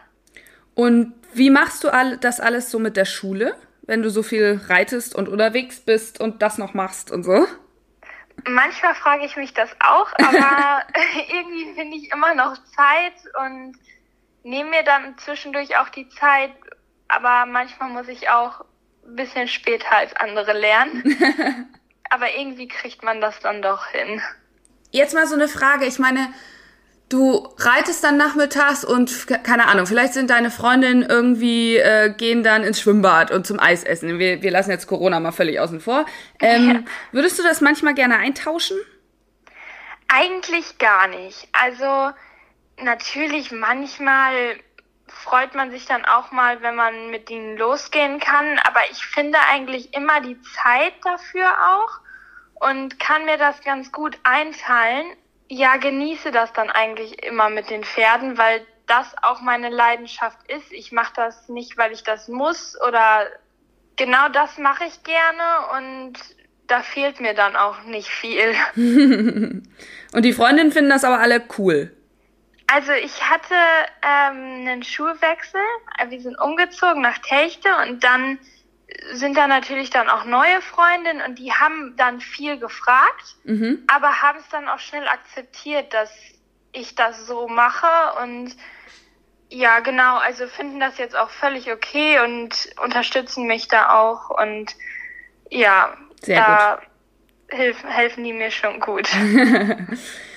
Und 0.75 1.15
wie 1.35 1.51
machst 1.51 1.85
du 1.85 1.89
all, 1.89 2.17
das 2.19 2.41
alles 2.41 2.71
so 2.71 2.79
mit 2.79 2.97
der 2.97 3.05
Schule, 3.05 3.57
wenn 3.83 4.03
du 4.03 4.11
so 4.11 4.23
viel 4.23 4.61
reitest 4.69 5.15
und 5.15 5.29
unterwegs 5.29 5.81
bist 5.81 6.21
und 6.21 6.43
das 6.43 6.59
noch 6.59 6.75
machst 6.75 7.11
und 7.11 7.25
so? 7.25 7.47
Manchmal 8.49 8.95
frage 8.95 9.25
ich 9.25 9.37
mich 9.37 9.55
das 9.55 9.71
auch, 9.81 10.11
aber 10.19 10.83
irgendwie 11.33 11.75
finde 11.75 11.97
ich 11.97 12.13
immer 12.13 12.35
noch 12.35 12.57
Zeit 12.77 13.15
und 13.45 13.75
nehme 14.43 14.71
mir 14.71 14.83
dann 14.83 15.17
zwischendurch 15.19 15.77
auch 15.77 15.89
die 15.91 16.09
Zeit, 16.09 16.53
aber 17.09 17.47
manchmal 17.47 17.91
muss 17.91 18.09
ich 18.09 18.31
auch 18.31 18.65
ein 19.05 19.17
bisschen 19.17 19.49
später 19.49 19.97
als 19.97 20.15
andere 20.17 20.53
lernen. 20.53 21.03
aber 22.11 22.35
irgendwie 22.37 22.69
kriegt 22.69 23.03
man 23.03 23.21
das 23.21 23.41
dann 23.41 23.63
doch 23.63 23.87
hin. 23.87 24.21
Jetzt 24.91 25.15
mal 25.15 25.27
so 25.27 25.35
eine 25.35 25.49
Frage. 25.49 25.87
Ich 25.87 25.99
meine, 25.99 26.29
du 27.13 27.49
reitest 27.59 28.03
dann 28.03 28.17
nachmittags 28.17 28.85
und 28.85 29.27
keine 29.45 29.69
Ahnung, 29.69 29.87
vielleicht 29.87 30.15
sind 30.15 30.31
deine 30.31 30.51
Freundinnen 30.51 31.03
irgendwie, 31.03 31.77
äh, 31.77 32.13
gehen 32.17 32.43
dann 32.43 32.63
ins 32.63 32.81
Schwimmbad 32.81 33.31
und 33.31 33.47
zum 33.47 33.61
Eis 33.61 33.85
essen. 33.85 34.19
Wir, 34.19 34.43
wir 34.43 34.51
lassen 34.51 34.71
jetzt 34.71 34.87
Corona 34.87 35.21
mal 35.21 35.33
völlig 35.33 35.61
außen 35.61 35.81
vor. 35.81 36.07
Ähm, 36.41 36.71
ja. 36.71 36.81
Würdest 37.13 37.39
du 37.39 37.43
das 37.43 37.61
manchmal 37.61 37.95
gerne 37.95 38.17
eintauschen? 38.17 38.79
Eigentlich 40.09 40.79
gar 40.79 41.09
nicht. 41.09 41.49
Also 41.53 42.11
natürlich 42.79 43.53
manchmal 43.53 44.57
freut 45.07 45.55
man 45.55 45.71
sich 45.71 45.87
dann 45.87 46.05
auch 46.05 46.33
mal, 46.33 46.63
wenn 46.63 46.75
man 46.75 47.11
mit 47.11 47.31
ihnen 47.31 47.57
losgehen 47.57 48.21
kann. 48.21 48.59
Aber 48.65 48.81
ich 48.91 49.05
finde 49.05 49.39
eigentlich 49.51 49.95
immer 49.95 50.21
die 50.21 50.41
Zeit 50.43 50.95
dafür 51.05 51.47
auch 51.47 52.69
und 52.69 52.99
kann 52.99 53.25
mir 53.25 53.37
das 53.37 53.61
ganz 53.63 53.93
gut 53.93 54.19
einteilen. 54.23 55.07
Ja, 55.55 55.77
genieße 55.77 56.31
das 56.31 56.51
dann 56.55 56.71
eigentlich 56.71 57.23
immer 57.23 57.51
mit 57.51 57.69
den 57.69 57.85
Pferden, 57.85 58.39
weil 58.39 58.67
das 58.87 59.15
auch 59.21 59.43
meine 59.43 59.69
Leidenschaft 59.69 60.39
ist. 60.51 60.73
Ich 60.73 60.93
mache 60.93 61.13
das 61.15 61.51
nicht, 61.51 61.77
weil 61.77 61.93
ich 61.93 62.03
das 62.05 62.29
muss 62.29 62.75
oder 62.89 63.27
genau 63.97 64.31
das 64.31 64.57
mache 64.57 64.85
ich 64.85 65.03
gerne 65.03 65.43
und 65.77 66.15
da 66.69 66.81
fehlt 66.81 67.21
mir 67.21 67.35
dann 67.35 67.55
auch 67.55 67.83
nicht 67.83 68.09
viel. 68.09 68.55
und 70.15 70.23
die 70.23 70.33
Freundinnen 70.33 70.73
finden 70.73 70.89
das 70.89 71.05
aber 71.05 71.19
alle 71.19 71.43
cool. 71.59 71.95
Also 72.73 72.93
ich 72.93 73.29
hatte 73.29 73.55
ähm, 74.01 74.67
einen 74.67 74.83
Schulwechsel. 74.83 75.61
Wir 76.09 76.21
sind 76.23 76.41
umgezogen 76.41 77.03
nach 77.03 77.19
Techte 77.19 77.69
und 77.87 78.03
dann 78.03 78.39
sind 79.13 79.37
da 79.37 79.47
natürlich 79.47 79.91
dann 79.91 80.09
auch 80.09 80.25
neue 80.25 80.61
Freundinnen 80.61 81.23
und 81.27 81.39
die 81.39 81.53
haben 81.53 81.95
dann 81.97 82.21
viel 82.21 82.59
gefragt, 82.59 83.37
mhm. 83.45 83.85
aber 83.87 84.23
haben 84.23 84.39
es 84.39 84.49
dann 84.49 84.69
auch 84.69 84.79
schnell 84.79 85.07
akzeptiert, 85.09 85.93
dass 85.93 86.11
ich 86.73 86.95
das 86.95 87.27
so 87.27 87.49
mache 87.49 87.87
und 88.23 88.57
ja, 89.49 89.81
genau, 89.81 90.17
also 90.17 90.47
finden 90.47 90.81
das 90.81 90.97
jetzt 90.97 91.15
auch 91.15 91.29
völlig 91.29 91.71
okay 91.71 92.21
und 92.21 92.71
unterstützen 92.83 93.47
mich 93.47 93.69
da 93.69 94.01
auch 94.01 94.31
und 94.31 94.75
ja, 95.51 95.95
Sehr 96.23 96.37
da 96.37 96.81
hilf, 97.51 97.85
helfen 97.85 98.25
die 98.25 98.33
mir 98.33 98.51
schon 98.51 98.81
gut. 98.81 99.09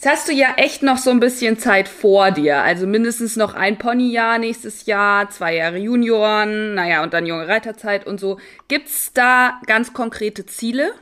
Jetzt 0.00 0.10
hast 0.10 0.28
du 0.28 0.32
ja 0.32 0.54
echt 0.56 0.82
noch 0.82 0.96
so 0.96 1.10
ein 1.10 1.20
bisschen 1.20 1.58
Zeit 1.58 1.86
vor 1.86 2.30
dir. 2.30 2.62
Also 2.62 2.86
mindestens 2.86 3.36
noch 3.36 3.52
ein 3.52 3.76
Ponyjahr 3.76 4.38
nächstes 4.38 4.86
Jahr, 4.86 5.28
zwei 5.28 5.56
Jahre 5.56 5.76
Junioren, 5.76 6.72
naja, 6.72 7.02
und 7.02 7.12
dann 7.12 7.26
junge 7.26 7.46
Reiterzeit 7.46 8.06
und 8.06 8.18
so. 8.18 8.40
Gibt's 8.66 9.12
da 9.12 9.60
ganz 9.66 9.92
konkrete 9.92 10.46
Ziele? 10.46 10.94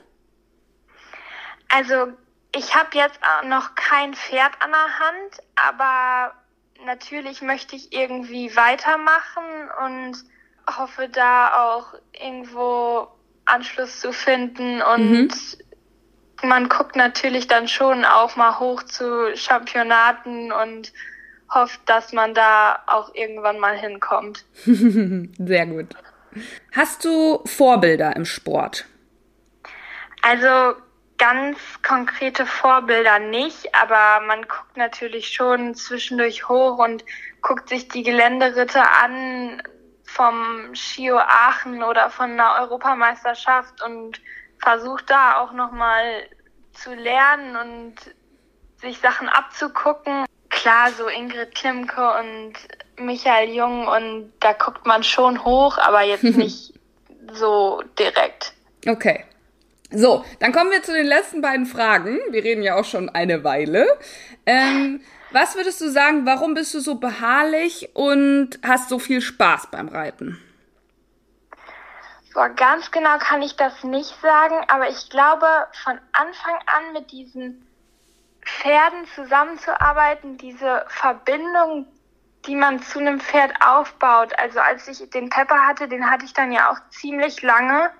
Also 1.69 2.09
ich 2.53 2.75
habe 2.75 2.89
jetzt 2.95 3.21
noch 3.47 3.77
kein 3.77 4.15
Pferd 4.15 4.55
an 4.59 4.73
der 4.73 4.99
Hand, 4.99 5.43
aber 5.55 6.35
natürlich 6.85 7.41
möchte 7.41 7.77
ich 7.77 7.93
irgendwie 7.93 8.57
weitermachen 8.57 9.45
und 9.87 10.25
hoffe 10.77 11.09
da 11.09 11.77
auch 11.77 11.95
irgendwo 12.21 13.07
Anschluss 13.45 14.01
zu 14.01 14.13
finden 14.13 14.83
und 14.83 15.09
mhm 15.09 15.31
man 16.43 16.68
guckt 16.68 16.97
natürlich 16.97 17.47
dann 17.47 17.68
schon 17.68 18.05
auch 18.05 18.36
mal 18.36 18.59
hoch 18.59 18.82
zu 18.82 19.34
Championaten 19.36 20.53
und 20.53 20.93
hofft, 21.53 21.80
dass 21.86 22.12
man 22.12 22.34
da 22.34 22.82
auch 22.86 23.14
irgendwann 23.14 23.59
mal 23.59 23.76
hinkommt. 23.76 24.45
Sehr 24.64 25.66
gut. 25.66 25.95
Hast 26.72 27.05
du 27.05 27.43
Vorbilder 27.47 28.14
im 28.14 28.24
Sport? 28.24 28.84
Also 30.22 30.74
ganz 31.16 31.59
konkrete 31.82 32.47
Vorbilder 32.47 33.18
nicht, 33.18 33.74
aber 33.74 34.24
man 34.26 34.43
guckt 34.43 34.76
natürlich 34.76 35.32
schon 35.32 35.74
zwischendurch 35.74 36.49
hoch 36.49 36.78
und 36.78 37.05
guckt 37.43 37.68
sich 37.68 37.89
die 37.89 38.03
Geländeritte 38.03 38.82
an 38.82 39.62
vom 40.05 40.74
Skio 40.74 41.18
Aachen 41.18 41.82
oder 41.82 42.11
von 42.11 42.30
einer 42.32 42.61
Europameisterschaft 42.61 43.82
und 43.82 44.20
versucht 44.61 45.11
da 45.11 45.39
auch 45.39 45.53
nochmal 45.53 46.23
zu 46.73 46.95
lernen 46.95 47.57
und 47.57 47.95
sich 48.81 48.99
Sachen 48.99 49.29
abzugucken. 49.29 50.25
Klar, 50.51 50.91
so 50.93 51.09
Ingrid 51.09 51.55
Klimke 51.55 52.15
und 52.21 52.55
Michael 52.97 53.51
Jung 53.51 53.87
und 53.87 54.33
da 54.41 54.53
guckt 54.53 54.87
man 54.87 55.03
schon 55.03 55.45
hoch, 55.45 55.79
aber 55.79 56.03
jetzt 56.03 56.25
nicht 56.37 56.75
so 57.33 57.83
direkt. 57.99 58.53
Okay. 58.87 59.25
So, 59.91 60.25
dann 60.41 60.53
kommen 60.53 60.71
wir 60.71 60.83
zu 60.83 60.93
den 60.93 61.07
letzten 61.07 61.41
beiden 61.41 61.65
Fragen. 61.65 62.19
Wir 62.31 62.45
reden 62.45 62.63
ja 62.63 62.77
auch 62.77 62.85
schon 62.85 63.09
eine 63.09 63.43
Weile. 63.43 63.87
Ähm, 64.45 65.01
was 65.31 65.57
würdest 65.57 65.81
du 65.81 65.89
sagen, 65.89 66.27
warum 66.27 66.55
bist 66.55 66.75
du 66.75 66.81
so 66.81 66.97
beharrlich 66.97 67.91
und 67.95 68.59
hast 68.63 68.91
so 68.91 68.99
viel 68.99 69.23
Spaß 69.23 69.69
beim 69.71 69.89
Reiten? 69.89 70.39
Boah, 72.39 72.51
ganz 72.51 72.93
genau 72.93 73.18
kann 73.18 73.43
ich 73.43 73.57
das 73.57 73.82
nicht 73.82 74.14
sagen, 74.22 74.64
aber 74.68 74.89
ich 74.89 75.11
glaube, 75.11 75.49
von 75.82 75.99
Anfang 76.12 76.55
an 76.66 76.93
mit 76.93 77.11
diesen 77.11 77.66
Pferden 78.47 79.07
zusammenzuarbeiten, 79.16 80.39
diese 80.39 80.84
Verbindung, 80.86 81.89
die 82.47 82.55
man 82.55 82.80
zu 82.80 83.01
einem 83.01 83.18
Pferd 83.18 83.55
aufbaut. 83.61 84.39
Also 84.39 84.61
als 84.61 84.86
ich 84.86 85.11
den 85.11 85.30
Pepper 85.30 85.66
hatte, 85.66 85.89
den 85.89 86.09
hatte 86.09 86.26
ich 86.26 86.32
dann 86.32 86.53
ja 86.53 86.70
auch 86.70 86.78
ziemlich 86.91 87.43
lange. 87.43 87.91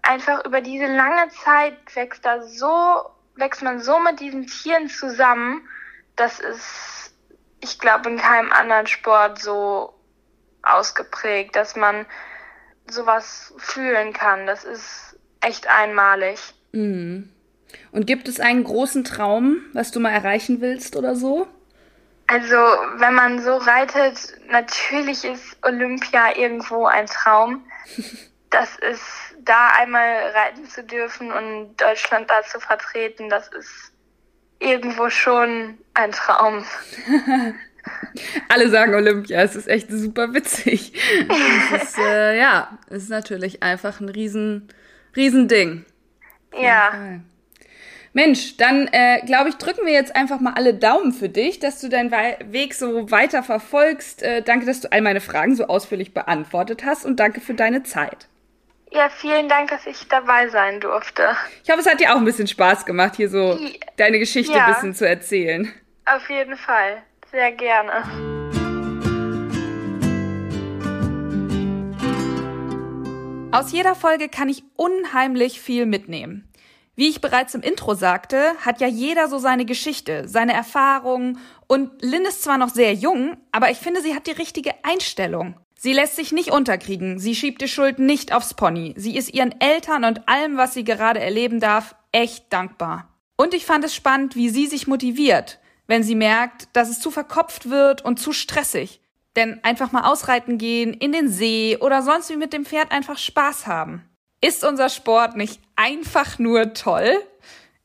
Einfach 0.00 0.42
über 0.46 0.62
diese 0.62 0.86
lange 0.86 1.28
Zeit 1.44 1.76
wächst 1.94 2.24
da 2.24 2.40
so, 2.40 3.10
wächst 3.34 3.62
man 3.62 3.78
so 3.78 3.98
mit 3.98 4.20
diesen 4.20 4.46
Tieren 4.46 4.88
zusammen. 4.88 5.68
Das 6.16 6.40
ist, 6.40 7.14
ich 7.60 7.78
glaube, 7.78 8.08
in 8.08 8.16
keinem 8.16 8.52
anderen 8.52 8.86
Sport 8.86 9.38
so 9.38 9.92
ausgeprägt, 10.62 11.54
dass 11.56 11.76
man 11.76 12.06
sowas 12.88 13.54
fühlen 13.58 14.12
kann. 14.12 14.46
Das 14.46 14.64
ist 14.64 15.16
echt 15.40 15.68
einmalig. 15.68 16.38
Mhm. 16.72 17.30
Und 17.90 18.06
gibt 18.06 18.28
es 18.28 18.40
einen 18.40 18.64
großen 18.64 19.04
Traum, 19.04 19.62
was 19.72 19.90
du 19.90 20.00
mal 20.00 20.12
erreichen 20.12 20.60
willst 20.60 20.96
oder 20.96 21.14
so? 21.14 21.46
Also, 22.26 22.56
wenn 22.96 23.14
man 23.14 23.42
so 23.42 23.56
reitet, 23.56 24.38
natürlich 24.48 25.24
ist 25.24 25.56
Olympia 25.62 26.36
irgendwo 26.36 26.86
ein 26.86 27.06
Traum. 27.06 27.64
Das 28.50 28.76
ist, 28.76 29.34
da 29.38 29.68
einmal 29.78 30.30
reiten 30.34 30.68
zu 30.68 30.84
dürfen 30.84 31.32
und 31.32 31.74
Deutschland 31.78 32.28
da 32.28 32.42
zu 32.42 32.60
vertreten, 32.60 33.30
das 33.30 33.48
ist 33.48 33.92
irgendwo 34.58 35.08
schon 35.08 35.78
ein 35.94 36.12
Traum. 36.12 36.62
Alle 38.48 38.68
sagen 38.70 38.94
Olympia, 38.94 39.42
es 39.42 39.56
ist 39.56 39.68
echt 39.68 39.90
super 39.90 40.34
witzig. 40.34 40.92
Es 41.28 41.82
ist, 41.82 41.98
äh, 41.98 42.38
ja, 42.38 42.78
es 42.88 43.04
ist 43.04 43.10
natürlich 43.10 43.62
einfach 43.62 44.00
ein 44.00 44.08
riesen, 44.08 44.68
riesen 45.16 45.48
Ding. 45.48 45.84
Ja. 46.60 46.92
Mensch, 48.12 48.58
dann 48.58 48.88
äh, 48.92 49.20
glaube 49.24 49.48
ich, 49.48 49.56
drücken 49.56 49.86
wir 49.86 49.92
jetzt 49.92 50.14
einfach 50.14 50.38
mal 50.38 50.52
alle 50.54 50.74
Daumen 50.74 51.12
für 51.12 51.30
dich, 51.30 51.60
dass 51.60 51.80
du 51.80 51.88
deinen 51.88 52.10
Weg 52.10 52.74
so 52.74 53.10
weiter 53.10 53.42
verfolgst. 53.42 54.22
Äh, 54.22 54.42
danke, 54.42 54.66
dass 54.66 54.80
du 54.80 54.92
all 54.92 55.00
meine 55.00 55.20
Fragen 55.20 55.56
so 55.56 55.66
ausführlich 55.66 56.12
beantwortet 56.12 56.84
hast 56.84 57.06
und 57.06 57.18
danke 57.18 57.40
für 57.40 57.54
deine 57.54 57.84
Zeit. 57.84 58.28
Ja, 58.90 59.08
vielen 59.08 59.48
Dank, 59.48 59.70
dass 59.70 59.86
ich 59.86 60.06
dabei 60.08 60.48
sein 60.48 60.78
durfte. 60.80 61.34
Ich 61.64 61.70
hoffe, 61.70 61.80
es 61.80 61.90
hat 61.90 62.00
dir 62.00 62.12
auch 62.12 62.18
ein 62.18 62.26
bisschen 62.26 62.46
Spaß 62.46 62.84
gemacht, 62.84 63.16
hier 63.16 63.30
so 63.30 63.58
deine 63.96 64.18
Geschichte 64.18 64.52
ja, 64.52 64.66
ein 64.66 64.74
bisschen 64.74 64.94
zu 64.94 65.08
erzählen. 65.08 65.72
Auf 66.04 66.28
jeden 66.28 66.56
Fall. 66.56 67.02
Sehr 67.32 67.52
gerne. 67.52 67.92
Aus 73.52 73.72
jeder 73.72 73.94
Folge 73.94 74.28
kann 74.28 74.50
ich 74.50 74.64
unheimlich 74.76 75.60
viel 75.60 75.86
mitnehmen. 75.86 76.46
Wie 76.94 77.08
ich 77.08 77.22
bereits 77.22 77.54
im 77.54 77.62
Intro 77.62 77.94
sagte, 77.94 78.52
hat 78.60 78.82
ja 78.82 78.86
jeder 78.86 79.28
so 79.28 79.38
seine 79.38 79.64
Geschichte, 79.64 80.28
seine 80.28 80.52
Erfahrungen 80.52 81.38
und 81.66 82.02
Lynn 82.02 82.26
ist 82.26 82.42
zwar 82.42 82.58
noch 82.58 82.68
sehr 82.68 82.92
jung, 82.92 83.38
aber 83.50 83.70
ich 83.70 83.78
finde, 83.78 84.02
sie 84.02 84.14
hat 84.14 84.26
die 84.26 84.32
richtige 84.32 84.72
Einstellung. 84.82 85.54
Sie 85.74 85.94
lässt 85.94 86.16
sich 86.16 86.32
nicht 86.32 86.50
unterkriegen, 86.50 87.18
sie 87.18 87.34
schiebt 87.34 87.62
die 87.62 87.68
Schuld 87.68 87.98
nicht 87.98 88.34
aufs 88.34 88.52
Pony. 88.52 88.92
Sie 88.98 89.16
ist 89.16 89.32
ihren 89.32 89.58
Eltern 89.58 90.04
und 90.04 90.28
allem, 90.28 90.58
was 90.58 90.74
sie 90.74 90.84
gerade 90.84 91.20
erleben 91.20 91.60
darf, 91.60 91.94
echt 92.12 92.52
dankbar. 92.52 93.08
Und 93.36 93.54
ich 93.54 93.64
fand 93.64 93.84
es 93.86 93.94
spannend, 93.94 94.36
wie 94.36 94.50
sie 94.50 94.66
sich 94.66 94.86
motiviert, 94.86 95.61
wenn 95.92 96.02
sie 96.02 96.14
merkt, 96.14 96.68
dass 96.72 96.88
es 96.88 97.00
zu 97.00 97.10
verkopft 97.10 97.68
wird 97.68 98.02
und 98.02 98.18
zu 98.18 98.32
stressig. 98.32 99.02
Denn 99.36 99.62
einfach 99.62 99.92
mal 99.92 100.10
ausreiten 100.10 100.56
gehen, 100.56 100.94
in 100.94 101.12
den 101.12 101.28
See 101.28 101.76
oder 101.78 102.00
sonst 102.00 102.30
wie 102.30 102.38
mit 102.38 102.54
dem 102.54 102.64
Pferd 102.64 102.90
einfach 102.90 103.18
Spaß 103.18 103.66
haben. 103.66 104.02
Ist 104.40 104.64
unser 104.64 104.88
Sport 104.88 105.36
nicht 105.36 105.60
einfach 105.76 106.38
nur 106.38 106.72
toll? 106.72 107.14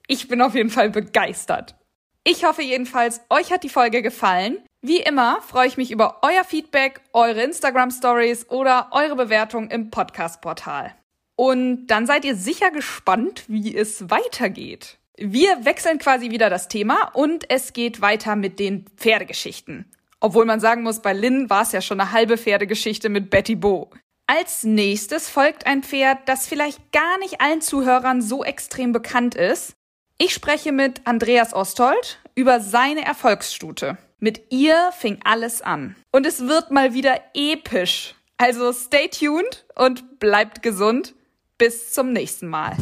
Ich 0.07 0.29
bin 0.29 0.41
auf 0.41 0.55
jeden 0.55 0.69
Fall 0.69 0.89
begeistert. 0.89 1.75
Ich 2.23 2.45
hoffe 2.45 2.61
jedenfalls, 2.61 3.19
euch 3.29 3.51
hat 3.51 3.63
die 3.63 3.69
Folge 3.69 4.01
gefallen. 4.01 4.57
Wie 4.81 5.01
immer 5.01 5.41
freue 5.41 5.67
ich 5.67 5.75
mich 5.75 5.91
über 5.91 6.21
euer 6.21 6.45
Feedback, 6.45 7.01
eure 7.11 7.43
Instagram 7.43 7.91
Stories 7.91 8.49
oder 8.49 8.87
eure 8.91 9.17
Bewertung 9.17 9.69
im 9.69 9.89
Podcast-Portal. 9.89 10.95
Und 11.35 11.87
dann 11.87 12.07
seid 12.07 12.23
ihr 12.23 12.37
sicher 12.37 12.71
gespannt, 12.71 13.43
wie 13.49 13.75
es 13.75 14.09
weitergeht. 14.09 14.97
Wir 15.19 15.65
wechseln 15.65 15.97
quasi 15.97 16.29
wieder 16.29 16.51
das 16.51 16.67
Thema 16.67 17.09
und 17.13 17.49
es 17.49 17.73
geht 17.73 18.01
weiter 18.01 18.35
mit 18.35 18.59
den 18.59 18.85
Pferdegeschichten. 18.97 19.91
Obwohl 20.19 20.45
man 20.45 20.59
sagen 20.59 20.83
muss, 20.83 21.01
bei 21.01 21.13
Lynn 21.13 21.49
war 21.49 21.63
es 21.63 21.71
ja 21.71 21.81
schon 21.81 21.99
eine 21.99 22.11
halbe 22.11 22.37
Pferdegeschichte 22.37 23.09
mit 23.09 23.31
Betty 23.31 23.55
Bo. 23.55 23.89
Als 24.27 24.63
nächstes 24.63 25.27
folgt 25.27 25.65
ein 25.65 25.81
Pferd, 25.81 26.19
das 26.25 26.47
vielleicht 26.47 26.91
gar 26.91 27.17
nicht 27.19 27.41
allen 27.41 27.61
Zuhörern 27.61 28.21
so 28.21 28.43
extrem 28.43 28.91
bekannt 28.91 29.33
ist. 29.33 29.73
Ich 30.19 30.33
spreche 30.33 30.71
mit 30.71 31.01
Andreas 31.05 31.53
Ostold 31.53 32.19
über 32.35 32.59
seine 32.59 33.03
Erfolgsstute. 33.03 33.97
Mit 34.19 34.51
ihr 34.51 34.91
fing 34.97 35.19
alles 35.23 35.61
an. 35.61 35.95
Und 36.11 36.25
es 36.25 36.47
wird 36.47 36.71
mal 36.71 36.93
wieder 36.93 37.19
episch. 37.33 38.15
Also 38.37 38.71
stay 38.71 39.07
tuned 39.07 39.65
und 39.75 40.19
bleibt 40.19 40.61
gesund. 40.61 41.15
Bis 41.57 41.91
zum 41.91 42.13
nächsten 42.13 42.47
Mal. 42.47 42.77